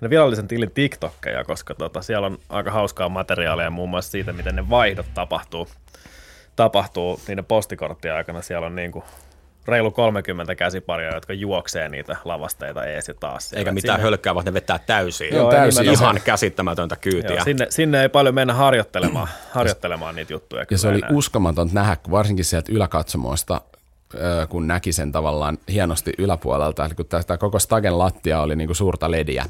ne 0.00 0.10
virallisen 0.10 0.48
tilin 0.48 0.70
TikTokkeja, 0.70 1.44
koska 1.44 1.74
tota, 1.74 2.02
siellä 2.02 2.26
on 2.26 2.38
aika 2.48 2.70
hauskaa 2.70 3.08
materiaalia 3.08 3.70
muun 3.70 3.88
muassa 3.88 4.10
siitä, 4.10 4.32
miten 4.32 4.56
ne 4.56 4.70
vaihdot 4.70 5.06
tapahtuu, 5.14 5.68
tapahtuu 6.58 7.20
niiden 7.28 7.44
postikorttien 7.44 8.14
aikana. 8.14 8.42
Siellä 8.42 8.66
on 8.66 8.76
niin 8.76 8.92
kuin 8.92 9.04
reilu 9.68 9.90
30 9.90 10.54
käsiparia, 10.54 11.14
jotka 11.14 11.32
juoksee 11.32 11.88
niitä 11.88 12.16
lavasteita 12.24 12.84
ees 12.84 13.08
ja 13.08 13.14
taas. 13.14 13.52
Eikä 13.52 13.72
mitään 13.72 13.96
sinne... 13.98 14.02
hölkkää, 14.02 14.34
vaan 14.34 14.44
ne 14.44 14.52
vetää 14.52 14.78
täysin. 14.86 15.34
Joo, 15.34 15.50
täysin. 15.50 15.84
Ihan 15.84 16.20
käsittämätöntä 16.24 16.96
kyytiä. 16.96 17.36
Joo, 17.36 17.44
sinne, 17.44 17.66
sinne, 17.70 18.02
ei 18.02 18.08
paljon 18.08 18.34
mennä 18.34 18.54
harjoittelemaan, 18.54 19.28
harjoittelemaan 19.52 20.16
niitä 20.16 20.32
juttuja. 20.32 20.64
Ja 20.70 20.78
se 20.78 20.88
oli 20.88 21.00
näin. 21.00 21.14
uskomaton 21.14 21.70
nähdä, 21.72 21.96
varsinkin 22.10 22.44
sieltä 22.44 22.72
yläkatsomoista, 22.72 23.60
kun 24.48 24.66
näki 24.66 24.92
sen 24.92 25.12
tavallaan 25.12 25.58
hienosti 25.72 26.12
yläpuolelta. 26.18 26.84
Eli 26.84 26.94
kun 26.94 27.06
tämä 27.06 27.38
koko 27.38 27.58
Stagen 27.58 27.98
lattia 27.98 28.40
oli 28.40 28.56
niin 28.56 28.68
kuin 28.68 28.76
suurta 28.76 29.10
lediä, 29.10 29.46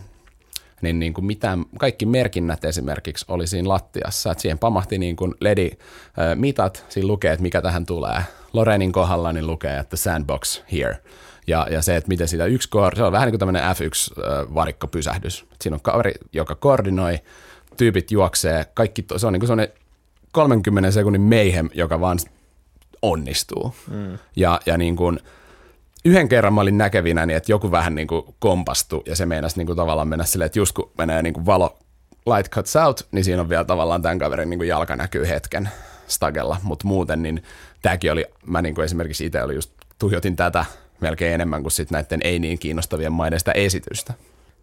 niin, 0.82 0.98
niin 0.98 1.14
kuin 1.14 1.24
mitään, 1.24 1.64
kaikki 1.78 2.06
merkinnät 2.06 2.64
esimerkiksi 2.64 3.24
oli 3.28 3.46
siinä 3.46 3.68
lattiassa, 3.68 4.32
että 4.32 4.42
siihen 4.42 4.58
pamahti 4.58 4.98
niin 4.98 5.16
kuin 5.16 5.34
LED-mitat, 5.40 6.84
siinä 6.88 7.06
lukee, 7.06 7.32
että 7.32 7.42
mikä 7.42 7.62
tähän 7.62 7.86
tulee. 7.86 8.22
Lorenin 8.52 8.92
kohdalla 8.92 9.32
niin 9.32 9.46
lukee, 9.46 9.78
että 9.78 9.96
sandbox 9.96 10.62
here. 10.72 10.98
Ja, 11.46 11.66
ja 11.70 11.82
se, 11.82 11.96
että 11.96 12.08
miten 12.08 12.28
sitä 12.28 12.44
yksi, 12.44 12.68
se 12.96 13.02
on 13.02 13.12
vähän 13.12 13.26
niin 13.26 13.32
kuin 13.32 13.38
tämmöinen 13.38 13.62
F1-varikkopysähdys. 13.62 15.46
Siinä 15.60 15.74
on 15.74 15.80
kaveri, 15.80 16.14
joka 16.32 16.54
koordinoi, 16.54 17.18
tyypit 17.76 18.10
juoksee, 18.10 18.66
kaikki, 18.74 19.04
se 19.16 19.26
on 19.26 19.32
niin 19.32 19.40
kuin 19.40 19.68
30 20.32 20.90
sekunnin 20.90 21.22
mayhem, 21.22 21.68
joka 21.74 22.00
vaan 22.00 22.18
onnistuu. 23.02 23.74
Mm. 23.90 24.18
Ja, 24.36 24.60
ja 24.66 24.78
niin 24.78 24.96
kuin, 24.96 25.20
yhden 26.04 26.28
kerran 26.28 26.52
mä 26.52 26.60
olin 26.60 26.78
näkevinä, 26.78 27.26
niin 27.26 27.36
että 27.36 27.52
joku 27.52 27.70
vähän 27.70 27.94
niin 27.94 28.08
kuin 28.08 28.34
kompastui 28.38 29.02
ja 29.06 29.16
se 29.16 29.26
meinasi 29.26 29.56
niin 29.56 29.66
kuin 29.66 29.76
tavallaan 29.76 30.08
mennä 30.08 30.24
silleen, 30.24 30.46
että 30.46 30.58
just 30.58 30.72
kun 30.72 30.90
menee 30.98 31.22
niin 31.22 31.34
kuin 31.34 31.46
valo 31.46 31.78
light 32.36 32.52
cuts 32.52 32.76
out, 32.76 33.08
niin 33.12 33.24
siinä 33.24 33.42
on 33.42 33.48
vielä 33.48 33.64
tavallaan 33.64 34.02
tämän 34.02 34.18
kaverin 34.18 34.50
niin 34.50 34.58
kuin 34.58 34.68
jalka 34.68 34.96
näkyy 34.96 35.28
hetken 35.28 35.68
stagella, 36.06 36.56
mutta 36.62 36.86
muuten 36.86 37.22
niin 37.22 37.42
tämäkin 37.82 38.12
oli, 38.12 38.26
mä 38.46 38.62
niin 38.62 38.74
kuin 38.74 38.84
esimerkiksi 38.84 39.26
itse 39.26 39.42
oli 39.42 39.54
just 39.54 39.70
tuijotin 39.98 40.36
tätä 40.36 40.64
melkein 41.00 41.34
enemmän 41.34 41.62
kuin 41.62 41.72
sitten 41.72 41.96
näiden 41.96 42.20
ei 42.24 42.38
niin 42.38 42.58
kiinnostavien 42.58 43.12
maiden 43.12 43.38
sitä 43.38 43.52
esitystä. 43.52 44.14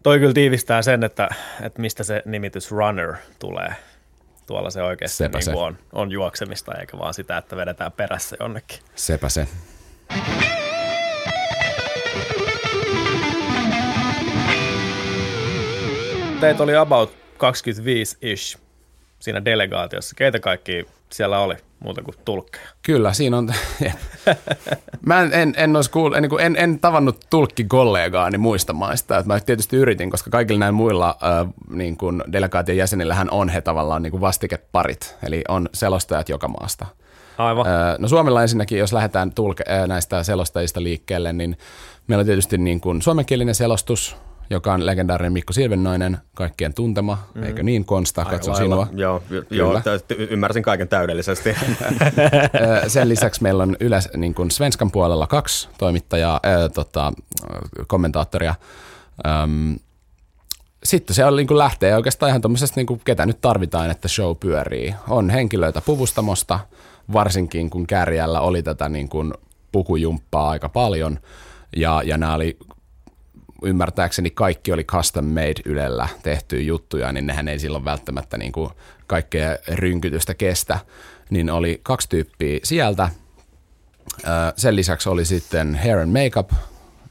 Toi 0.02 0.18
kyllä 0.18 0.34
tiivistää 0.34 0.82
sen, 0.82 1.04
että, 1.04 1.28
että 1.62 1.80
mistä 1.80 2.04
se 2.04 2.22
nimitys 2.24 2.70
runner 2.70 3.14
tulee. 3.38 3.74
Tuolla 4.46 4.70
se 4.70 4.82
oikeasti 4.82 5.28
niin 5.28 5.42
se. 5.42 5.52
On, 5.54 5.78
on 5.92 6.10
juoksemista, 6.10 6.74
eikä 6.74 6.98
vaan 6.98 7.14
sitä, 7.14 7.38
että 7.38 7.56
vedetään 7.56 7.92
perässä 7.92 8.36
jonnekin. 8.40 8.78
Sepä 8.94 9.28
se. 9.28 9.48
Teitä 16.40 16.62
oli 16.62 16.76
about 16.76 17.10
25-ish 17.34 18.58
siinä 19.18 19.44
delegaatiossa. 19.44 20.14
Keitä 20.14 20.40
kaikki 20.40 20.86
siellä 21.12 21.38
oli 21.38 21.54
muuta 21.80 22.02
kuin 22.02 22.14
tulkkeja? 22.24 22.66
Kyllä, 22.82 23.12
siinä 23.12 23.38
on. 23.38 23.54
mä 25.06 25.22
en, 25.22 25.32
en, 25.32 25.54
en, 25.56 25.76
olisi 25.76 25.90
kuullut, 25.90 26.18
en, 26.18 26.28
en, 26.40 26.56
en 26.58 26.78
tavannut 26.78 27.26
tulkkikollegaani 27.30 28.38
muista 28.38 28.72
maista. 28.72 29.18
Että 29.18 29.32
mä 29.32 29.40
tietysti 29.40 29.76
yritin, 29.76 30.10
koska 30.10 30.30
kaikilla 30.30 30.58
näillä 30.58 30.76
muilla 30.76 31.08
äh, 31.08 31.54
niin 31.70 31.96
kuin 31.96 32.22
delegaation 32.32 32.76
jäsenillähän 32.76 33.30
on 33.30 33.48
he 33.48 33.60
tavallaan 33.60 34.02
niin 34.02 34.10
kuin 34.10 34.20
vastikeparit. 34.20 35.16
Eli 35.22 35.44
on 35.48 35.68
selostajat 35.74 36.28
joka 36.28 36.48
maasta. 36.48 36.86
Aivan. 37.38 37.66
Äh, 37.66 37.98
no 37.98 38.08
Suomella 38.08 38.42
ensinnäkin, 38.42 38.78
jos 38.78 38.92
lähdetään 38.92 39.32
tulke, 39.32 39.64
äh, 39.70 39.88
näistä 39.88 40.22
selostajista 40.22 40.82
liikkeelle, 40.82 41.32
niin 41.32 41.58
meillä 42.06 42.20
on 42.20 42.26
tietysti 42.26 42.58
niin 42.58 42.80
kuin 42.80 43.02
suomenkielinen 43.02 43.54
selostus, 43.54 44.16
joka 44.50 44.74
on 44.74 44.86
legendaarinen 44.86 45.32
Mikko 45.32 45.52
Silvennoinen, 45.52 46.18
kaikkien 46.34 46.74
tuntema, 46.74 47.18
mm. 47.34 47.42
eikö 47.42 47.62
niin 47.62 47.84
Konsta, 47.84 48.24
katso 48.24 48.54
sinua. 48.54 48.88
Joo, 48.92 49.22
joo 49.50 49.80
ymmärsin 50.30 50.62
kaiken 50.62 50.88
täydellisesti. 50.88 51.56
Sen 52.86 53.08
lisäksi 53.08 53.42
meillä 53.42 53.62
on 53.62 53.76
yleensä 53.80 54.10
niin 54.16 54.34
kuin 54.34 54.50
Svenskan 54.50 54.90
puolella 54.90 55.26
kaksi 55.26 55.68
toimittajaa, 55.78 56.40
äh, 56.46 56.70
tota, 56.74 57.12
kommentaattoria. 57.86 58.54
Ähm, 59.26 59.72
sitten 60.84 61.16
se 61.16 61.24
on, 61.24 61.36
niin 61.36 61.46
kuin 61.46 61.58
lähtee 61.58 61.96
oikeastaan 61.96 62.30
ihan 62.30 62.40
tuommoisesta, 62.40 62.80
niin 62.80 62.86
kuin, 62.86 63.00
ketä 63.04 63.26
nyt 63.26 63.40
tarvitaan, 63.40 63.90
että 63.90 64.08
show 64.08 64.36
pyörii. 64.40 64.94
On 65.08 65.30
henkilöitä 65.30 65.80
puvustamosta, 65.80 66.60
varsinkin 67.12 67.70
kun 67.70 67.86
kärjällä 67.86 68.40
oli 68.40 68.62
tätä 68.62 68.88
niin 68.88 69.08
kuin 69.08 69.34
pukujumppaa 69.72 70.50
aika 70.50 70.68
paljon, 70.68 71.18
ja, 71.76 72.02
ja 72.04 72.18
nämä 72.18 72.34
oli 72.34 72.56
ymmärtääkseni 73.62 74.30
kaikki 74.30 74.72
oli 74.72 74.84
custom 74.84 75.24
made 75.24 75.62
Ylellä 75.64 76.08
tehtyjä 76.22 76.62
juttuja, 76.62 77.12
niin 77.12 77.26
nehän 77.26 77.48
ei 77.48 77.58
silloin 77.58 77.84
välttämättä 77.84 78.38
niin 78.38 78.52
kuin 78.52 78.70
kaikkea 79.06 79.56
rynkytystä 79.68 80.34
kestä. 80.34 80.78
Niin 81.30 81.50
oli 81.50 81.80
kaksi 81.82 82.08
tyyppiä 82.08 82.60
sieltä. 82.62 83.08
Sen 84.56 84.76
lisäksi 84.76 85.08
oli 85.08 85.24
sitten 85.24 85.78
hair 85.82 85.98
and 85.98 86.24
makeup, 86.24 86.50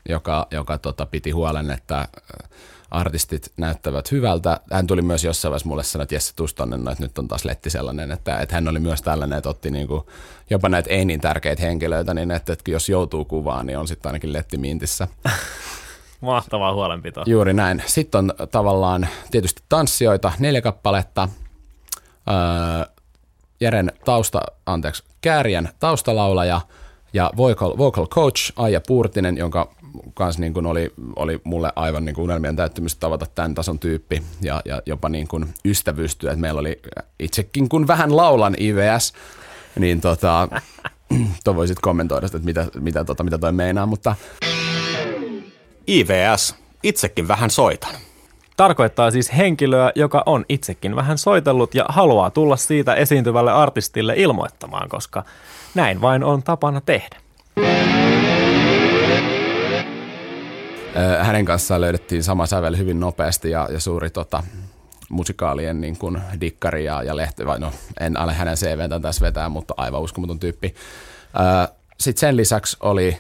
joka, 0.10 0.48
joka 0.52 0.78
tota, 0.78 1.06
piti 1.06 1.32
huolen, 1.32 1.72
että 1.72 2.08
artistit 2.92 3.52
näyttävät 3.58 4.12
hyvältä. 4.12 4.60
Hän 4.72 4.88
tuli 4.88 5.02
myös 5.02 5.24
jossain 5.24 5.50
vaiheessa 5.50 5.70
mulle 5.70 5.84
sanoa, 5.84 6.04
että 6.04 6.16
Jesse, 6.16 6.36
tuus 6.36 6.54
tonne, 6.54 6.78
no, 6.78 6.92
että 6.92 7.04
nyt 7.04 7.18
on 7.18 7.28
taas 7.28 7.46
letti 7.46 7.70
sellainen, 7.70 8.12
että, 8.12 8.40
että 8.40 8.56
hän 8.56 8.68
oli 8.68 8.80
myös 8.80 9.02
tällainen, 9.02 9.38
että 9.38 9.50
otti 9.50 9.72
niinku 9.72 10.10
jopa 10.50 10.70
näitä 10.70 10.90
ei 10.90 11.06
niin 11.06 11.22
tärkeitä 11.22 11.62
henkilöitä, 11.62 12.14
niin 12.14 12.32
että, 12.32 12.54
että 12.54 12.72
jos 12.72 12.90
joutuu 12.90 13.26
kuvaan, 13.26 13.66
niin 13.66 13.78
on 13.78 13.88
sitten 13.88 14.10
ainakin 14.10 14.34
letti 14.34 14.58
mintissä. 14.58 15.08
Mahtavaa 16.22 16.74
huolenpitoa. 16.74 17.24
Juuri 17.28 17.54
näin. 17.54 17.84
Sitten 17.86 18.20
on 18.20 18.34
tavallaan 18.52 19.08
tietysti 19.32 19.64
tanssijoita, 19.70 20.32
neljä 20.40 20.62
kappaletta. 20.62 21.30
Öö, 22.30 22.94
Jeren 23.62 23.92
tausta, 24.06 24.42
anteeksi, 24.66 25.04
Kääriän 25.22 25.70
taustalaulaja 25.80 26.62
ja 27.14 27.32
vocal, 27.38 27.78
vocal 27.78 28.08
coach 28.08 28.54
Aija 28.56 28.82
Puurtinen, 28.88 29.38
jonka 29.38 29.72
kanssa 30.14 30.42
niin 30.42 30.54
kuin 30.54 30.66
oli, 30.66 30.94
oli 31.16 31.42
mulle 31.44 31.72
aivan 31.76 32.06
niin 32.06 32.16
kuin 32.16 32.24
unelmien 32.24 32.56
täyttymistä 32.56 33.00
tavata 33.00 33.26
tämän 33.36 33.56
tason 33.56 33.80
tyyppi 33.80 34.24
ja, 34.42 34.62
ja 34.66 34.82
jopa 34.86 35.10
niin 35.10 35.28
kuin 35.28 35.54
ystävystyä. 35.66 36.32
Et 36.32 36.40
meillä 36.40 36.60
oli 36.60 36.82
itsekin, 37.20 37.70
kun 37.70 37.88
vähän 37.88 38.16
laulan 38.16 38.56
IVS, 38.60 39.14
niin 39.80 40.02
tota, 40.02 40.48
to 41.44 41.56
voisit 41.56 41.80
kommentoida 41.80 42.28
sitä, 42.28 42.38
että 42.38 42.46
mitä, 42.46 42.68
mitä, 42.80 43.04
tota, 43.04 43.24
mitä 43.24 43.38
toi 43.38 43.52
meinaa, 43.52 43.86
mutta 43.86 44.16
IVS, 45.88 46.56
itsekin 46.84 47.28
vähän 47.28 47.50
soitan. 47.50 47.96
Tarkoittaa 48.58 49.12
siis 49.12 49.38
henkilöä, 49.38 49.92
joka 49.96 50.24
on 50.26 50.46
itsekin 50.50 50.96
vähän 50.96 51.18
soitellut 51.18 51.76
ja 51.76 51.86
haluaa 51.90 52.30
tulla 52.30 52.58
siitä 52.58 52.96
esiintyvälle 52.96 53.52
artistille 53.52 54.14
ilmoittamaan, 54.18 54.90
koska 54.90 55.24
näin 55.76 56.02
vain 56.02 56.24
on 56.24 56.44
tapana 56.44 56.82
tehdä. 56.82 57.18
Hänen 61.22 61.46
kanssaan 61.46 61.82
löydettiin 61.82 62.24
sama 62.24 62.46
sävel 62.46 62.78
hyvin 62.78 63.00
nopeasti 63.00 63.50
ja, 63.50 63.68
ja 63.72 63.80
suuri 63.80 64.10
tota, 64.10 64.44
musikaalien 65.10 65.82
niin 65.82 65.98
kuin 65.98 66.22
dikkari 66.42 66.86
ja, 66.86 67.04
ja 67.04 67.16
lehti, 67.16 67.46
vai 67.46 67.60
no 67.60 67.72
en 68.00 68.18
ale 68.18 68.34
hänen 68.34 68.56
CVtä 68.56 69.00
tässä 69.00 69.26
vetää, 69.26 69.50
mutta 69.50 69.74
aivan 69.78 70.02
uskomaton 70.02 70.40
tyyppi. 70.40 70.76
Sitten 72.00 72.20
sen 72.20 72.38
lisäksi 72.38 72.78
oli 72.80 73.18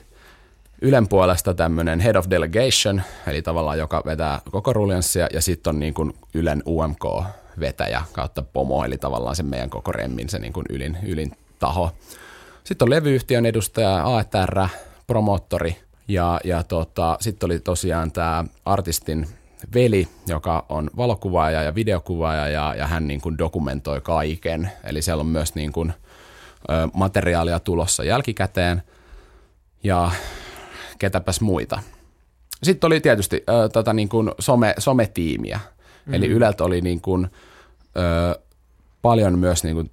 Ylen 0.86 1.08
puolesta 1.08 1.54
tämmöinen 1.54 2.00
head 2.00 2.16
of 2.16 2.26
delegation, 2.30 3.02
eli 3.28 3.42
tavallaan 3.42 3.78
joka 3.78 4.02
vetää 4.06 4.42
koko 4.52 4.74
ruljanssia, 4.74 5.28
ja 5.34 5.42
sitten 5.42 5.72
on 5.72 5.80
niin 5.80 5.94
kuin 5.94 6.14
Ylen 6.34 6.64
UMK-vetäjä 6.66 8.04
kautta 8.12 8.42
pomo, 8.42 8.86
eli 8.86 8.98
tavallaan 8.98 9.36
se 9.36 9.44
meidän 9.44 9.70
koko 9.70 9.92
remmin 9.92 10.30
se 10.30 10.40
niin 10.40 10.54
kuin 10.54 10.66
ylin, 10.70 10.98
ylin 11.04 11.32
taho. 11.60 11.92
Sitten 12.64 12.86
on 12.86 12.90
levyyhtiön 12.90 13.46
edustaja, 13.46 14.18
ATR, 14.18 14.68
promoottori, 15.08 15.78
ja, 16.08 16.40
ja 16.44 16.64
tota, 16.64 17.18
sitten 17.20 17.48
oli 17.48 17.60
tosiaan 17.60 18.12
tämä 18.12 18.44
artistin 18.66 19.28
veli, 19.74 20.08
joka 20.28 20.66
on 20.70 20.90
valokuvaaja 20.98 21.64
ja 21.64 21.76
videokuvaaja, 21.76 22.48
ja, 22.48 22.76
ja 22.78 22.88
hän 22.88 23.08
niin 23.08 23.22
kuin 23.22 23.38
dokumentoi 23.38 24.02
kaiken. 24.02 24.72
Eli 24.84 25.02
siellä 25.02 25.22
on 25.22 25.28
myös 25.28 25.56
niin 25.56 25.72
kuin, 25.72 25.94
materiaalia 26.94 27.60
tulossa 27.60 28.04
jälkikäteen. 28.04 28.82
Ja 29.84 30.12
ketäpäs 31.00 31.42
muita. 31.42 31.80
Sitten 32.64 32.88
oli 32.88 33.02
tietysti 33.02 33.44
ö, 33.50 33.70
tota 33.70 33.94
niin 33.94 34.10
kuin 34.10 34.32
some, 34.40 34.74
sometiimiä. 34.78 35.58
Mm-hmm. 35.58 36.14
Eli 36.14 36.28
Yleltä 36.28 36.64
oli 36.64 36.82
niin 36.82 37.02
kuin, 37.02 37.28
ö, 37.98 38.40
paljon 39.02 39.40
myös 39.40 39.64
niin 39.64 39.76
kuin 39.76 39.92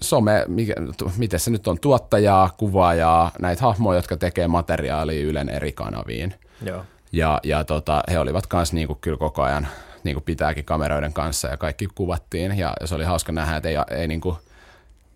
some, 0.00 0.44
mikä, 0.48 0.74
miten 1.16 1.40
se 1.40 1.50
nyt 1.50 1.68
on, 1.68 1.78
tuottajaa, 1.80 2.50
kuvaajaa, 2.56 3.30
näitä 3.40 3.62
hahmoja, 3.62 3.98
jotka 3.98 4.16
tekee 4.16 4.48
materiaalia 4.48 5.26
Ylen 5.26 5.48
eri 5.48 5.72
kanaviin. 5.72 6.34
Joo. 6.64 6.84
Ja, 7.12 7.40
ja 7.42 7.64
tota, 7.64 8.02
he 8.10 8.18
olivat 8.18 8.44
myös 8.52 8.72
niin 8.72 8.88
kyllä 9.00 9.16
koko 9.16 9.42
ajan, 9.42 9.68
niin 10.04 10.14
kuin 10.14 10.24
pitääkin 10.24 10.64
kameroiden 10.64 11.12
kanssa 11.12 11.48
ja 11.48 11.56
kaikki 11.56 11.88
kuvattiin. 11.94 12.58
Ja, 12.58 12.72
ja 12.80 12.86
se 12.86 12.94
oli 12.94 13.04
hauska 13.04 13.32
nähdä, 13.32 13.56
että 13.56 13.68
ei, 13.68 13.76
ei 13.90 14.08
niin 14.08 14.20
kuin, 14.20 14.36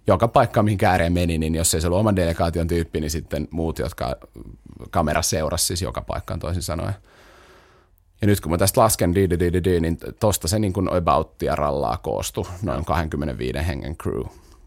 joka 0.06 0.28
paikka, 0.28 0.62
mihin 0.62 0.78
kääreen 0.78 1.12
meni, 1.12 1.38
niin 1.38 1.54
jos 1.54 1.74
ei 1.74 1.80
se 1.80 1.86
ollut 1.86 2.00
oman 2.00 2.16
delegaation 2.16 2.66
tyyppi, 2.66 3.00
niin 3.00 3.10
sitten 3.10 3.48
muut, 3.50 3.78
jotka 3.78 4.16
kamera 4.90 5.22
seurasi 5.22 5.66
siis 5.66 5.82
joka 5.82 6.00
paikkaan 6.00 6.40
toisin 6.40 6.62
sanoen. 6.62 6.94
Ja 8.20 8.26
nyt 8.26 8.40
kun 8.40 8.50
mä 8.50 8.58
tästä 8.58 8.80
lasken, 8.80 9.14
di, 9.14 9.30
di, 9.30 9.52
di, 9.52 9.64
di, 9.64 9.80
niin 9.80 9.98
tosta 10.20 10.48
se 10.48 10.58
niin 10.58 10.72
kuin 10.72 10.92
abouttia 10.92 11.56
rallaa 11.56 11.96
koostu, 11.96 12.46
noin 12.62 12.84
25 12.84 13.58
hengen 13.66 13.96
crew. 13.96 14.22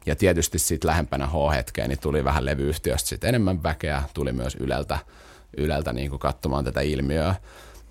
Ja 0.06 0.16
tietysti 0.16 0.60
sitten 0.60 0.88
lähempänä 0.88 1.28
H-hetkeä, 1.28 1.88
niin 1.88 2.00
tuli 2.00 2.24
vähän 2.24 2.46
levyyhtiöstä 2.46 3.10
sitten 3.10 3.28
enemmän 3.28 3.64
väkeä, 3.64 4.04
tuli 4.14 4.32
myös 4.32 4.56
Yleltä, 4.56 5.00
Yleltä 5.58 5.94
niin 5.94 6.10
kuin 6.10 6.20
katsomaan 6.20 6.66
tätä 6.66 6.82
ilmiöä 6.82 7.36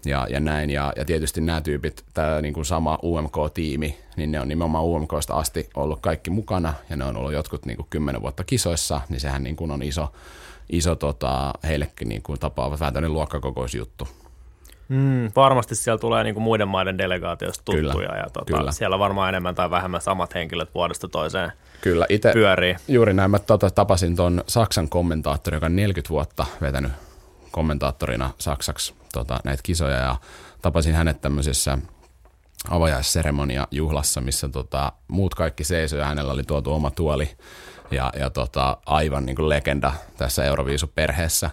ja, 0.05 0.27
ja 0.31 0.41
näin. 0.41 0.71
Ja, 0.71 0.93
ja 0.97 1.05
tietysti 1.05 1.41
nämä 1.41 1.61
tyypit, 1.61 2.05
tämä 2.15 2.41
niin 2.41 2.55
kuin 2.55 2.67
sama 2.67 2.99
UMK-tiimi, 3.03 3.99
niin 4.17 4.33
ne 4.33 4.41
on 4.41 4.49
nimenomaan 4.49 4.85
UMKsta 4.85 5.35
asti 5.35 5.71
ollut 5.75 6.01
kaikki 6.01 6.31
mukana 6.31 6.75
ja 6.91 6.97
ne 6.97 7.05
on 7.05 7.17
ollut 7.17 7.33
jotkut 7.33 7.67
niin 7.67 7.77
kuin 7.77 7.87
kymmenen 7.91 8.23
vuotta 8.23 8.45
kisoissa, 8.45 9.01
niin 9.09 9.21
sehän 9.21 9.43
niin 9.43 9.57
kuin 9.57 9.71
on 9.71 9.83
iso, 9.83 10.13
iso 10.71 10.95
tota, 10.95 11.53
heillekin 11.65 12.09
niin 12.09 12.23
kuin 12.23 12.41
tapaava 12.41 12.79
vähän 12.81 12.95
tämmöinen 12.95 13.13
luokkakokoisjuttu. 13.13 14.09
Mm, 14.89 15.31
varmasti 15.37 15.75
siellä 15.75 15.99
tulee 15.99 16.25
niin 16.25 16.35
kuin 16.35 16.45
muiden 16.45 16.69
maiden 16.69 16.99
delegaatioista 16.99 17.65
tuttuja 17.65 17.93
kyllä, 17.93 18.17
ja 18.17 18.31
tota, 18.33 18.57
kyllä. 18.57 18.73
siellä 18.73 18.99
varmaan 18.99 19.29
enemmän 19.29 19.55
tai 19.55 19.71
vähemmän 19.71 20.01
samat 20.01 20.35
henkilöt 20.35 20.75
vuodesta 20.75 21.09
toiseen 21.09 21.53
kyllä, 21.81 22.07
ite, 22.09 22.33
pyörii. 22.33 22.77
Juuri 22.89 23.15
näin. 23.15 23.31
Mä 23.31 23.39
tota, 23.39 23.71
tapasin 23.71 24.17
tuon 24.17 24.45
Saksan 24.47 24.89
kommentaattori, 24.89 25.57
joka 25.57 25.67
on 25.67 25.77
40 25.77 26.09
vuotta 26.11 26.47
vetänyt 26.61 26.93
kommentaattorina 27.51 28.31
Saksaksi 28.39 28.95
tota, 29.13 29.41
näitä 29.45 29.63
kisoja 29.63 29.97
ja 29.97 30.17
tapasin 30.63 30.95
hänet 30.95 31.21
tämmöisessä 31.21 31.79
avajaisseremonia 32.71 33.69
juhlassa, 33.71 34.21
missä 34.21 34.49
tota, 34.49 34.93
muut 35.09 35.35
kaikki 35.35 35.65
seisoi 35.65 35.99
ja 35.99 36.07
hänellä 36.07 36.33
oli 36.33 36.45
tuotu 36.45 36.73
oma 36.73 36.91
tuoli 36.91 37.31
ja, 37.91 38.13
ja 38.19 38.31
tota, 38.31 38.77
aivan 38.87 39.27
niin 39.27 39.37
kuin 39.37 39.49
legenda 39.49 39.93
tässä 40.17 40.45
Euroviisu-perheessä. 40.45 41.51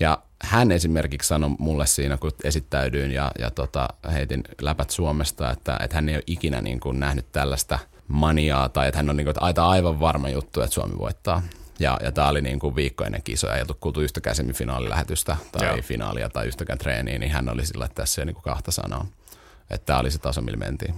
Ja 0.00 0.18
hän 0.42 0.72
esimerkiksi 0.72 1.28
sanoi 1.28 1.50
mulle 1.58 1.86
siinä, 1.86 2.16
kun 2.16 2.30
esittäydyin 2.44 3.12
ja, 3.12 3.30
ja 3.38 3.50
tota, 3.50 3.88
heitin 4.12 4.44
läpät 4.60 4.90
Suomesta, 4.90 5.50
että, 5.50 5.76
että 5.80 5.96
hän 5.96 6.08
ei 6.08 6.14
ole 6.14 6.22
ikinä 6.26 6.60
niin 6.60 6.80
kuin 6.80 7.00
nähnyt 7.00 7.32
tällaista 7.32 7.78
maniaa 8.08 8.68
tai 8.68 8.88
että 8.88 8.98
hän 8.98 9.10
on 9.10 9.16
niin 9.16 9.24
kuin, 9.24 9.48
että 9.48 9.66
aivan 9.66 10.00
varma 10.00 10.28
juttu, 10.28 10.60
että 10.60 10.74
Suomi 10.74 10.98
voittaa. 10.98 11.42
Ja, 11.78 11.98
ja 12.02 12.12
tämä 12.12 12.28
oli 12.28 12.42
niin 12.42 12.58
kuin 12.58 12.76
viikko 12.76 13.04
ennen 13.04 13.22
kisoja, 13.22 13.54
ei 13.54 13.60
oltu 13.60 13.76
kuultu 13.80 14.00
yhtäkään 14.00 14.36
semifinaalilähetystä 14.36 15.36
tai 15.52 15.66
Joo. 15.66 15.82
finaalia 15.82 16.28
tai 16.28 16.46
yhtäkään 16.46 16.78
treeniä, 16.78 17.18
niin 17.18 17.32
hän 17.32 17.48
oli 17.48 17.66
sillä, 17.66 17.84
että 17.84 18.02
tässä 18.02 18.22
ei 18.22 18.26
niin 18.26 18.34
kuin 18.34 18.44
kahta 18.44 18.70
sanaa. 18.70 19.06
Että 19.70 19.86
tämä 19.86 19.98
oli 19.98 20.10
se 20.10 20.18
taso, 20.18 20.40
millä 20.40 20.58
mentiin. 20.58 20.94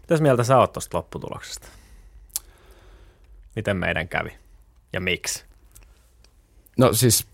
Mitäs 0.00 0.20
mieltä 0.20 0.44
sä 0.44 0.58
oot 0.58 0.72
tuosta 0.72 0.96
lopputuloksesta? 0.96 1.68
Miten 3.56 3.76
meidän 3.76 4.08
kävi 4.08 4.30
ja 4.92 5.00
miksi? 5.00 5.44
No 6.78 6.92
siis 6.92 7.26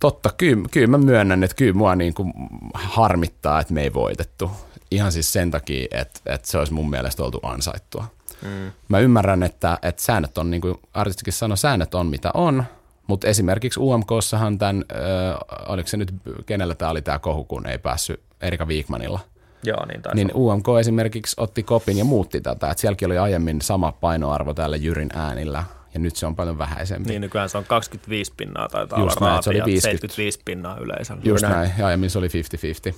totta, 0.00 0.30
kyllä, 0.36 0.68
kyllä 0.70 0.86
mä 0.86 0.98
myönnän, 0.98 1.44
että 1.44 1.56
kyllä 1.56 1.74
mua 1.74 1.96
niin 1.96 2.14
kuin 2.14 2.32
harmittaa, 2.74 3.60
että 3.60 3.74
me 3.74 3.82
ei 3.82 3.92
voitettu. 3.92 4.50
Ihan 4.90 5.12
siis 5.12 5.32
sen 5.32 5.50
takia, 5.50 5.86
että, 5.90 6.20
että 6.26 6.48
se 6.48 6.58
olisi 6.58 6.72
mun 6.72 6.90
mielestä 6.90 7.24
oltu 7.24 7.40
ansaittua. 7.42 8.04
Mm. 8.42 8.72
Mä 8.88 8.98
ymmärrän, 8.98 9.42
että, 9.42 9.78
että 9.82 10.02
säännöt 10.02 10.38
on, 10.38 10.50
niin 10.50 10.60
kuin 10.60 10.74
artistikin 10.94 11.32
sanoi, 11.32 11.56
säännöt 11.56 11.94
on 11.94 12.06
mitä 12.06 12.30
on, 12.34 12.64
mutta 13.06 13.28
esimerkiksi 13.28 13.80
UMKssahan 13.80 14.58
tämän, 14.58 14.84
äh, 14.92 15.68
oliko 15.68 15.88
se 15.88 15.96
nyt, 15.96 16.14
kenellä 16.46 16.74
tämä 16.74 16.90
oli 16.90 17.02
tämä 17.02 17.18
kohu, 17.18 17.44
kun 17.44 17.66
ei 17.66 17.78
päässyt 17.78 18.20
Erika 18.40 18.68
Viikmanilla. 18.68 19.20
Joo, 19.62 19.86
niin 19.86 20.02
Niin 20.14 20.30
UMK 20.34 20.66
esimerkiksi 20.80 21.36
otti 21.38 21.62
kopin 21.62 21.98
ja 21.98 22.04
muutti 22.04 22.40
tätä, 22.40 22.70
että 22.70 22.80
sielläkin 22.80 23.06
oli 23.06 23.18
aiemmin 23.18 23.60
sama 23.60 23.92
painoarvo 23.92 24.54
täällä 24.54 24.76
Jyrin 24.76 25.10
äänillä, 25.14 25.64
ja 25.94 26.00
nyt 26.00 26.16
se 26.16 26.26
on 26.26 26.36
paljon 26.36 26.58
vähäisempi. 26.58 27.08
Niin, 27.08 27.20
nykyään 27.20 27.48
se 27.48 27.58
on 27.58 27.64
25 27.64 28.32
pinnaa 28.36 28.68
tai 28.68 28.86
Just 28.96 29.20
näin, 29.20 29.42
se 29.42 29.50
oli 29.50 29.58
50. 29.64 29.82
75 29.82 30.40
pinnaa 30.44 30.78
yleisöllä. 30.78 31.22
Just 31.24 31.42
näin, 31.42 31.54
näin. 31.54 31.72
ja 31.78 31.86
aiemmin 31.86 32.10
se 32.10 32.18
oli 32.18 32.28
50-50. 32.28 32.94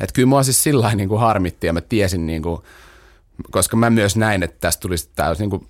Et 0.00 0.12
kyllä 0.12 0.28
mua 0.28 0.42
siis 0.42 0.62
sillä 0.62 0.94
niin 0.94 1.08
kuin 1.08 1.20
harmitti, 1.20 1.66
ja 1.66 1.72
mä 1.72 1.80
tiesin, 1.80 2.26
niin 2.26 2.42
kuin, 2.42 2.62
koska 3.50 3.76
mä 3.76 3.90
myös 3.90 4.16
näin, 4.16 4.42
että 4.42 4.56
tästä 4.60 4.80
tulisi 4.80 5.10
täys 5.16 5.38
niin 5.38 5.50
kuin 5.50 5.66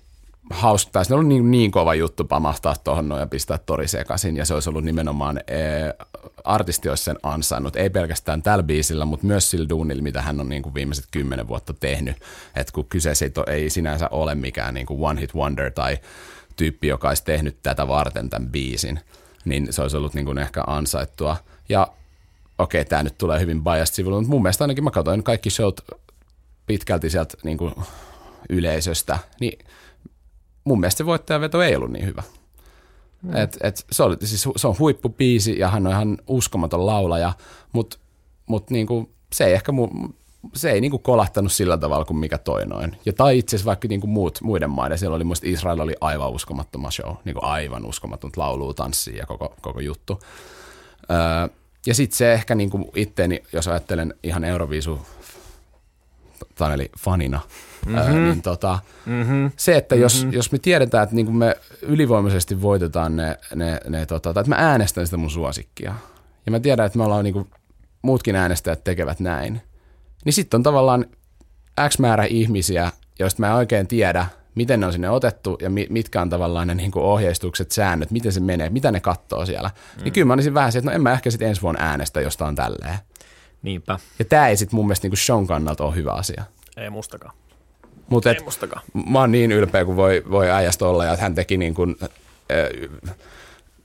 hauska, 0.49 0.91
taisi 0.91 1.13
ollut 1.13 1.27
niin, 1.27 1.51
niin 1.51 1.71
kova 1.71 1.95
juttu 1.95 2.23
pamahtaa 2.23 2.75
tuohon 2.83 3.09
noin 3.09 3.19
ja 3.19 3.27
pistää 3.27 3.57
tori 3.57 3.87
sekaisin, 3.87 4.37
ja 4.37 4.45
se 4.45 4.53
olisi 4.53 4.69
ollut 4.69 4.83
nimenomaan, 4.83 5.37
e, 5.37 5.61
artisti 6.43 6.89
olisi 6.89 7.03
sen 7.03 7.17
ansainnut, 7.23 7.75
ei 7.75 7.89
pelkästään 7.89 8.41
tällä 8.41 8.63
biisillä, 8.63 9.05
mutta 9.05 9.27
myös 9.27 9.51
sillä 9.51 9.69
duunilla, 9.69 10.03
mitä 10.03 10.21
hän 10.21 10.39
on 10.39 10.49
niin 10.49 10.61
kuin 10.61 10.73
viimeiset 10.73 11.05
kymmenen 11.11 11.47
vuotta 11.47 11.73
tehnyt, 11.73 12.15
että 12.55 12.73
kun 12.73 12.85
kyseessä 12.85 13.25
ei, 13.25 13.29
to, 13.29 13.43
ei 13.47 13.69
sinänsä 13.69 14.07
ole 14.11 14.35
mikään 14.35 14.73
niin 14.73 14.85
kuin 14.85 15.03
one 15.03 15.21
hit 15.21 15.35
wonder 15.35 15.71
tai 15.71 15.97
tyyppi, 16.55 16.87
joka 16.87 17.07
olisi 17.07 17.23
tehnyt 17.23 17.57
tätä 17.63 17.87
varten 17.87 18.29
tämän 18.29 18.49
biisin, 18.49 18.99
niin 19.45 19.73
se 19.73 19.81
olisi 19.81 19.97
ollut 19.97 20.13
niin 20.13 20.25
kuin 20.25 20.37
ehkä 20.37 20.63
ansaittua, 20.67 21.37
ja 21.69 21.87
okei, 22.57 22.81
okay, 22.81 22.89
tämä 22.89 23.03
nyt 23.03 23.17
tulee 23.17 23.39
hyvin 23.39 23.63
biased 23.63 23.95
sivulla, 23.95 24.17
mutta 24.17 24.29
mun 24.29 24.41
mielestä 24.41 24.63
ainakin 24.63 24.83
mä 24.83 24.91
katsoin 24.91 25.23
kaikki 25.23 25.49
showt 25.49 25.81
pitkälti 26.65 27.09
sieltä 27.09 27.37
niin 27.43 27.57
kuin 27.57 27.75
yleisöstä, 28.49 29.19
niin 29.39 29.59
mun 30.63 30.79
mielestä 30.79 30.97
se 30.97 31.05
voittajaveto 31.05 31.61
ei 31.61 31.75
ollut 31.75 31.91
niin 31.91 32.05
hyvä. 32.05 32.23
Mm. 33.21 33.35
Et, 33.35 33.57
et 33.63 33.85
se, 33.91 34.03
oli, 34.03 34.17
siis 34.23 34.47
se 34.55 34.67
on 34.67 34.75
huippupiisi 34.79 35.59
ja 35.59 35.69
hän 35.69 35.87
on 35.87 35.93
ihan 35.93 36.17
uskomaton 36.27 36.85
laulaja, 36.85 37.33
mutta 37.73 37.97
mut 38.45 38.69
niinku, 38.69 39.09
se 39.33 39.45
ei 39.45 39.53
ehkä 39.53 39.71
mu, 39.71 39.89
se 40.53 40.71
ei 40.71 40.81
niinku 40.81 40.99
kolahtanut 40.99 41.51
sillä 41.51 41.77
tavalla 41.77 42.05
kuin 42.05 42.17
mikä 42.17 42.37
toi 42.37 42.65
noin. 42.65 42.97
Ja 43.05 43.13
tai 43.13 43.37
itse 43.37 43.55
asiassa 43.55 43.67
vaikka 43.67 43.87
niinku 43.87 44.07
muut, 44.07 44.41
muiden 44.41 44.69
maiden, 44.69 44.97
siellä 44.97 45.15
oli 45.15 45.23
muista 45.23 45.47
Israel 45.49 45.79
oli 45.79 45.95
aivan 46.01 46.31
uskomattoma 46.31 46.91
show, 46.91 47.15
niinku 47.25 47.45
aivan 47.45 47.85
uskomaton 47.85 48.31
lauluu, 48.35 48.73
tanssia 48.73 49.17
ja 49.17 49.25
koko, 49.25 49.55
koko 49.61 49.79
juttu. 49.79 50.19
Öö, 51.11 51.55
ja 51.85 51.95
sitten 51.95 52.17
se 52.17 52.33
ehkä 52.33 52.55
niinku 52.55 52.91
itteeni, 52.95 53.43
jos 53.53 53.67
ajattelen 53.67 54.13
ihan 54.23 54.43
Euroviisu 54.43 54.99
Taneli 56.55 56.89
fanina, 56.99 57.39
mm-hmm. 57.85 57.97
ää, 57.97 58.11
niin 58.11 58.41
tota, 58.41 58.79
mm-hmm. 59.05 59.51
se, 59.57 59.77
että 59.77 59.95
jos, 59.95 60.15
mm-hmm. 60.15 60.33
jos 60.33 60.51
me 60.51 60.59
tiedetään, 60.59 61.03
että 61.03 61.15
niin 61.15 61.35
me 61.35 61.55
ylivoimaisesti 61.81 62.61
voitetaan 62.61 63.15
ne, 63.15 63.37
ne, 63.55 63.79
ne 63.89 64.05
tota, 64.05 64.33
tai 64.33 64.41
että 64.41 64.49
mä 64.49 64.69
äänestän 64.69 65.07
sitä 65.07 65.17
mun 65.17 65.29
suosikkia, 65.29 65.95
ja 66.45 66.51
mä 66.51 66.59
tiedän, 66.59 66.85
että 66.85 66.97
me 66.97 67.03
ollaan 67.03 67.23
niin 67.23 67.33
kuin, 67.33 67.49
muutkin 68.01 68.35
äänestäjät 68.35 68.83
tekevät 68.83 69.19
näin, 69.19 69.61
niin 70.25 70.33
sitten 70.33 70.57
on 70.57 70.63
tavallaan 70.63 71.05
X 71.89 71.99
määrä 71.99 72.25
ihmisiä, 72.25 72.91
joista 73.19 73.39
mä 73.39 73.47
en 73.47 73.53
oikein 73.53 73.87
tiedä, 73.87 74.25
miten 74.55 74.79
ne 74.79 74.85
on 74.85 74.91
sinne 74.91 75.09
otettu 75.09 75.57
ja 75.61 75.69
mitkä 75.89 76.21
on 76.21 76.29
tavallaan 76.29 76.67
ne 76.67 76.75
niin 76.75 76.91
kuin 76.91 77.05
ohjeistukset, 77.05 77.71
säännöt, 77.71 78.11
miten 78.11 78.31
se 78.31 78.39
menee, 78.39 78.69
mitä 78.69 78.91
ne 78.91 78.99
katsoo 78.99 79.45
siellä. 79.45 79.69
Niin 79.69 79.97
mm. 79.97 80.03
Niin 80.03 80.13
kyllä 80.13 80.25
mä 80.25 80.33
olisin 80.33 80.53
vähän 80.53 80.71
se, 80.71 80.79
että 80.79 80.91
no 80.91 80.95
en 80.95 81.01
mä 81.01 81.11
ehkä 81.11 81.31
sitten 81.31 81.49
ensi 81.49 81.61
vuonna 81.61 81.83
äänestä 81.83 82.21
jostain 82.21 82.55
tälleen. 82.55 82.97
Niinpä. 83.61 83.99
Ja 84.19 84.25
tämä 84.25 84.47
ei 84.47 84.57
sitten 84.57 84.75
mun 84.75 84.85
mielestä 84.85 85.05
niinku 85.05 85.15
Sean 85.15 85.47
kannalta 85.47 85.83
ole 85.83 85.95
hyvä 85.95 86.11
asia. 86.11 86.43
Ei 86.77 86.89
mustakaan. 86.89 87.33
Mut 88.09 88.25
et, 88.25 88.37
mä 89.09 89.19
oon 89.19 89.31
niin 89.31 89.51
ylpeä 89.51 89.85
kuin 89.85 89.97
voi, 89.97 90.23
voi 90.31 90.51
äijästä 90.51 90.87
olla 90.87 91.05
ja 91.05 91.13
että 91.13 91.23
hän 91.23 91.35
teki 91.35 91.57
niin 91.57 91.73
kuin, 91.73 91.95
äh, 92.01 92.07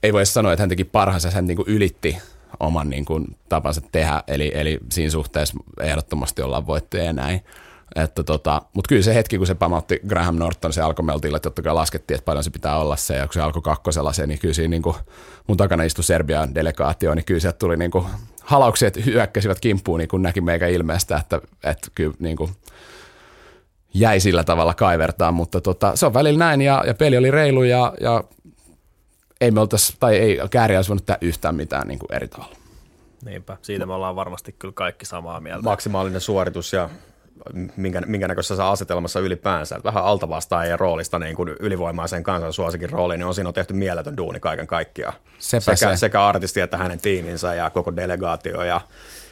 ei 0.03 0.13
voi 0.13 0.25
sanoa, 0.25 0.53
että 0.53 0.61
hän 0.61 0.69
teki 0.69 0.83
parhaansa, 0.83 1.31
hän 1.31 1.47
niin 1.47 1.55
kuin 1.55 1.67
ylitti 1.67 2.17
oman 2.59 2.89
niin 2.89 3.05
kuin 3.05 3.35
tapansa 3.49 3.81
tehdä, 3.91 4.23
eli, 4.27 4.51
eli 4.55 4.79
siinä 4.91 5.11
suhteessa 5.11 5.57
ehdottomasti 5.81 6.41
ollaan 6.41 6.67
voittajia 6.67 7.05
ja 7.05 7.13
näin. 7.13 7.41
Että 7.95 8.23
tota, 8.23 8.61
mutta 8.73 8.89
kyllä 8.89 9.01
se 9.01 9.15
hetki, 9.15 9.37
kun 9.37 9.47
se 9.47 9.55
pamautti 9.55 9.99
Graham 10.07 10.35
Norton, 10.35 10.73
se 10.73 10.81
alkoi 10.81 11.05
meltillä, 11.05 11.35
että 11.35 11.49
totta 11.49 11.61
kai 11.61 11.73
laskettiin, 11.73 12.15
että 12.15 12.25
paljon 12.25 12.43
se 12.43 12.49
pitää 12.49 12.77
olla 12.77 12.95
se, 12.95 13.15
ja 13.15 13.27
kun 13.27 13.33
se 13.33 13.41
alkoi 13.41 13.61
kakkosella 13.61 14.13
se, 14.13 14.27
niin 14.27 14.39
kyllä 14.39 14.53
siinä 14.53 14.69
niin 14.69 14.81
kuin, 14.81 14.95
mun 15.47 15.57
takana 15.57 15.83
istui 15.83 16.03
Serbian 16.03 16.55
delegaatio, 16.55 17.15
niin 17.15 17.25
kyllä 17.25 17.39
sieltä 17.39 17.57
tuli 17.57 17.77
niin 17.77 17.91
kuin, 17.91 18.05
halauksia, 18.41 18.87
että 18.87 19.01
hyökkäsivät 19.05 19.59
kimppuun, 19.59 19.99
niin 19.99 20.07
kun 20.07 20.21
näki 20.21 20.41
meikä 20.41 20.67
ilmeestä, 20.67 21.17
että, 21.17 21.41
että 21.63 21.87
kyllä 21.95 22.13
niin 22.19 22.37
kuin, 22.37 22.51
jäi 23.93 24.19
sillä 24.19 24.43
tavalla 24.43 24.73
kaivertaa, 24.73 25.31
mutta 25.31 25.61
tota, 25.61 25.95
se 25.95 26.05
on 26.05 26.13
välillä 26.13 26.39
näin, 26.39 26.61
ja, 26.61 26.83
ja 26.87 26.93
peli 26.93 27.17
oli 27.17 27.31
reilu, 27.31 27.63
ja, 27.63 27.93
ja 28.01 28.23
ei 29.41 29.51
me 29.51 29.59
oltaisi, 29.59 29.93
tai 29.99 30.17
ei 30.17 30.39
kääriä 30.51 30.77
olisi 30.77 30.89
voinut 30.89 31.05
tehdä 31.05 31.17
yhtään 31.21 31.55
mitään 31.55 31.87
niin 31.87 31.99
kuin 31.99 32.13
eri 32.13 32.27
tavalla. 32.27 32.55
Niinpä, 33.25 33.57
siitä 33.61 33.85
me 33.85 33.93
ollaan 33.93 34.15
varmasti 34.15 34.55
kyllä 34.59 34.73
kaikki 34.73 35.05
samaa 35.05 35.39
mieltä. 35.39 35.63
Maksimaalinen 35.63 36.21
suoritus 36.21 36.73
ja 36.73 36.89
minkä, 37.75 38.01
minkä 38.01 38.27
näköisessä 38.27 38.69
asetelmassa 38.69 39.19
ylipäänsä. 39.19 39.79
Vähän 39.83 40.03
altavastaajan 40.03 40.79
roolista 40.79 41.19
niin 41.19 41.35
kuin 41.35 41.49
ylivoimaisen 41.59 42.23
kansan 42.23 42.53
suosikin 42.53 42.89
rooliin, 42.89 43.19
niin 43.19 43.27
on 43.27 43.35
siinä 43.35 43.47
on 43.47 43.53
tehty 43.53 43.73
mieletön 43.73 44.17
duuni 44.17 44.39
kaiken 44.39 44.67
kaikkiaan. 44.67 45.13
Sepä 45.39 45.75
sekä, 45.75 45.95
se. 45.95 45.99
sekä 45.99 46.25
artisti 46.25 46.61
että 46.61 46.77
hänen 46.77 47.01
tiiminsä 47.01 47.53
ja 47.53 47.69
koko 47.69 47.95
delegaatio 47.95 48.63
ja 48.63 48.81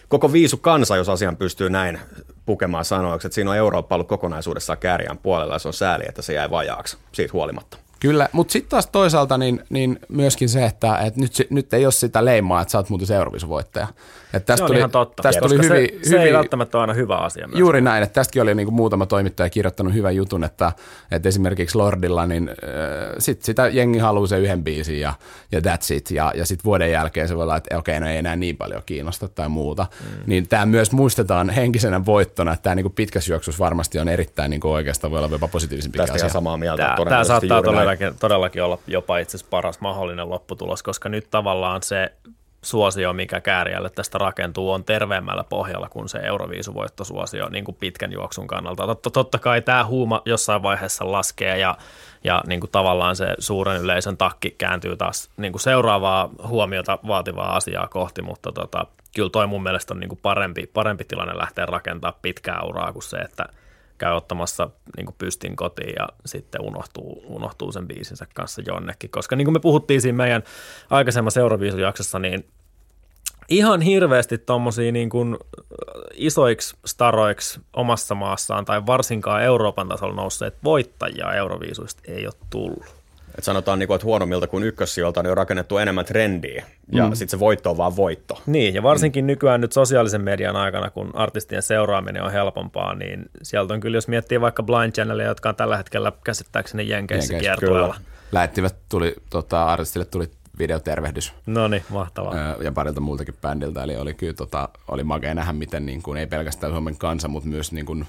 koko 0.07 0.33
viisu 0.33 0.57
kansa, 0.57 0.95
jos 0.95 1.09
asian 1.09 1.37
pystyy 1.37 1.69
näin 1.69 1.99
pukemaan 2.45 2.85
sanoiksi, 2.85 3.27
että 3.27 3.35
siinä 3.35 3.51
on 3.51 3.57
Eurooppa 3.57 3.95
ollut 3.95 4.07
kokonaisuudessaan 4.07 4.79
kärjän 4.79 5.17
puolella 5.17 5.55
ja 5.55 5.59
se 5.59 5.67
on 5.67 5.73
sääli, 5.73 6.03
että 6.07 6.21
se 6.21 6.33
jäi 6.33 6.49
vajaaksi 6.49 6.97
siitä 7.11 7.33
huolimatta. 7.33 7.77
Kyllä, 7.99 8.29
mutta 8.31 8.51
sitten 8.51 8.69
taas 8.69 8.87
toisaalta 8.87 9.37
niin, 9.37 9.63
niin 9.69 9.99
myöskin 10.09 10.49
se, 10.49 10.65
että, 10.65 10.97
että 10.97 11.19
nyt, 11.19 11.47
nyt 11.49 11.73
ei 11.73 11.85
ole 11.85 11.91
sitä 11.91 12.25
leimaa, 12.25 12.61
että 12.61 12.71
sä 12.71 12.77
oot 12.77 12.89
muuten 12.89 13.15
Euroviisuvoittaja. 13.15 13.87
Että 14.33 14.45
tästä 14.45 14.57
se 14.57 14.63
on 14.63 14.67
tuli, 14.67 14.77
ihan 14.77 14.91
totta, 14.91 15.23
tästä 15.23 15.41
tuli 15.41 15.53
hyvin, 15.53 15.67
se, 15.67 16.09
se 16.09 16.09
hyvin, 16.09 16.27
ei 16.27 16.33
välttämättä 16.33 16.77
ole 16.77 16.83
aina 16.83 16.93
hyvä 16.93 17.17
asia. 17.17 17.47
Myöskään. 17.47 17.59
Juuri 17.59 17.81
näin, 17.81 18.03
että 18.03 18.13
tästäkin 18.13 18.41
oli 18.41 18.55
niin 18.55 18.67
kuin 18.67 18.75
muutama 18.75 19.05
toimittaja 19.05 19.49
kirjoittanut 19.49 19.93
hyvän 19.93 20.15
jutun, 20.15 20.43
että, 20.43 20.71
että 21.11 21.29
esimerkiksi 21.29 21.77
Lordilla, 21.77 22.25
niin 22.25 22.49
äh, 22.49 22.55
sit 23.19 23.43
sitä 23.43 23.67
jengi 23.67 23.99
haluaa 23.99 24.27
se 24.27 24.39
yhden 24.39 24.63
biisin 24.63 24.99
ja, 24.99 25.13
ja 25.51 25.59
that's 25.59 25.95
it. 25.95 26.11
Ja, 26.11 26.31
ja 26.35 26.45
sitten 26.45 26.63
vuoden 26.63 26.91
jälkeen 26.91 27.27
se 27.27 27.35
voi 27.35 27.43
olla, 27.43 27.55
että 27.55 27.77
okei, 27.77 27.97
okay, 27.97 28.07
no 28.07 28.11
ei 28.11 28.17
enää 28.17 28.35
niin 28.35 28.57
paljon 28.57 28.81
kiinnosta 28.85 29.27
tai 29.27 29.49
muuta. 29.49 29.85
Mm. 29.99 30.23
Niin 30.27 30.47
tämä 30.47 30.65
myös 30.65 30.91
muistetaan 30.91 31.49
henkisenä 31.49 32.05
voittona, 32.05 32.53
että 32.53 32.63
tämä 32.63 32.75
niin 32.75 32.91
pitkässä 32.91 33.33
juoksussa 33.33 33.63
varmasti 33.63 33.99
on 33.99 34.09
erittäin 34.09 34.49
niin 34.49 34.61
kuin 34.61 34.71
oikeastaan 34.71 35.11
voi 35.11 35.19
olla 35.19 35.29
jopa 35.31 35.47
positiivisempi 35.47 35.97
Tästä 35.97 36.13
asia. 36.13 36.29
samaa 36.29 36.57
mieltä. 36.57 36.83
Tämä, 36.83 37.09
tämä 37.09 37.23
saattaa 37.23 37.61
todellakin, 37.97 38.19
todellakin 38.19 38.63
olla 38.63 38.77
jopa 38.87 39.17
itse 39.17 39.37
asiassa 39.37 39.49
paras 39.49 39.81
mahdollinen 39.81 40.29
lopputulos, 40.29 40.83
koska 40.83 41.09
nyt 41.09 41.27
tavallaan 41.31 41.83
se 41.83 42.13
suosio, 42.61 43.13
mikä 43.13 43.41
kääriälle 43.41 43.89
tästä 43.89 44.17
rakentuu, 44.17 44.71
on 44.71 44.83
terveemmällä 44.83 45.43
pohjalla 45.43 45.89
kuin 45.89 46.09
se 46.09 46.17
Euroviisuvoittosuosio 46.17 47.49
niin 47.49 47.65
kuin 47.65 47.77
pitkän 47.79 48.11
juoksun 48.11 48.47
kannalta. 48.47 48.87
Totta, 48.87 49.09
totta 49.09 49.39
kai 49.39 49.61
tämä 49.61 49.85
huuma 49.85 50.21
jossain 50.25 50.63
vaiheessa 50.63 51.11
laskee 51.11 51.57
ja, 51.57 51.77
ja 52.23 52.43
niin 52.47 52.59
kuin 52.59 52.71
tavallaan 52.71 53.15
se 53.15 53.35
suuren 53.39 53.81
yleisön 53.81 54.17
takki 54.17 54.55
kääntyy 54.57 54.97
taas 54.97 55.29
niin 55.37 55.51
kuin 55.51 55.61
seuraavaa 55.61 56.29
huomiota 56.47 56.99
vaativaa 57.07 57.55
asiaa 57.55 57.87
kohti, 57.87 58.21
mutta 58.21 58.51
tota, 58.51 58.85
kyllä 59.15 59.29
toi 59.29 59.47
mun 59.47 59.63
mielestä 59.63 59.93
on 59.93 59.99
niin 59.99 60.09
kuin 60.09 60.19
parempi, 60.21 60.69
parempi 60.73 61.03
tilanne 61.03 61.37
lähteä 61.37 61.65
rakentaa 61.65 62.19
pitkää 62.21 62.61
uraa 62.61 62.93
kuin 62.93 63.03
se, 63.03 63.17
että– 63.17 63.45
käy 63.99 64.13
ottamassa 64.13 64.69
niin 64.97 65.15
pystin 65.17 65.55
kotiin 65.55 65.93
ja 65.99 66.07
sitten 66.25 66.61
unohtuu, 66.61 67.23
unohtuu 67.27 67.71
sen 67.71 67.87
biisinsä 67.87 68.27
kanssa 68.33 68.61
jonnekin. 68.67 69.09
Koska 69.09 69.35
niin 69.35 69.45
kuin 69.45 69.53
me 69.53 69.59
puhuttiin 69.59 70.01
siinä 70.01 70.17
meidän 70.17 70.43
aikaisemmassa 70.89 71.39
Euroviisujaksossa, 71.39 72.19
niin 72.19 72.45
ihan 73.49 73.81
hirveästi 73.81 74.37
tuommoisia 74.37 74.91
niin 74.91 75.09
kuin 75.09 75.37
isoiksi 76.13 76.75
staroiksi 76.85 77.59
omassa 77.73 78.15
maassaan 78.15 78.65
tai 78.65 78.85
varsinkaan 78.85 79.43
Euroopan 79.43 79.89
tasolla 79.89 80.15
nousseet 80.15 80.57
voittajia 80.63 81.33
Euroviisuista 81.33 82.01
ei 82.07 82.25
ole 82.25 82.33
tullut. 82.49 82.98
Et 83.37 83.43
sanotaan, 83.43 83.79
niin 83.79 83.93
että 83.93 84.05
huonommilta 84.05 84.47
kuin 84.47 84.63
ykkössijoilta 84.63 85.23
niin 85.23 85.31
on 85.31 85.37
rakennettu 85.37 85.77
enemmän 85.77 86.05
trendiä, 86.05 86.65
ja 86.91 87.07
mm. 87.07 87.15
sitten 87.15 87.29
se 87.29 87.39
voitto 87.39 87.71
on 87.71 87.77
vaan 87.77 87.95
voitto. 87.95 88.41
Niin, 88.45 88.73
ja 88.73 88.83
varsinkin 88.83 89.25
mm. 89.25 89.27
nykyään 89.27 89.61
nyt 89.61 89.71
sosiaalisen 89.71 90.21
median 90.21 90.55
aikana, 90.55 90.89
kun 90.89 91.11
artistien 91.13 91.61
seuraaminen 91.61 92.23
on 92.23 92.31
helpompaa, 92.31 92.95
niin 92.95 93.25
sieltä 93.43 93.73
on 93.73 93.79
kyllä, 93.79 93.97
jos 93.97 94.07
miettii 94.07 94.41
vaikka 94.41 94.63
Blind 94.63 94.91
Channelia, 94.93 95.25
jotka 95.25 95.49
on 95.49 95.55
tällä 95.55 95.77
hetkellä 95.77 96.11
käsittääkseni 96.23 96.89
Jenkeissä 96.89 97.33
kiertueella. 97.33 97.95
Lähettivät, 98.31 98.75
tuli, 98.89 99.15
tota, 99.29 99.65
artistille 99.65 100.05
tuli 100.05 100.29
videotervehdys. 100.59 101.33
No 101.45 101.67
niin, 101.67 101.83
mahtavaa. 101.89 102.35
Ja 102.61 102.71
parilta 102.71 103.01
muultakin 103.01 103.35
bändiltä, 103.41 103.83
eli 103.83 103.97
oli 103.97 104.13
kyllä 104.13 104.33
tota, 104.33 104.69
oli 104.87 105.03
makea 105.03 105.33
nähdä, 105.33 105.53
miten 105.53 105.85
niin 105.85 106.01
kuin, 106.01 106.17
ei 106.17 106.27
pelkästään 106.27 106.73
Suomen 106.73 106.97
kansa, 106.97 107.27
mutta 107.27 107.49
myös 107.49 107.71
niin 107.71 107.85
kuin, 107.85 108.05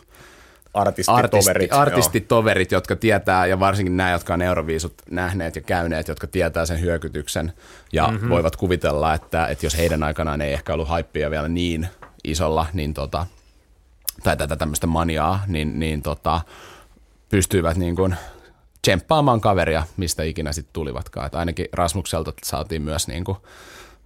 artistitoverit. 0.74 1.44
Artisti, 1.44 1.70
artistitoverit, 1.70 2.72
jotka 2.72 2.96
tietää, 2.96 3.46
ja 3.46 3.60
varsinkin 3.60 3.96
nämä, 3.96 4.10
jotka 4.10 4.34
on 4.34 4.42
Euroviisut 4.42 4.94
nähneet 5.10 5.56
ja 5.56 5.62
käyneet, 5.62 6.08
jotka 6.08 6.26
tietää 6.26 6.66
sen 6.66 6.80
hyökytyksen 6.80 7.52
ja 7.92 8.06
mm-hmm. 8.06 8.28
voivat 8.28 8.56
kuvitella, 8.56 9.14
että, 9.14 9.46
että 9.46 9.66
jos 9.66 9.76
heidän 9.76 10.02
aikanaan 10.02 10.40
ei 10.40 10.52
ehkä 10.52 10.74
ollut 10.74 10.88
haippia 10.88 11.30
vielä 11.30 11.48
niin 11.48 11.88
isolla, 12.24 12.66
niin 12.72 12.94
tota, 12.94 13.26
tai 14.22 14.36
tätä 14.36 14.56
tämmöistä 14.56 14.86
maniaa, 14.86 15.44
niin, 15.46 15.78
niin 15.78 16.02
tota, 16.02 16.40
pystyivät 17.28 17.76
niin 17.76 17.96
kuin 17.96 18.16
tsemppaamaan 18.82 19.40
kaveria, 19.40 19.82
mistä 19.96 20.22
ikinä 20.22 20.52
sitten 20.52 20.72
tulivatkaan. 20.72 21.26
Että 21.26 21.38
ainakin 21.38 21.66
Rasmukselta 21.72 22.32
saatiin 22.44 22.82
myös 22.82 23.08
niin 23.08 23.24
kuin 23.24 23.38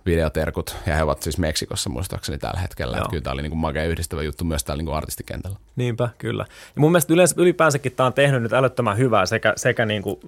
videoterkut, 0.06 0.76
ja 0.86 0.94
he 0.94 1.02
ovat 1.02 1.22
siis 1.22 1.38
Meksikossa 1.38 1.90
muistaakseni 1.90 2.38
tällä 2.38 2.60
hetkellä. 2.60 2.96
Että 2.96 3.08
kyllä 3.10 3.22
tämä 3.22 3.34
oli 3.34 3.42
niin 3.42 3.50
kuin 3.50 3.58
makea 3.58 3.84
yhdistävä 3.84 4.22
juttu 4.22 4.44
myös 4.44 4.64
täällä 4.64 4.80
niin 4.80 4.86
kuin 4.86 4.96
artistikentällä. 4.96 5.56
Niinpä, 5.76 6.08
kyllä. 6.18 6.44
Ja 6.76 6.80
mun 6.80 6.92
mielestä 6.92 7.12
yleensä, 7.12 7.34
ylipäänsäkin 7.38 7.92
tämä 7.92 8.06
on 8.06 8.12
tehnyt 8.12 8.42
nyt 8.42 8.52
älyttömän 8.52 8.98
hyvää 8.98 9.26
sekä, 9.26 9.52
sekä 9.56 9.86
niin 9.86 10.02
kuin 10.02 10.20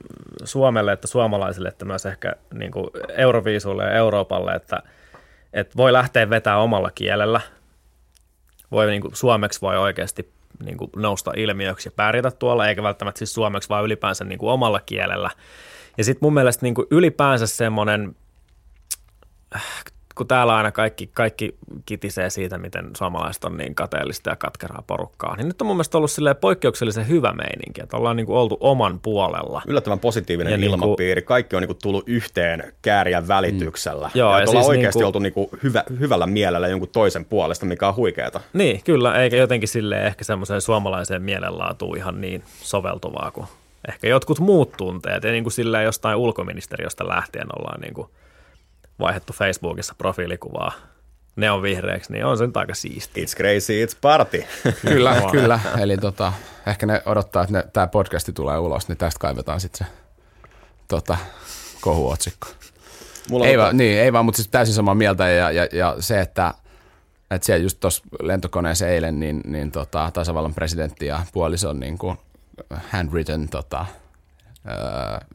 Suomelle 0.44 0.92
että 0.92 1.06
suomalaisille, 1.06 1.68
että 1.68 1.84
myös 1.84 2.06
ehkä 2.06 2.32
niin 2.54 2.72
kuin 2.72 2.90
Euroviisuille 3.16 3.84
ja 3.84 3.90
Euroopalle, 3.90 4.52
että, 4.52 4.82
että 5.52 5.76
voi 5.76 5.92
lähteä 5.92 6.30
vetämään 6.30 6.62
omalla 6.62 6.90
kielellä. 6.90 7.40
Voi, 8.70 8.86
niin 8.86 9.02
kuin, 9.02 9.16
suomeksi 9.16 9.60
voi 9.60 9.76
oikeasti 9.76 10.32
niin 10.64 10.76
kuin 10.76 10.90
nousta 10.96 11.32
ilmiöksi 11.36 11.88
ja 11.88 11.92
pärjätä 11.96 12.30
tuolla, 12.30 12.68
eikä 12.68 12.82
välttämättä 12.82 13.18
siis 13.18 13.34
suomeksi, 13.34 13.68
vaan 13.68 13.84
ylipäänsä 13.84 14.24
niin 14.24 14.38
kuin 14.38 14.50
omalla 14.50 14.80
kielellä. 14.80 15.30
Ja 15.98 16.04
sitten 16.04 16.26
mun 16.26 16.34
mielestä 16.34 16.66
niin 16.66 16.74
kuin 16.74 16.86
ylipäänsä 16.90 17.46
semmoinen– 17.46 18.16
kun 20.16 20.26
täällä 20.26 20.56
aina 20.56 20.72
kaikki, 20.72 21.10
kaikki 21.12 21.56
kitisee 21.86 22.30
siitä, 22.30 22.58
miten 22.58 22.90
suomalaiset 22.96 23.44
on 23.44 23.56
niin 23.56 23.74
kateellista 23.74 24.30
ja 24.30 24.36
katkeraa 24.36 24.84
porukkaa, 24.86 25.36
niin 25.36 25.48
nyt 25.48 25.60
on 25.60 25.66
mun 25.66 25.76
mielestä 25.76 25.98
ollut 25.98 26.10
poikkeuksellisen 26.40 27.08
hyvä 27.08 27.32
meininki, 27.32 27.80
että 27.82 27.96
ollaan 27.96 28.16
niin 28.16 28.26
kuin 28.26 28.36
oltu 28.36 28.56
oman 28.60 29.00
puolella. 29.00 29.62
Yllättävän 29.66 29.98
positiivinen 29.98 30.50
ja 30.50 30.56
niinku- 30.56 30.74
ilmapiiri. 30.74 31.14
Niin 31.14 31.24
kuin, 31.24 31.28
kaikki 31.28 31.56
on 31.56 31.62
niin 31.62 31.68
kuin 31.68 31.78
tullut 31.82 32.08
yhteen 32.08 32.72
kääriän 32.82 33.28
välityksellä. 33.28 34.10
Mm. 34.14 34.18
Joo, 34.18 34.32
ja, 34.32 34.38
ja 34.38 34.48
ollaan 34.48 34.64
siis 34.64 34.68
oikeasti 34.68 34.98
niin 34.98 35.02
kuin, 35.02 35.06
oltu 35.06 35.18
niin 35.18 35.32
kuin 35.32 35.48
hyvä, 35.62 35.84
hyvällä 36.00 36.26
mielellä 36.26 36.68
jonkun 36.68 36.88
toisen 36.88 37.24
puolesta, 37.24 37.66
mikä 37.66 37.88
on 37.88 37.96
huikeeta. 37.96 38.40
Niin, 38.52 38.80
kyllä, 38.84 39.22
eikä 39.22 39.36
jotenkin 39.36 39.68
sille 39.68 40.06
ehkä 40.06 40.24
semmoiseen 40.24 40.60
suomalaiseen 40.60 41.22
mielenlaatuun 41.22 41.96
ihan 41.96 42.20
niin 42.20 42.42
soveltuvaa 42.62 43.30
kuin 43.30 43.46
ehkä 43.88 44.08
jotkut 44.08 44.40
muut 44.40 44.72
tunteet. 44.72 45.24
Ja 45.24 45.32
niin 45.32 45.44
kuin 45.44 45.52
silleen 45.52 45.84
jostain 45.84 46.16
ulkoministeriöstä 46.16 47.08
lähtien 47.08 47.46
ollaan 47.58 47.80
niin 47.80 47.94
kuin– 47.94 48.08
vaihdettu 48.98 49.32
Facebookissa 49.32 49.94
profiilikuvaa 49.98 50.72
neon 51.36 51.62
vihreäksi, 51.62 52.12
niin 52.12 52.24
on 52.24 52.38
se 52.38 52.46
nyt 52.46 52.56
aika 52.56 52.74
siisti. 52.74 53.24
It's 53.24 53.36
crazy, 53.36 53.86
it's 53.86 53.98
party. 54.00 54.44
kyllä, 54.88 55.22
kyllä. 55.30 55.60
Eli 55.78 55.96
tota, 55.96 56.32
ehkä 56.66 56.86
ne 56.86 57.02
odottaa, 57.06 57.42
että 57.42 57.64
tämä 57.72 57.86
podcasti 57.86 58.32
tulee 58.32 58.58
ulos, 58.58 58.88
niin 58.88 58.98
tästä 58.98 59.20
kaivetaan 59.20 59.60
sitten 59.60 59.86
se 59.86 59.92
tota, 60.88 61.18
kohuotsikko. 61.80 62.48
Mulla 63.30 63.46
ei, 63.46 63.58
vaan, 63.58 63.76
niin, 63.76 63.98
ei 63.98 64.12
vaan, 64.12 64.24
mutta 64.24 64.36
siis 64.36 64.48
täysin 64.48 64.74
samaa 64.74 64.94
mieltä 64.94 65.28
ja, 65.28 65.50
ja, 65.50 65.68
ja 65.72 65.96
se, 66.00 66.20
että 66.20 66.54
että 67.30 67.46
siellä 67.46 67.62
just 67.62 67.80
tuossa 67.80 68.02
lentokoneessa 68.22 68.88
eilen, 68.88 69.20
niin, 69.20 69.40
niin 69.44 69.70
tota, 69.70 70.10
tasavallan 70.14 70.54
presidentti 70.54 71.06
ja 71.06 71.22
puolison 71.32 71.80
niin 71.80 71.98
kuin 71.98 72.18
handwritten 72.88 73.48
tota, 73.48 73.86
öö, 74.68 74.74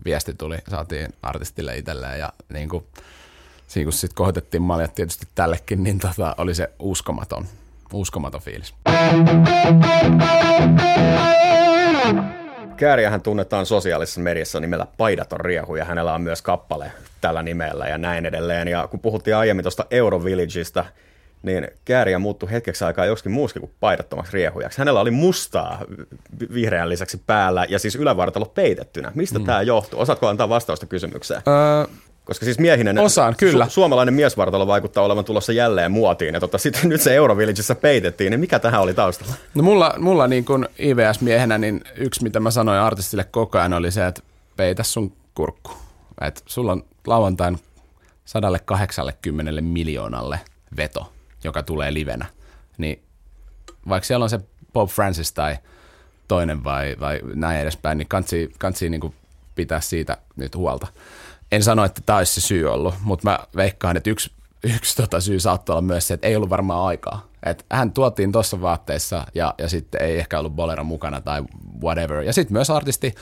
viesti 0.05 0.34
tuli, 0.34 0.57
saatiin 0.70 1.14
artistille 1.22 1.78
itselleen 1.78 2.20
ja 2.20 2.34
niin 2.49 2.70
kuin, 2.70 2.86
siinä 3.72 3.86
kun 3.86 3.93
sitten 3.93 4.15
kohotettiin 4.15 4.61
maljat 4.61 4.95
tietysti 4.95 5.28
tällekin, 5.36 5.84
niin 5.84 5.99
tota, 5.99 6.36
oli 6.38 6.55
se 6.55 6.69
uskomaton, 6.80 7.45
uskomaton 7.93 8.41
fiilis. 8.41 8.74
Kääriähän 12.78 13.22
tunnetaan 13.22 13.65
sosiaalisessa 13.65 14.22
mediassa 14.22 14.59
nimellä 14.59 14.88
Paidaton 14.97 15.39
riehu 15.39 15.76
ja 15.76 15.86
hänellä 15.86 16.13
on 16.13 16.22
myös 16.22 16.41
kappale 16.41 16.91
tällä 17.22 17.43
nimellä 17.43 17.88
ja 17.88 17.97
näin 17.97 18.26
edelleen. 18.26 18.67
Ja 18.67 18.88
kun 18.88 18.99
puhuttiin 18.99 19.36
aiemmin 19.36 19.63
tuosta 19.63 19.86
Eurovillageista, 19.91 20.86
niin 21.43 21.67
Kääriä 21.86 22.19
muuttui 22.19 22.51
hetkeksi 22.51 22.84
aikaa 22.84 23.05
joksikin 23.05 23.32
muuskin 23.32 23.59
kuin 23.59 23.72
paidattomaksi 23.80 24.34
riehujaksi. 24.34 24.78
Hänellä 24.78 24.99
oli 24.99 25.11
mustaa 25.11 25.82
vi- 26.39 26.53
vihreän 26.53 26.89
lisäksi 26.89 27.22
päällä 27.28 27.65
ja 27.69 27.80
siis 27.80 27.95
ylävartalo 27.95 28.45
peitettynä. 28.45 29.11
Mistä 29.15 29.39
mm. 29.39 29.45
tämä 29.45 29.61
johtuu? 29.61 29.99
Osaatko 29.99 30.28
antaa 30.28 30.49
vastausta 30.49 30.86
kysymykseen? 30.86 31.41
Öö, 31.47 31.95
Koska 32.26 32.45
siis 32.45 32.59
miehinen, 32.59 32.97
Osaan, 32.97 33.36
kyllä. 33.38 33.65
Su- 33.65 33.69
suomalainen 33.69 34.13
miesvartalo 34.13 34.67
vaikuttaa 34.67 35.03
olevan 35.03 35.26
tulossa 35.26 35.53
jälleen 35.53 35.91
muotiin. 35.91 36.34
Ja 36.34 36.39
tota, 36.39 36.57
sitten 36.57 36.89
nyt 36.89 37.01
se 37.01 37.15
Eurovillageissa 37.15 37.76
peitettiin, 37.76 38.32
niin 38.32 38.39
mikä 38.39 38.59
tähän 38.59 38.82
oli 38.82 38.93
taustalla? 38.93 39.34
No 39.55 39.63
mulla, 39.63 39.93
mulla 39.97 40.28
niin 40.28 40.45
kuin 40.45 40.67
IVS-miehenä, 40.80 41.57
niin 41.57 41.82
yksi 41.95 42.24
mitä 42.24 42.39
mä 42.39 42.51
sanoin 42.51 42.80
artistille 42.80 43.24
koko 43.24 43.59
ajan 43.59 43.74
oli 43.74 43.91
se, 43.91 44.07
että 44.07 44.22
peitä 44.57 44.84
sun 44.84 45.13
kurkku. 45.36 45.72
Et 46.22 46.43
sulla 46.45 46.72
on 46.72 46.84
lauantain 47.07 47.59
180 48.26 49.61
miljoonalle 49.61 50.39
veto, 50.78 51.11
joka 51.43 51.63
tulee 51.63 51.93
livenä. 51.93 52.26
Niin 52.78 53.01
vaikka 53.89 54.07
siellä 54.07 54.24
on 54.24 54.30
se 54.30 54.39
Bob 54.74 54.89
Francis 54.89 55.32
tai 55.34 55.57
toinen 56.28 56.63
vai, 56.63 56.95
vai 56.99 57.19
näin 57.36 57.61
edespäin, 57.61 57.97
niin 57.97 58.07
kansi, 58.07 58.51
kansi 58.57 58.89
niin 58.89 59.01
kuin 59.01 59.13
pitää 59.55 59.82
siitä 59.82 60.17
nyt 60.36 60.55
huolta. 60.55 60.88
En 61.51 61.63
sano, 61.63 61.85
että 61.85 62.01
tämä 62.05 62.17
olisi 62.17 62.41
se 62.41 62.47
syy 62.47 62.65
ollut, 62.65 62.93
mutta 63.03 63.29
mä 63.29 63.39
veikkaan, 63.55 63.97
että 63.97 64.09
yksi, 64.09 64.31
yksi 64.63 64.95
tota 64.95 65.19
syy 65.19 65.39
saattoi 65.39 65.73
olla 65.73 65.81
myös 65.81 66.07
se, 66.07 66.13
että 66.13 66.27
ei 66.27 66.35
ollut 66.35 66.49
varmaan 66.49 66.85
aikaa. 66.87 67.27
Et 67.43 67.65
hän 67.71 67.91
tuotiin 67.91 68.31
tuossa 68.31 68.61
vaatteissa 68.61 69.27
ja, 69.35 69.53
ja 69.57 69.69
sitten 69.69 70.01
ei 70.01 70.19
ehkä 70.19 70.39
ollut 70.39 70.55
bolero 70.55 70.83
mukana 70.83 71.21
tai 71.21 71.43
whatever. 71.83 72.21
Ja 72.21 72.33
sitten 72.33 72.53
myös 72.53 72.69
artisti 72.69 73.15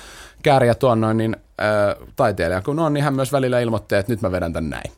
Kääriä 0.44 0.76
tuon 0.76 1.02
noin, 1.02 1.18
niin 1.18 1.38
äh, 1.62 2.08
taiteilija 2.16 2.62
kun 2.62 2.80
on, 2.80 2.94
niin 2.94 3.04
hän 3.04 3.14
myös 3.14 3.32
välillä 3.32 3.60
ilmoitti, 3.60 3.96
että 3.96 4.12
nyt 4.12 4.22
mä 4.22 4.32
vedän 4.32 4.54
tän 4.54 4.70
näin. 4.70 4.92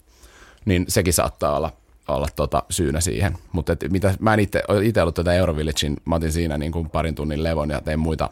Niin 0.65 0.85
sekin 0.87 1.13
saattaa 1.13 1.57
olla, 1.57 1.71
olla 2.07 2.27
tota 2.35 2.63
syynä 2.69 2.99
siihen. 2.99 3.37
Mutta 3.51 3.75
mitä, 3.89 4.13
mä 4.19 4.33
en 4.33 4.39
itse 4.39 4.63
ollut 5.01 5.15
tätä 5.15 5.33
Eurovillagein, 5.33 5.97
mä 6.05 6.15
otin 6.15 6.31
siinä 6.31 6.57
niin 6.57 6.71
kuin 6.71 6.89
parin 6.89 7.15
tunnin 7.15 7.43
levon 7.43 7.69
ja 7.69 7.81
tein 7.81 7.99
muita 7.99 8.29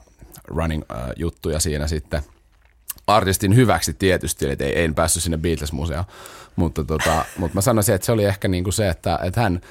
running-juttuja 0.47 1.59
siinä 1.59 1.87
sitten– 1.87 2.21
artistin 3.09 3.55
hyväksi 3.55 3.93
tietysti, 3.93 4.49
että 4.49 4.65
ei, 4.65 4.83
en 4.83 4.95
päässyt 4.95 5.23
sinne 5.23 5.37
Beatles-museoon, 5.37 6.05
mutta, 6.55 6.83
tota, 6.83 7.25
mutta 7.37 7.55
mä 7.55 7.61
sanoisin, 7.61 7.95
että 7.95 8.05
se 8.05 8.11
oli 8.11 8.25
ehkä 8.25 8.47
niin 8.47 8.63
kuin 8.63 8.73
se, 8.73 8.89
että, 8.89 9.19
että 9.23 9.41
hän, 9.41 9.61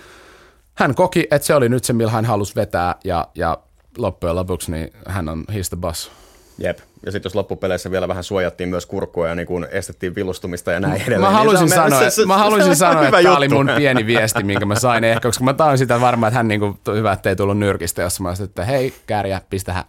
hän 0.75 0.95
koki, 0.95 1.27
että 1.31 1.47
se 1.47 1.55
oli 1.55 1.69
nyt 1.69 1.85
se, 1.85 1.93
millä 1.93 2.11
hän 2.11 2.25
halusi 2.25 2.55
vetää 2.55 2.95
ja, 3.05 3.29
ja 3.35 3.59
loppujen 3.99 4.37
lopuksi 4.37 4.71
niin 4.71 4.93
hän 5.07 5.29
on 5.29 5.45
he's 5.51 5.69
the 5.69 5.77
boss. 5.77 6.11
Jep. 6.59 6.79
Ja 7.07 7.13
sitten 7.13 7.31
jos 7.31 7.35
loppupeleissä 7.35 7.91
vielä 7.91 8.09
vähän 8.09 8.25
suojattiin 8.25 8.69
myös 8.69 8.87
kurkkua 8.87 9.29
ja 9.29 9.35
niin 9.35 9.47
kuin 9.47 9.67
estettiin 9.71 10.15
vilustumista 10.15 10.73
ja 10.73 10.81
näin 10.81 11.03
edelleen. 11.03 11.21
Mä 11.21 11.31
haluaisin 11.31 11.65
niin 11.65 11.75
sanoa, 11.75 12.01
se, 12.01 12.11
se, 12.11 12.27
mä 12.27 12.39
haluaisin 12.39 12.75
se, 12.75 12.79
sanoa 12.79 13.05
että 13.05 13.23
tämä 13.23 13.37
oli 13.37 13.49
mun 13.49 13.71
pieni 13.77 14.07
viesti, 14.07 14.45
minkä 14.45 14.67
mä 14.67 14.75
sain 14.75 15.05
ehkä, 15.05 15.29
koska 15.29 15.45
mä 15.45 15.55
tajuin 15.55 15.79
sitä 15.79 16.01
varmaan, 16.01 16.31
että 16.31 16.37
hän 16.39 16.49
niin 16.49 16.61
kuin, 16.61 16.79
hyvä, 16.95 17.13
ettei 17.13 17.37
tullut 17.37 17.59
nyrkistä, 17.59 18.03
jos 18.03 18.21
mä 18.21 18.29
olisin, 18.29 18.45
että 18.45 18.65
hei, 18.65 18.95
kääriä, 19.07 19.41
pistähän 19.51 19.85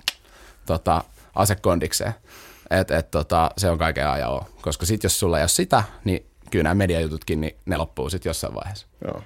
tota, 0.66 1.04
asekondikseen. 1.36 2.14
Et, 2.72 2.92
et, 2.92 3.12
tota, 3.12 3.52
se 3.58 3.70
on 3.70 3.78
kaiken 3.78 4.08
ajan 4.08 4.30
oo. 4.30 4.46
Koska 4.62 4.86
sit 4.86 5.04
jos 5.04 5.20
sulla 5.20 5.38
ei 5.38 5.42
ole 5.42 5.48
sitä, 5.48 5.84
niin 6.04 6.26
kyllä 6.52 6.64
nämä 6.64 6.76
mediajututkin, 6.76 7.42
niin 7.42 7.58
ne 7.66 7.78
loppuu 7.78 8.10
sitten 8.10 8.30
jossain 8.30 8.56
vaiheessa. 8.56 8.88
Joo. 9.06 9.24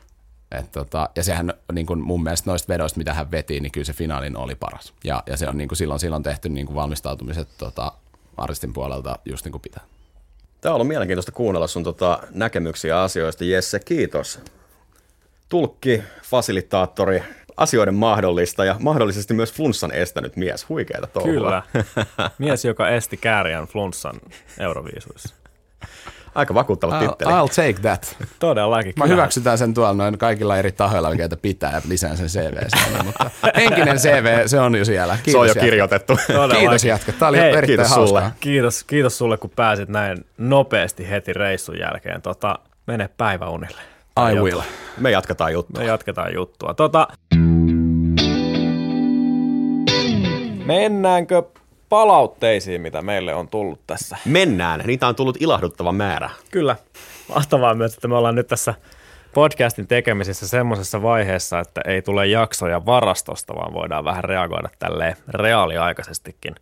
Et, 0.52 0.72
tota, 0.72 1.10
ja 1.16 1.24
sehän 1.24 1.54
niin 1.74 1.86
kun 1.86 2.02
mun 2.02 2.24
mielestä 2.24 2.50
noista 2.50 2.74
vedoista, 2.74 2.98
mitä 2.98 3.14
hän 3.14 3.32
veti, 3.32 3.60
niin 3.60 3.72
kyllä 3.72 3.86
se 3.86 3.94
finaalin 3.94 4.38
oli 4.38 4.56
paras. 4.56 4.94
Ja, 5.04 5.24
ja 5.28 5.38
se 5.38 5.48
on 5.48 5.58
niin 5.58 5.68
kun 5.68 5.78
silloin, 5.78 6.00
silloin 6.00 6.24
tehty 6.24 6.50
niin 6.50 6.66
kun 6.66 6.76
valmistautumiset 6.76 7.48
tota, 7.58 7.92
artistin 8.38 8.74
puolelta 8.74 9.20
just 9.26 9.46
niin 9.46 9.52
kuin 9.52 9.62
pitää. 9.62 9.84
Tämä 10.62 10.74
on 10.74 10.76
ollut 10.76 10.88
mielenkiintoista 10.88 11.32
kuunnella 11.32 11.68
sun 11.68 11.84
tota, 11.84 12.20
näkemyksiä 12.32 13.02
asioista. 13.02 13.44
Jesse, 13.44 13.80
kiitos. 13.80 14.40
Tulkki, 15.50 16.04
fasilitaattori, 16.24 17.24
asioiden 17.58 17.94
mahdollista 17.96 18.66
ja 18.66 18.76
mahdollisesti 18.80 19.34
myös 19.34 19.54
flunssan 19.54 19.92
estänyt 19.92 20.36
mies. 20.36 20.70
Huikeeta 20.70 21.08
touhua. 21.08 21.32
Kyllä. 21.34 21.64
Mies, 22.40 22.66
joka 22.66 22.90
esti 22.90 23.18
kääriän 23.18 23.66
flunssan 23.68 24.16
Euroviisuissa. 24.60 25.36
Aika 26.36 26.54
vakuuttava 26.54 27.00
I'll, 27.02 27.08
titteli. 27.10 27.32
I'll 27.32 27.50
take 27.56 27.82
that. 27.82 28.18
Todellakin. 28.40 28.94
Mä 28.98 29.06
hyväksytään 29.06 29.58
sen 29.58 29.74
tuolla 29.74 29.94
noin 29.94 30.18
kaikilla 30.18 30.58
eri 30.58 30.72
tahoilla, 30.72 31.16
keitä 31.16 31.38
pitää 31.38 31.72
ja 31.72 31.82
lisään 31.88 32.18
sen 32.18 32.28
CV. 32.28 32.54
-seen, 32.78 33.04
mutta 33.04 33.32
henkinen 33.56 33.98
CV, 33.98 34.48
se 34.48 34.60
on 34.60 34.76
jo 34.76 34.86
siellä. 34.86 35.14
Kiitos 35.24 35.32
Se 35.32 35.38
on 35.38 35.46
jo 35.46 35.50
jätkä. 35.50 35.62
kirjoitettu. 35.62 36.20
Todellakin. 36.28 36.60
Kiitos 36.60 36.84
jätkä. 36.84 37.12
Tämä 37.12 37.30
oli 37.30 37.38
Hei, 37.38 37.46
erittäin 37.48 37.68
kiitos 37.68 37.90
hauskaa. 37.90 38.22
sulle. 38.22 38.34
Kiitos, 38.40 38.84
kiitos 38.84 39.18
sulle, 39.18 39.38
kun 39.38 39.50
pääsit 39.50 39.90
näin 39.90 40.26
nopeasti 40.38 41.10
heti 41.10 41.34
reissun 41.34 41.80
jälkeen. 41.80 42.22
Tota, 42.22 42.60
mene 42.88 43.10
päiväunille. 43.18 43.82
I 44.20 44.36
will. 44.36 44.62
Me 44.98 45.12
jatketaan 45.12 45.54
juttua. 45.54 45.82
Me 45.82 45.88
jatketaan 45.88 46.34
juttua. 46.34 46.74
Tota, 46.74 47.08
mennäänkö 50.66 51.44
palautteisiin, 51.90 52.82
mitä 52.82 53.02
meille 53.02 53.34
on 53.34 53.48
tullut 53.48 53.80
tässä? 53.88 54.18
Mennään. 54.26 54.80
Niitä 54.86 55.08
on 55.08 55.16
tullut 55.16 55.38
ilahduttava 55.40 55.92
määrä. 55.92 56.30
Kyllä. 56.52 56.76
Mahtavaa 57.30 57.74
myös, 57.74 57.94
että 57.94 58.08
me 58.08 58.16
ollaan 58.16 58.36
nyt 58.36 58.48
tässä 58.48 58.74
podcastin 59.34 59.88
tekemisessä 59.88 60.48
semmoisessa 60.48 61.02
vaiheessa, 61.02 61.60
että 61.60 61.82
ei 61.86 62.02
tule 62.02 62.28
jaksoja 62.28 62.86
varastosta, 62.86 63.56
vaan 63.56 63.74
voidaan 63.74 64.06
vähän 64.06 64.24
reagoida 64.24 64.70
tälleen 64.80 65.16
reaaliaikaisestikin 65.28 66.56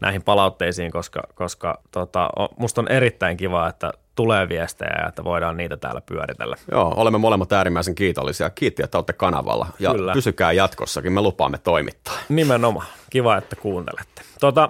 näihin 0.00 0.22
palautteisiin, 0.22 0.90
koska, 0.90 1.22
koska 1.34 1.80
tota, 1.90 2.30
musta 2.58 2.80
on 2.80 2.88
erittäin 2.88 3.36
kiva, 3.36 3.68
että 3.68 3.92
tulee 4.20 4.48
viestejä 4.48 4.96
ja 5.02 5.08
että 5.08 5.24
voidaan 5.24 5.56
niitä 5.56 5.76
täällä 5.76 6.00
pyöritellä. 6.00 6.56
Joo, 6.70 6.94
olemme 6.96 7.18
molemmat 7.18 7.52
äärimmäisen 7.52 7.94
kiitollisia. 7.94 8.50
Kiitti, 8.50 8.82
että 8.82 8.98
olette 8.98 9.12
kanavalla. 9.12 9.66
Ja 9.78 9.92
Kyllä. 9.92 10.12
pysykää 10.12 10.52
jatkossakin, 10.52 11.12
me 11.12 11.20
lupaamme 11.20 11.58
toimittaa. 11.58 12.14
Nimenomaan. 12.28 12.86
Kiva, 13.10 13.36
että 13.36 13.56
kuuntelette. 13.56 14.22
Tota, 14.40 14.68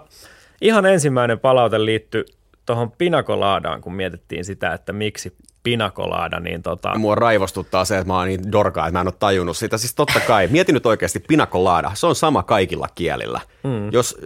ihan 0.61 0.87
ensimmäinen 0.87 1.39
palaute 1.39 1.85
liittyy 1.85 2.25
tuohon 2.67 2.91
pinakolaadaan, 2.91 3.81
kun 3.81 3.95
mietittiin 3.95 4.45
sitä, 4.45 4.73
että 4.73 4.93
miksi 4.93 5.37
pinakolaada, 5.63 6.41
niin 6.41 6.63
tota, 6.63 6.99
Mua 6.99 7.15
raivostuttaa 7.15 7.85
se, 7.85 7.99
että 7.99 8.07
mä 8.07 8.19
oon 8.19 8.27
niin 8.27 8.53
dorkaa, 8.53 8.87
että 8.87 8.99
mä 8.99 9.01
en 9.01 9.07
ole 9.07 9.15
tajunnut 9.19 9.57
sitä. 9.57 9.79
Siis 9.79 9.95
totta 9.95 10.21
kai, 10.21 10.49
mieti 10.49 10.73
nyt 10.73 10.87
oikeasti 10.87 11.21
pinakolaada, 11.29 11.91
se 11.95 12.07
on 12.07 12.15
sama 12.15 12.43
kaikilla 12.43 12.89
kielillä. 12.95 13.41
Mm. 13.65 13.93
Jos 13.93 14.17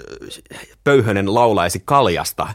äh, 0.54 0.60
Pöyhönen 0.84 1.34
laulaisi 1.34 1.82
kaljasta, 1.84 2.48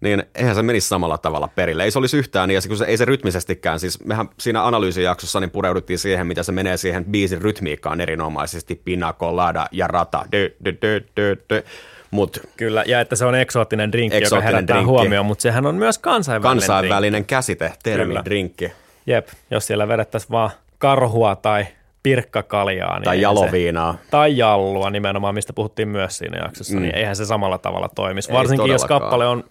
niin 0.00 0.22
eihän 0.34 0.54
se 0.54 0.62
menisi 0.62 0.88
samalla 0.88 1.18
tavalla 1.18 1.48
perille. 1.48 1.84
Ei 1.84 1.90
se 1.90 1.98
olisi 1.98 2.16
yhtään 2.16 2.48
niin, 2.48 2.54
ja 2.54 2.60
se, 2.60 2.68
kun 2.68 2.76
se, 2.76 2.84
ei 2.84 2.96
se 2.96 3.04
rytmisestikään, 3.04 3.80
siis 3.80 4.04
mehän 4.04 4.28
siinä 4.38 4.66
analyysijaksossa 4.66 5.40
niin 5.40 5.50
pureuduttiin 5.50 5.98
siihen, 5.98 6.26
mitä 6.26 6.42
se 6.42 6.52
menee 6.52 6.76
siihen 6.76 7.04
biisin 7.04 7.42
rytmiikkaan 7.42 8.00
erinomaisesti, 8.00 8.80
pinakolada 8.84 9.66
ja 9.72 9.86
rata, 9.86 10.24
dy, 10.32 10.56
dy, 10.64 10.78
dy, 10.82 11.06
dy, 11.16 11.36
dy. 11.50 11.64
Mut 12.10 12.38
Kyllä, 12.56 12.84
ja 12.86 13.00
että 13.00 13.16
se 13.16 13.24
on 13.24 13.34
eksoottinen 13.34 13.92
drinkki, 13.92 14.16
joka 14.16 14.24
Eksoottinen 14.24 14.54
herättää 14.54 14.76
drinkki. 14.76 14.90
huomioon, 14.90 15.26
mutta 15.26 15.42
sehän 15.42 15.66
on 15.66 15.74
myös 15.74 15.98
kansainvälinen, 15.98 16.60
kansainvälinen 16.60 17.24
käsite, 17.24 17.72
termi, 17.82 18.06
Kyllä. 18.06 18.22
drinkki 18.24 18.40
drinkki. 18.64 18.80
Jep, 19.06 19.28
jos 19.50 19.66
siellä 19.66 19.88
vedettäisiin 19.88 20.30
vaan 20.30 20.50
karhua 20.78 21.36
tai 21.36 21.66
pirkkakaljaa. 22.02 22.98
Niin 22.98 23.04
tai 23.04 23.20
jaloviinaa. 23.20 23.92
Se, 23.92 24.10
tai 24.10 24.36
jallua 24.36 24.90
nimenomaan, 24.90 25.34
mistä 25.34 25.52
puhuttiin 25.52 25.88
myös 25.88 26.18
siinä 26.18 26.38
jaksossa, 26.38 26.74
mm. 26.74 26.82
niin 26.82 26.94
eihän 26.94 27.16
se 27.16 27.26
samalla 27.26 27.58
tavalla 27.58 27.88
toimisi. 27.88 28.30
Ei 28.30 28.36
Varsinkin 28.36 28.72
jos 28.72 28.84
kappale 28.84 29.26
on, 29.26 29.44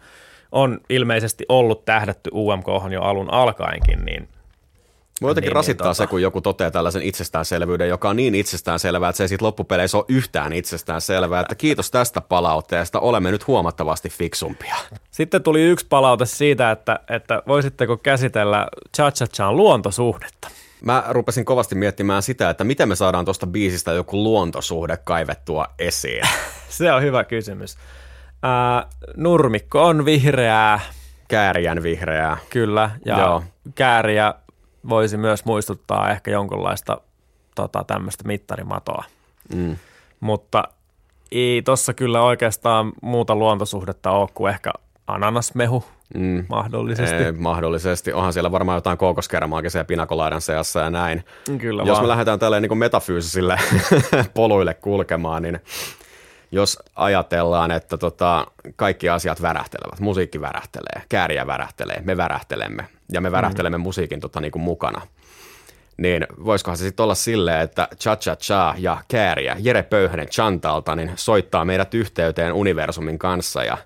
on 0.51 0.79
ilmeisesti 0.89 1.45
ollut 1.49 1.85
tähdätty 1.85 2.29
UMK 2.33 2.67
jo 2.91 3.01
alun 3.01 3.33
alkaenkin, 3.33 4.05
niin 4.05 4.29
Mua 5.21 5.29
jotenkin 5.29 5.49
Niin, 5.49 5.55
rasittaa 5.55 5.87
niin, 5.87 5.95
se, 5.95 6.03
tota- 6.03 6.07
kun 6.07 6.21
joku 6.21 6.41
toteaa 6.41 6.71
tällaisen 6.71 7.01
itsestäänselvyyden, 7.01 7.89
joka 7.89 8.09
on 8.09 8.15
niin 8.15 8.35
itsestäänselvää, 8.35 9.09
että 9.09 9.17
se 9.17 9.23
ei 9.23 9.27
siitä 9.27 9.45
loppupeleissä 9.45 9.97
ole 9.97 10.05
yhtään 10.07 10.53
itsestäänselvää. 10.53 11.41
Että 11.41 11.55
kiitos 11.55 11.91
tästä 11.91 12.21
palautteesta, 12.21 12.99
olemme 12.99 13.31
nyt 13.31 13.47
huomattavasti 13.47 14.09
fiksumpia. 14.09 14.75
Sitten 15.11 15.43
tuli 15.43 15.61
yksi 15.61 15.85
palaute 15.89 16.25
siitä, 16.25 16.71
että, 16.71 16.99
että 17.09 17.43
voisitteko 17.47 17.97
käsitellä 17.97 18.67
Cha-Cha-Chan 18.97 19.57
luontosuhdetta. 19.57 20.47
Mä 20.81 21.03
rupesin 21.09 21.45
kovasti 21.45 21.75
miettimään 21.75 22.21
sitä, 22.21 22.49
että 22.49 22.63
miten 22.63 22.89
me 22.89 22.95
saadaan 22.95 23.25
tuosta 23.25 23.47
biisistä 23.47 23.91
joku 23.91 24.23
luontosuhde 24.23 24.97
kaivettua 24.97 25.65
esiin. 25.79 26.23
Se 26.69 26.93
on 26.93 27.01
hyvä 27.01 27.23
kysymys. 27.23 27.77
Ää, 28.43 28.85
nurmikko 29.17 29.85
on 29.85 30.05
vihreää, 30.05 30.79
Kääriän 31.27 31.83
vihreää. 31.83 32.37
kyllä, 32.49 32.91
ja 33.05 33.19
Joo. 33.19 33.43
kääriä 33.75 34.33
voisi 34.89 35.17
myös 35.17 35.45
muistuttaa 35.45 36.09
ehkä 36.09 36.31
jonkunlaista 36.31 37.01
tota, 37.55 37.83
tämmöistä 37.87 38.23
mittarimatoa. 38.27 39.03
Mm. 39.55 39.75
Mutta 40.19 40.63
ei 41.31 41.61
tossa 41.61 41.93
kyllä 41.93 42.21
oikeastaan 42.21 42.91
muuta 43.01 43.35
luontosuhdetta 43.35 44.11
ole 44.11 44.29
kuin 44.33 44.53
ehkä 44.53 44.71
ananasmehu 45.07 45.83
Mm. 46.15 46.45
mahdollisesti. 46.49 47.15
Ei, 47.15 47.31
mahdollisesti. 47.31 48.13
Onhan 48.13 48.33
siellä 48.33 48.51
varmaan 48.51 48.77
jotain 48.77 48.97
kookoskermaakin 48.97 49.71
siellä 49.71 49.85
pinakolaidan 49.85 50.41
seassa 50.41 50.79
ja 50.79 50.89
näin. 50.89 51.23
Kyllä 51.57 51.83
Jos 51.83 51.89
vaan. 51.95 52.03
me 52.03 52.07
lähdetään 52.07 52.39
tälleen 52.39 52.63
niin 52.63 52.77
metafyysisille 52.77 53.57
poluille 54.33 54.73
kulkemaan, 54.73 55.43
niin 55.43 55.59
jos 56.51 56.79
ajatellaan, 56.95 57.71
että 57.71 57.97
tota, 57.97 58.47
kaikki 58.75 59.09
asiat 59.09 59.41
värähtelevät, 59.41 59.99
musiikki 59.99 60.41
värähtelee, 60.41 61.01
kääriä 61.09 61.47
värähtelee, 61.47 62.01
me 62.03 62.17
värähtelemme 62.17 62.85
ja 63.11 63.21
me 63.21 63.31
värähtelemme 63.31 63.77
mm. 63.77 63.81
musiikin 63.81 64.19
tota, 64.19 64.41
niin 64.41 64.51
kuin 64.51 64.61
mukana, 64.61 65.01
niin 65.97 66.27
voisikohan 66.45 66.77
se 66.77 66.83
sitten 66.83 67.03
olla 67.03 67.15
silleen, 67.15 67.61
että 67.61 67.87
Cha 67.99 68.15
Cha 68.15 68.35
Cha 68.35 68.75
ja 68.77 68.97
Kääriä, 69.07 69.55
Jere 69.59 69.83
Pöyhänen 69.83 70.27
Chantalta, 70.27 70.95
niin 70.95 71.11
soittaa 71.15 71.65
meidät 71.65 71.93
yhteyteen 71.93 72.53
universumin 72.53 73.19
kanssa 73.19 73.63
ja 73.63 73.77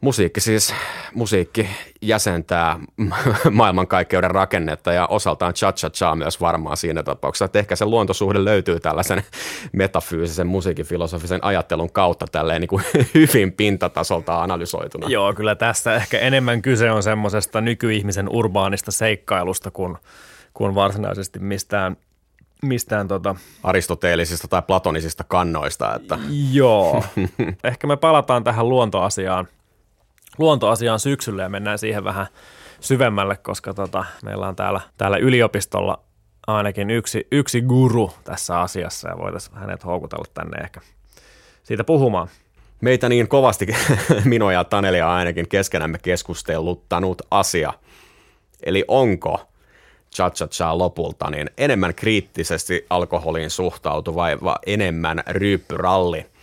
Musiikki 0.00 0.40
siis, 0.40 0.74
musiikki 1.14 1.68
jäsentää 2.02 2.78
maailmankaikkeuden 3.50 4.30
rakennetta 4.30 4.92
ja 4.92 5.06
osaltaan 5.06 5.54
cha-cha-cha 5.54 6.14
myös 6.14 6.40
varmaan 6.40 6.76
siinä 6.76 7.02
tapauksessa, 7.02 7.44
että 7.44 7.58
ehkä 7.58 7.76
se 7.76 7.84
luontosuhde 7.84 8.44
löytyy 8.44 8.80
tällaisen 8.80 9.22
metafyysisen 9.72 10.46
musiikifilosofisen 10.46 11.44
ajattelun 11.44 11.92
kautta 11.92 12.26
tälleen 12.32 12.60
niin 12.60 12.68
kuin 12.68 12.84
hyvin 13.14 13.52
pintatasolta 13.52 14.42
analysoituna. 14.42 15.08
Joo, 15.08 15.34
kyllä 15.34 15.54
tässä 15.54 15.94
ehkä 15.94 16.18
enemmän 16.18 16.62
kyse 16.62 16.90
on 16.90 17.02
semmoisesta 17.02 17.60
nykyihmisen 17.60 18.28
urbaanista 18.28 18.92
seikkailusta 18.92 19.70
kuin, 19.70 19.96
kuin 20.54 20.74
varsinaisesti 20.74 21.38
mistään 21.38 21.96
mistään 22.62 23.08
tota... 23.08 23.34
Aristoteelisista 23.62 24.48
tai 24.48 24.62
platonisista 24.62 25.24
kannoista. 25.24 25.94
Että... 25.94 26.18
Joo. 26.52 27.04
Ehkä 27.64 27.86
me 27.86 27.96
palataan 27.96 28.44
tähän 28.44 28.68
luontoasiaan 28.68 29.48
luontoasiaan 30.38 31.00
syksyllä 31.00 31.42
ja 31.42 31.48
mennään 31.48 31.78
siihen 31.78 32.04
vähän 32.04 32.26
syvemmälle, 32.80 33.36
koska 33.36 33.74
tota, 33.74 34.04
meillä 34.24 34.48
on 34.48 34.56
täällä, 34.56 34.80
täällä 34.96 35.16
yliopistolla 35.16 36.00
ainakin 36.46 36.90
yksi, 36.90 37.26
yksi 37.32 37.60
guru 37.62 38.12
tässä 38.24 38.60
asiassa 38.60 39.08
ja 39.08 39.18
voitaisiin 39.18 39.58
hänet 39.58 39.84
houkutella 39.84 40.24
tänne 40.34 40.58
ehkä 40.64 40.80
siitä 41.62 41.84
puhumaan. 41.84 42.28
Meitä 42.80 43.08
niin 43.08 43.28
kovasti, 43.28 43.66
minua 44.24 44.52
ja 44.52 44.64
Tanelia 44.64 45.14
ainakin 45.14 45.48
keskenämme 45.48 45.98
keskusteluttanut 45.98 47.22
asia. 47.30 47.72
Eli 48.62 48.84
onko 48.88 49.48
cha 50.14 50.30
cha 50.30 50.46
cha 50.46 50.78
lopulta 50.78 51.30
niin 51.30 51.50
enemmän 51.58 51.94
kriittisesti 51.94 52.86
alkoholiin 52.90 53.50
suhtautuva 53.50 54.26
vai 54.44 54.56
enemmän 54.66 55.22
ryyppyralli– 55.26 56.26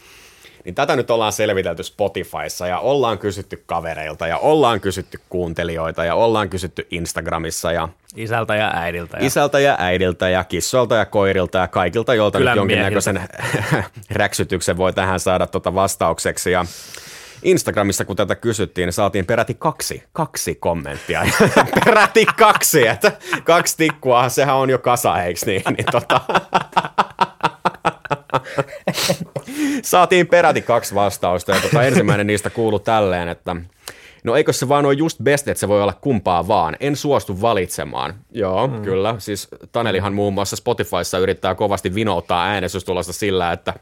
niin 0.66 0.76
tätä 0.76 0.96
nyt 0.96 1.12
ollaan 1.12 1.34
selvitelty 1.34 1.84
Spotifyssa 1.84 2.68
ja 2.68 2.80
ollaan 2.80 3.18
kysytty 3.18 3.64
kavereilta 3.66 4.28
ja 4.28 4.38
ollaan 4.38 4.82
kysytty 4.82 5.20
kuuntelijoita 5.30 6.06
ja 6.06 6.16
ollaan 6.16 6.50
kysytty 6.50 6.88
Instagramissa 6.92 7.72
ja 7.72 7.90
Isältä 8.16 8.56
ja 8.56 8.72
äidiltä. 8.74 9.18
Ja... 9.18 9.26
Isältä 9.26 9.60
ja 9.60 9.76
äidiltä 9.80 10.30
ja 10.30 10.44
kissoilta 10.44 10.96
ja 10.96 11.06
koirilta 11.06 11.58
ja 11.58 11.68
kaikilta, 11.68 12.16
joilta 12.16 12.38
Kylän 12.38 12.52
nyt 12.52 12.58
jonkinnäköisen 12.58 13.22
räksytyksen 14.10 14.78
voi 14.78 14.94
tähän 14.94 15.20
saada 15.20 15.48
tuota 15.48 15.74
vastaukseksi. 15.74 16.52
Ja 16.52 16.66
Instagramissa, 17.44 18.06
kun 18.06 18.16
tätä 18.16 18.36
kysyttiin, 18.36 18.88
niin 18.88 18.94
saatiin 18.94 19.26
peräti 19.26 19.54
kaksi, 19.54 20.04
kaksi 20.14 20.56
kommenttia. 20.56 21.26
peräti 21.86 22.26
kaksi, 22.26 22.88
että 22.88 23.12
kaksi 23.44 23.78
tikkua, 23.78 24.30
sehän 24.30 24.56
on 24.56 24.70
jo 24.70 24.80
kasa, 24.80 25.24
eikö 25.24 25.40
niin? 25.46 25.64
niin 25.78 25.86
tota... 25.92 26.22
Saatiin 29.84 30.28
peräti 30.28 30.62
kaksi 30.62 30.96
vastausta 30.96 31.52
ja 31.52 31.62
tota, 31.62 31.84
ensimmäinen 31.84 32.28
niistä 32.28 32.50
kuuluu 32.50 32.80
tälleen, 32.80 33.28
että 33.28 33.56
No 34.26 34.36
eikö 34.36 34.54
se 34.54 34.70
vaan 34.70 34.86
ole 34.86 34.94
just 34.94 35.18
best, 35.24 35.48
että 35.48 35.60
se 35.60 35.68
voi 35.68 35.82
olla 35.82 35.94
kumpaa 35.94 36.48
vaan. 36.48 36.78
En 36.80 36.96
suostu 36.96 37.42
valitsemaan. 37.42 38.14
Joo, 38.32 38.68
mm. 38.68 38.82
kyllä. 38.82 39.16
Siis 39.18 39.48
Tanelihan 39.72 40.14
muun 40.14 40.34
muassa 40.34 40.56
Spotifyssa 40.56 41.18
yrittää 41.18 41.56
kovasti 41.56 41.96
vinouttaa 41.96 42.46
äänestystulosta 42.46 43.14
sillä, 43.14 43.52
että 43.52 43.74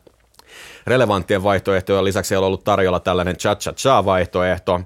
relevanttien 0.88 1.44
vaihtoehtojen 1.44 2.06
lisäksi 2.06 2.36
on 2.36 2.44
ollut 2.44 2.64
tarjolla 2.64 3.00
tällainen 3.00 3.36
cha-cha-cha-vaihtoehto. 3.36 4.82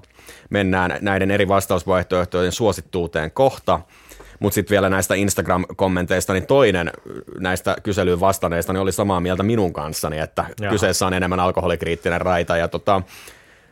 Mennään 0.50 0.98
näiden 1.00 1.30
eri 1.30 1.48
vastausvaihtoehtojen 1.48 2.52
suosittuuteen 2.52 3.30
kohta. 3.30 3.80
Mutta 4.38 4.54
sitten 4.54 4.74
vielä 4.74 4.88
näistä 4.88 5.14
Instagram-kommenteista, 5.14 6.32
niin 6.32 6.46
toinen 6.46 6.90
näistä 7.38 7.76
kyselyyn 7.82 8.20
vastanneista 8.20 8.72
niin 8.72 8.80
oli 8.80 8.92
samaa 8.92 9.20
mieltä 9.20 9.42
minun 9.42 9.72
kanssani, 9.72 10.18
että 10.18 10.44
Jaha. 10.60 10.72
kyseessä 10.72 11.06
on 11.06 11.14
enemmän 11.14 11.40
alkoholikriittinen 11.40 12.20
raita. 12.20 12.56
Ja 12.56 12.68
tota, 12.68 13.02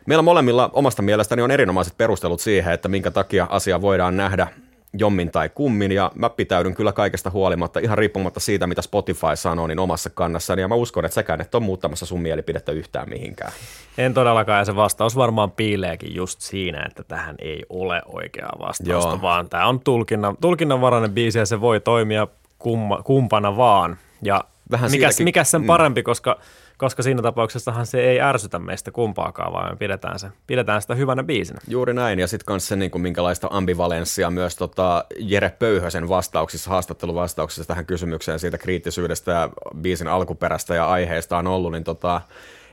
meillä 0.05 0.21
molemmilla 0.21 0.69
omasta 0.73 1.01
mielestäni 1.01 1.41
on 1.41 1.51
erinomaiset 1.51 1.97
perustelut 1.97 2.41
siihen, 2.41 2.73
että 2.73 2.87
minkä 2.87 3.11
takia 3.11 3.47
asia 3.49 3.81
voidaan 3.81 4.17
nähdä 4.17 4.47
jommin 4.93 5.31
tai 5.31 5.49
kummin, 5.49 5.91
ja 5.91 6.11
mä 6.15 6.29
pitäydyn 6.29 6.75
kyllä 6.75 6.91
kaikesta 6.91 7.29
huolimatta, 7.29 7.79
ihan 7.79 7.97
riippumatta 7.97 8.39
siitä, 8.39 8.67
mitä 8.67 8.81
Spotify 8.81 9.35
sanoo, 9.35 9.67
niin 9.67 9.79
omassa 9.79 10.09
kannassani, 10.09 10.61
ja 10.61 10.67
mä 10.67 10.75
uskon, 10.75 11.05
että 11.05 11.15
sekään 11.15 11.41
et 11.41 11.55
ole 11.55 11.63
muuttamassa 11.63 12.05
sun 12.05 12.21
mielipidettä 12.21 12.71
yhtään 12.71 13.09
mihinkään. 13.09 13.51
En 13.97 14.13
todellakaan, 14.13 14.59
ja 14.59 14.65
se 14.65 14.75
vastaus 14.75 15.15
varmaan 15.15 15.51
piileekin 15.51 16.15
just 16.15 16.41
siinä, 16.41 16.85
että 16.85 17.03
tähän 17.03 17.35
ei 17.39 17.63
ole 17.69 18.01
oikeaa 18.05 18.55
vastausta, 18.59 19.09
Joo. 19.09 19.21
vaan 19.21 19.49
tämä 19.49 19.67
on 19.67 19.79
tulkinnan, 19.79 20.37
tulkinnanvarainen 20.41 21.11
biisi, 21.11 21.39
ja 21.39 21.45
se 21.45 21.61
voi 21.61 21.79
toimia 21.79 22.27
kumma, 22.59 23.03
kumpana 23.03 23.57
vaan, 23.57 23.97
ja 24.21 24.43
Vähän 24.71 24.91
mikä, 24.91 25.09
mikä 25.23 25.43
sen 25.43 25.61
mm. 25.61 25.67
parempi, 25.67 26.03
koska 26.03 26.39
koska 26.77 27.03
siinä 27.03 27.21
tapauksessahan 27.21 27.85
se 27.85 28.01
ei 28.01 28.21
ärsytä 28.21 28.59
meistä 28.59 28.91
kumpaakaan, 28.91 29.53
vaan 29.53 29.71
me 29.71 29.75
pidetään, 29.75 30.19
se, 30.19 30.27
pidetään 30.47 30.81
sitä 30.81 30.95
hyvänä 30.95 31.23
biisinä. 31.23 31.59
Juuri 31.67 31.93
näin, 31.93 32.19
ja 32.19 32.27
sitten 32.27 32.45
kanssa 32.45 32.67
se, 32.67 32.75
niin 32.75 32.91
kuin, 32.91 33.01
minkälaista 33.01 33.47
ambivalenssia 33.51 34.29
myös 34.29 34.55
tota, 34.55 35.05
Jere 35.19 35.49
Pöyhösen 35.59 36.09
vastauksissa, 36.09 36.69
haastatteluvastauksissa 36.69 37.67
tähän 37.67 37.85
kysymykseen 37.85 38.39
siitä 38.39 38.57
kriittisyydestä 38.57 39.31
ja 39.31 39.49
biisin 39.81 40.07
alkuperästä 40.07 40.75
ja 40.75 40.87
aiheesta 40.87 41.37
on 41.37 41.47
ollut, 41.47 41.71
niin 41.71 41.83
tota, 41.83 42.21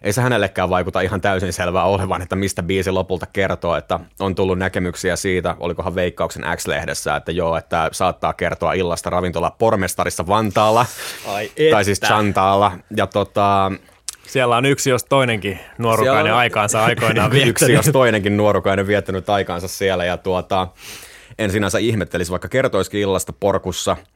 ei 0.02 0.12
se 0.12 0.20
hänellekään 0.20 0.70
vaikuta 0.70 1.00
ihan 1.00 1.20
täysin 1.20 1.52
selvää 1.52 1.84
olevan, 1.84 2.22
että 2.22 2.36
mistä 2.36 2.62
biisi 2.62 2.90
lopulta 2.90 3.26
kertoo, 3.32 3.76
että 3.76 4.00
on 4.20 4.34
tullut 4.34 4.58
näkemyksiä 4.58 5.16
siitä, 5.16 5.56
olikohan 5.60 5.94
Veikkauksen 5.94 6.44
X-lehdessä, 6.56 7.16
että 7.16 7.32
joo, 7.32 7.56
että 7.56 7.88
saattaa 7.92 8.32
kertoa 8.32 8.72
illasta 8.72 9.10
ravintola 9.10 9.50
Pormestarissa 9.50 10.26
Vantaalla, 10.26 10.86
Ai 11.26 11.50
tai 11.70 11.84
siis 11.84 12.00
Chantaalla, 12.00 12.72
ja 12.96 13.06
tota, 13.06 13.72
siellä 14.26 14.56
on 14.56 14.66
yksi 14.66 14.90
jos 14.90 15.04
toinenkin 15.04 15.58
nuorukainen 15.78 16.32
on... 16.32 16.38
aikaansa 16.38 16.84
aikoinaan 16.84 17.30
viettänyt. 17.32 17.50
Yksi 17.50 17.72
jos 17.72 17.90
toinenkin 17.92 18.36
nuorukainen 18.36 18.86
viettänyt 18.86 19.30
aikaansa 19.30 19.68
siellä 19.68 20.04
ja 20.04 20.16
tuota, 20.16 20.68
en 21.38 21.50
sinänsä 21.50 21.78
ihmettelisi, 21.78 22.30
vaikka 22.30 22.48
kertoisikin 22.48 23.00
illasta 23.00 23.32
porkussa– 23.32 23.96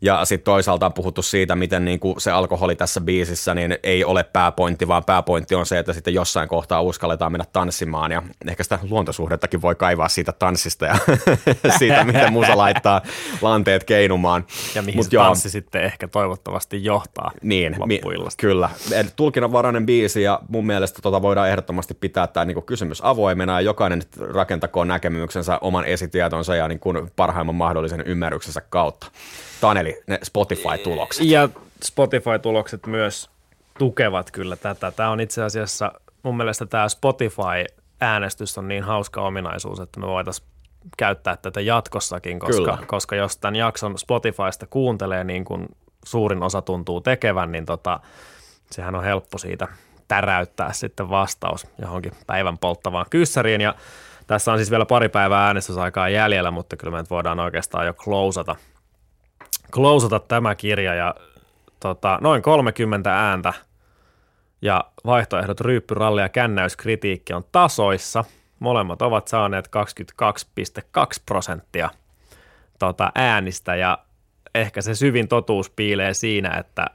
ja 0.00 0.24
sitten 0.24 0.44
toisaalta 0.44 0.86
on 0.86 0.92
puhuttu 0.92 1.22
siitä, 1.22 1.56
miten 1.56 1.84
niin 1.84 2.00
kuin 2.00 2.20
se 2.20 2.30
alkoholi 2.30 2.76
tässä 2.76 3.00
biisissä 3.00 3.54
niin 3.54 3.78
ei 3.82 4.04
ole 4.04 4.24
pääpointti, 4.24 4.88
vaan 4.88 5.04
pääpointti 5.04 5.54
on 5.54 5.66
se, 5.66 5.78
että 5.78 5.92
sitten 5.92 6.14
jossain 6.14 6.48
kohtaa 6.48 6.82
uskalletaan 6.82 7.32
mennä 7.32 7.44
tanssimaan. 7.52 8.12
Ja 8.12 8.22
ehkä 8.48 8.62
sitä 8.62 8.78
luontosuhdettakin 8.90 9.62
voi 9.62 9.74
kaivaa 9.74 10.08
siitä 10.08 10.32
tanssista 10.32 10.86
ja 10.86 10.96
siitä, 11.78 12.04
miten 12.04 12.32
musa 12.32 12.56
laittaa 12.56 13.00
lanteet 13.42 13.84
keinumaan. 13.84 14.46
Ja 14.74 14.82
mihin 14.82 14.98
Mut 14.98 15.06
se 15.06 15.16
joo, 15.16 15.24
tanssi 15.24 15.50
sitten 15.50 15.82
ehkä 15.82 16.08
toivottavasti 16.08 16.84
johtaa 16.84 17.30
niin, 17.42 17.76
mi- 17.86 18.00
Kyllä. 18.36 18.70
Tulkinnanvarainen 19.16 19.86
biisi 19.86 20.22
ja 20.22 20.40
mun 20.48 20.66
mielestä 20.66 21.02
tota 21.02 21.22
voidaan 21.22 21.48
ehdottomasti 21.48 21.94
pitää 21.94 22.26
tämä 22.26 22.44
niin 22.44 22.62
kysymys 22.62 23.00
avoimena 23.04 23.52
ja 23.52 23.60
jokainen 23.60 24.02
rakentakoon 24.20 24.88
näkemyksensä 24.88 25.58
oman 25.60 25.84
esitietonsa 25.84 26.56
ja 26.56 26.68
niin 26.68 26.80
kuin 26.80 27.10
parhaimman 27.16 27.54
mahdollisen 27.54 28.02
ymmärryksensä 28.06 28.60
kautta. 28.60 29.06
Taneli, 29.60 29.83
ne 30.06 30.18
Spotify-tulokset. 30.22 31.26
Ja 31.26 31.48
Spotify-tulokset 31.84 32.86
myös 32.86 33.30
tukevat 33.78 34.30
kyllä 34.30 34.56
tätä. 34.56 34.90
Tämä 34.90 35.10
on 35.10 35.20
itse 35.20 35.42
asiassa, 35.42 35.92
mun 36.22 36.36
mielestä 36.36 36.66
tämä 36.66 36.88
Spotify-äänestys 36.88 38.58
on 38.58 38.68
niin 38.68 38.82
hauska 38.82 39.22
ominaisuus, 39.22 39.80
että 39.80 40.00
me 40.00 40.06
voitaisiin 40.06 40.48
käyttää 40.96 41.36
tätä 41.36 41.60
jatkossakin, 41.60 42.38
koska, 42.38 42.78
koska 42.86 43.16
jos 43.16 43.36
tämän 43.36 43.56
jakson 43.56 43.98
Spotifysta 43.98 44.66
kuuntelee 44.66 45.24
niin 45.24 45.44
kuin 45.44 45.68
suurin 46.04 46.42
osa 46.42 46.62
tuntuu 46.62 47.00
tekevän, 47.00 47.52
niin 47.52 47.66
tota, 47.66 48.00
sehän 48.70 48.94
on 48.94 49.04
helppo 49.04 49.38
siitä 49.38 49.68
täräyttää 50.08 50.72
sitten 50.72 51.10
vastaus 51.10 51.66
johonkin 51.78 52.12
päivän 52.26 52.58
polttavaan 52.58 53.06
kyssäriin. 53.10 53.60
Ja 53.60 53.74
tässä 54.26 54.52
on 54.52 54.58
siis 54.58 54.70
vielä 54.70 54.86
pari 54.86 55.08
päivää 55.08 55.46
äänestysaikaa 55.46 56.08
jäljellä, 56.08 56.50
mutta 56.50 56.76
kyllä 56.76 56.96
me 56.96 57.04
voidaan 57.10 57.40
oikeastaan 57.40 57.86
jo 57.86 57.94
closata– 57.94 58.56
closata 59.72 60.20
tämä 60.20 60.54
kirja 60.54 60.94
ja 60.94 61.14
tota, 61.80 62.18
noin 62.20 62.42
30 62.42 63.28
ääntä 63.28 63.52
ja 64.62 64.84
vaihtoehdot 65.06 65.60
ryyppyralli 65.60 66.20
ja 66.20 66.28
kännäyskritiikki 66.28 67.32
on 67.32 67.44
tasoissa. 67.52 68.24
Molemmat 68.58 69.02
ovat 69.02 69.28
saaneet 69.28 69.68
22,2 70.22 71.22
prosenttia 71.26 71.90
tota, 72.78 73.12
äänistä 73.14 73.76
ja 73.76 73.98
ehkä 74.54 74.82
se 74.82 74.94
syvin 74.94 75.28
totuus 75.28 75.70
piilee 75.70 76.14
siinä, 76.14 76.56
että 76.58 76.86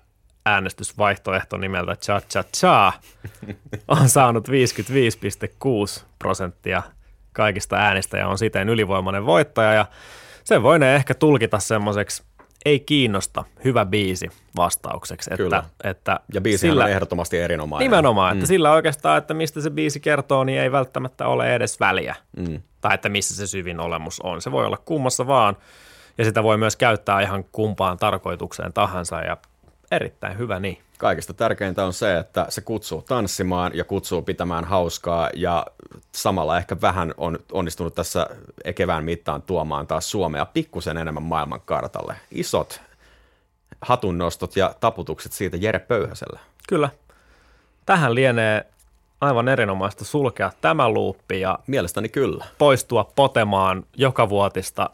äänestysvaihtoehto 0.45 1.57
nimeltä 1.57 1.95
Cha 1.95 2.21
Cha 2.21 2.43
Cha 2.43 2.93
on 3.87 4.09
saanut 4.09 4.47
55,6 4.47 4.53
prosenttia 6.19 6.83
kaikista 7.33 7.75
äänistä 7.75 8.17
ja 8.17 8.27
on 8.27 8.37
siten 8.37 8.69
ylivoimainen 8.69 9.25
voittaja 9.25 9.73
ja 9.73 9.85
sen 10.43 10.63
voinee 10.63 10.95
ehkä 10.95 11.13
tulkita 11.13 11.59
semmoiseksi 11.59 12.23
ei 12.65 12.79
kiinnosta 12.79 13.43
hyvä 13.63 13.85
biisi 13.85 14.29
vastaukseksi. 14.55 15.29
Että, 15.33 15.43
Kyllä. 15.43 15.63
Että 15.83 16.19
ja 16.33 16.41
biisi 16.41 16.57
sillä, 16.57 16.83
on 16.83 16.89
ehdottomasti 16.89 17.37
erinomainen. 17.37 17.85
Nimenomaan, 17.85 18.33
että 18.33 18.45
mm. 18.45 18.47
sillä 18.47 18.71
oikeastaan, 18.71 19.17
että 19.17 19.33
mistä 19.33 19.61
se 19.61 19.69
biisi 19.69 19.99
kertoo, 19.99 20.43
niin 20.43 20.61
ei 20.61 20.71
välttämättä 20.71 21.27
ole 21.27 21.55
edes 21.55 21.79
väliä. 21.79 22.15
Mm. 22.37 22.61
Tai 22.81 22.95
että 22.95 23.09
missä 23.09 23.35
se 23.35 23.47
syvin 23.47 23.79
olemus 23.79 24.19
on. 24.19 24.41
Se 24.41 24.51
voi 24.51 24.65
olla 24.65 24.77
kummassa 24.77 25.27
vaan. 25.27 25.57
ja 26.17 26.25
sitä 26.25 26.43
voi 26.43 26.57
myös 26.57 26.75
käyttää 26.75 27.21
ihan 27.21 27.43
kumpaan 27.51 27.97
tarkoitukseen 27.97 28.73
tahansa 28.73 29.21
ja 29.21 29.37
erittäin 29.91 30.37
hyvä 30.37 30.59
niin. 30.59 30.77
Kaikista 30.97 31.33
tärkeintä 31.33 31.85
on 31.85 31.93
se, 31.93 32.17
että 32.17 32.45
se 32.49 32.61
kutsuu 32.61 33.01
tanssimaan 33.01 33.71
ja 33.75 33.83
kutsuu 33.83 34.21
pitämään 34.21 34.65
hauskaa 34.65 35.29
ja 35.33 35.65
samalla 36.11 36.57
ehkä 36.57 36.81
vähän 36.81 37.13
on 37.17 37.39
onnistunut 37.51 37.95
tässä 37.95 38.27
kevään 38.75 39.03
mittaan 39.03 39.41
tuomaan 39.41 39.87
taas 39.87 40.11
Suomea 40.11 40.45
pikkusen 40.45 40.97
enemmän 40.97 41.23
maailman 41.23 41.61
kartalle. 41.65 42.15
Isot 42.31 42.81
hatunnostot 43.81 44.55
ja 44.55 44.75
taputukset 44.79 45.31
siitä 45.31 45.57
Jere 45.57 45.79
Pöyhäselle. 45.79 46.39
Kyllä. 46.69 46.89
Tähän 47.85 48.15
lienee 48.15 48.65
aivan 49.21 49.47
erinomaista 49.47 50.05
sulkea 50.05 50.51
tämä 50.61 50.89
luuppi 50.89 51.41
ja 51.41 51.59
Mielestäni 51.67 52.09
kyllä. 52.09 52.45
poistua 52.57 53.11
potemaan 53.15 53.85
joka 53.97 54.29
vuotista 54.29 54.89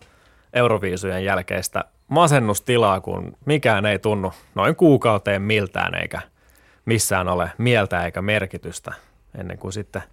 Euroviisujen 0.53 1.25
jälkeistä 1.25 1.83
masennustilaa, 2.07 3.01
kun 3.01 3.37
mikään 3.45 3.85
ei 3.85 3.99
tunnu 3.99 4.33
noin 4.55 4.75
kuukauteen 4.75 5.41
miltään 5.41 5.95
eikä 5.95 6.21
missään 6.85 7.27
ole 7.27 7.51
mieltä 7.57 8.05
eikä 8.05 8.21
merkitystä 8.21 8.93
ennen 9.37 9.57
kuin 9.57 9.73
sitten 9.73 10.03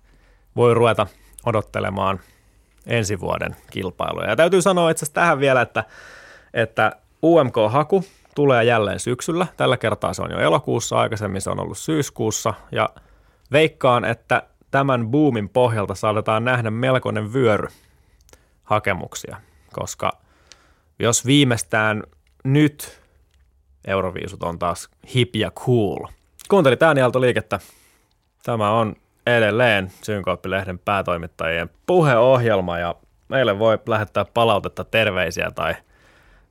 voi 0.56 0.74
ruveta 0.74 1.06
odottelemaan 1.46 2.20
ensi 2.86 3.20
vuoden 3.20 3.56
kilpailuja. 3.70 4.30
Ja 4.30 4.36
täytyy 4.36 4.62
sanoa 4.62 4.90
itse 4.90 5.04
asiassa 5.04 5.14
tähän 5.14 5.40
vielä, 5.40 5.60
että, 5.60 5.84
että 6.54 6.96
UMK-haku 7.22 8.04
tulee 8.34 8.64
jälleen 8.64 9.00
syksyllä. 9.00 9.46
Tällä 9.56 9.76
kertaa 9.76 10.14
se 10.14 10.22
on 10.22 10.30
jo 10.30 10.38
elokuussa, 10.38 10.96
aikaisemmin 10.96 11.40
se 11.40 11.50
on 11.50 11.60
ollut 11.60 11.78
syyskuussa 11.78 12.54
ja 12.72 12.88
veikkaan, 13.52 14.04
että 14.04 14.42
tämän 14.70 15.08
boomin 15.08 15.48
pohjalta 15.48 15.94
saatetaan 15.94 16.44
nähdä 16.44 16.70
melkoinen 16.70 17.32
vyöry 17.32 17.68
hakemuksia, 18.64 19.36
koska 19.72 20.21
jos 21.02 21.26
viimeistään 21.26 22.02
nyt 22.44 23.02
Euroviisut 23.86 24.42
on 24.42 24.58
taas 24.58 24.88
hip 25.14 25.36
ja 25.36 25.50
cool. 25.50 26.06
Kuuntelit 26.48 26.82
äänialtoliikettä. 26.82 27.58
Tämä 28.42 28.70
on 28.70 28.96
edelleen 29.26 29.92
Synkooppilehden 30.02 30.78
päätoimittajien 30.78 31.70
puheohjelma 31.86 32.78
ja 32.78 32.94
meille 33.28 33.58
voi 33.58 33.78
lähettää 33.86 34.24
palautetta, 34.24 34.84
terveisiä 34.84 35.50
tai, 35.54 35.74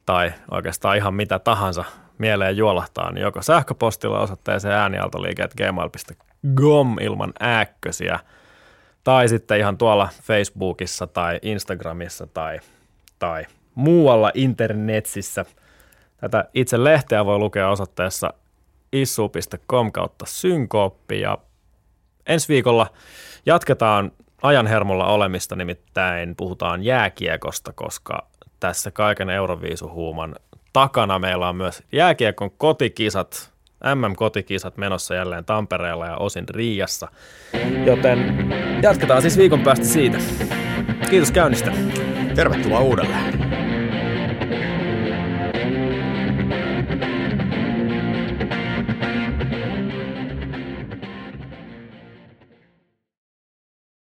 tai 0.06 0.34
oikeastaan 0.52 0.97
ihan 0.97 1.14
mitä 1.14 1.39
tahansa 1.39 1.84
mieleen 2.18 2.58
juolahtaa, 2.58 3.12
niin 3.12 3.22
joko 3.22 3.41
sähköpostilla 3.41 4.20
osoitteeseen 4.20 4.76
äänialtoliike.gmail.com 4.76 6.95
ilman 7.02 7.34
ääkkösiä 7.39 8.20
tai 9.04 9.30
sitten 9.30 9.60
ihan 9.60 9.78
tuolla 9.78 10.10
Facebookissa 10.24 11.08
tai 11.08 11.39
Instagramissa 11.41 12.28
tai, 12.28 12.60
tai 13.20 13.45
muualla 13.76 14.32
internetsissä. 14.34 15.45
Tätä 16.17 16.45
itse 16.53 16.84
lehteä 16.84 17.26
voi 17.26 17.39
lukea 17.39 17.69
osoitteessa 17.69 18.34
issu.com 18.93 19.91
kautta 19.91 20.26
synkooppi 20.28 21.22
ja 21.22 21.38
ensi 22.28 22.47
viikolla 22.47 22.88
jatketaan 23.45 24.11
ajanhermolla 24.41 25.05
olemista, 25.05 25.55
nimittäin 25.55 26.36
puhutaan 26.36 26.84
jääkiekosta, 26.84 27.74
koska 27.74 28.28
tässä 28.59 28.91
kaiken 28.91 29.30
Euroviisuhuuman 29.30 30.36
takana 30.74 31.19
meillä 31.19 31.49
on 31.49 31.55
myös 31.55 31.84
jääkiekon 31.91 32.51
kotikisat, 32.51 33.51
MM-kotikisat 33.95 34.78
menossa 34.78 35.15
jälleen 35.15 35.45
Tampereella 35.45 36.05
ja 36.05 36.17
osin 36.17 36.49
Riiassa. 36.49 37.07
Joten 37.86 38.47
jatketaan 38.84 39.22
siis 39.22 39.38
viikon 39.38 39.63
päästä 39.63 39.86
siitä. 39.86 40.17
Kiitos 41.09 41.32
käynnistä. 41.32 41.72
Tervetuloa 42.36 42.80
uudelleen. 42.80 43.51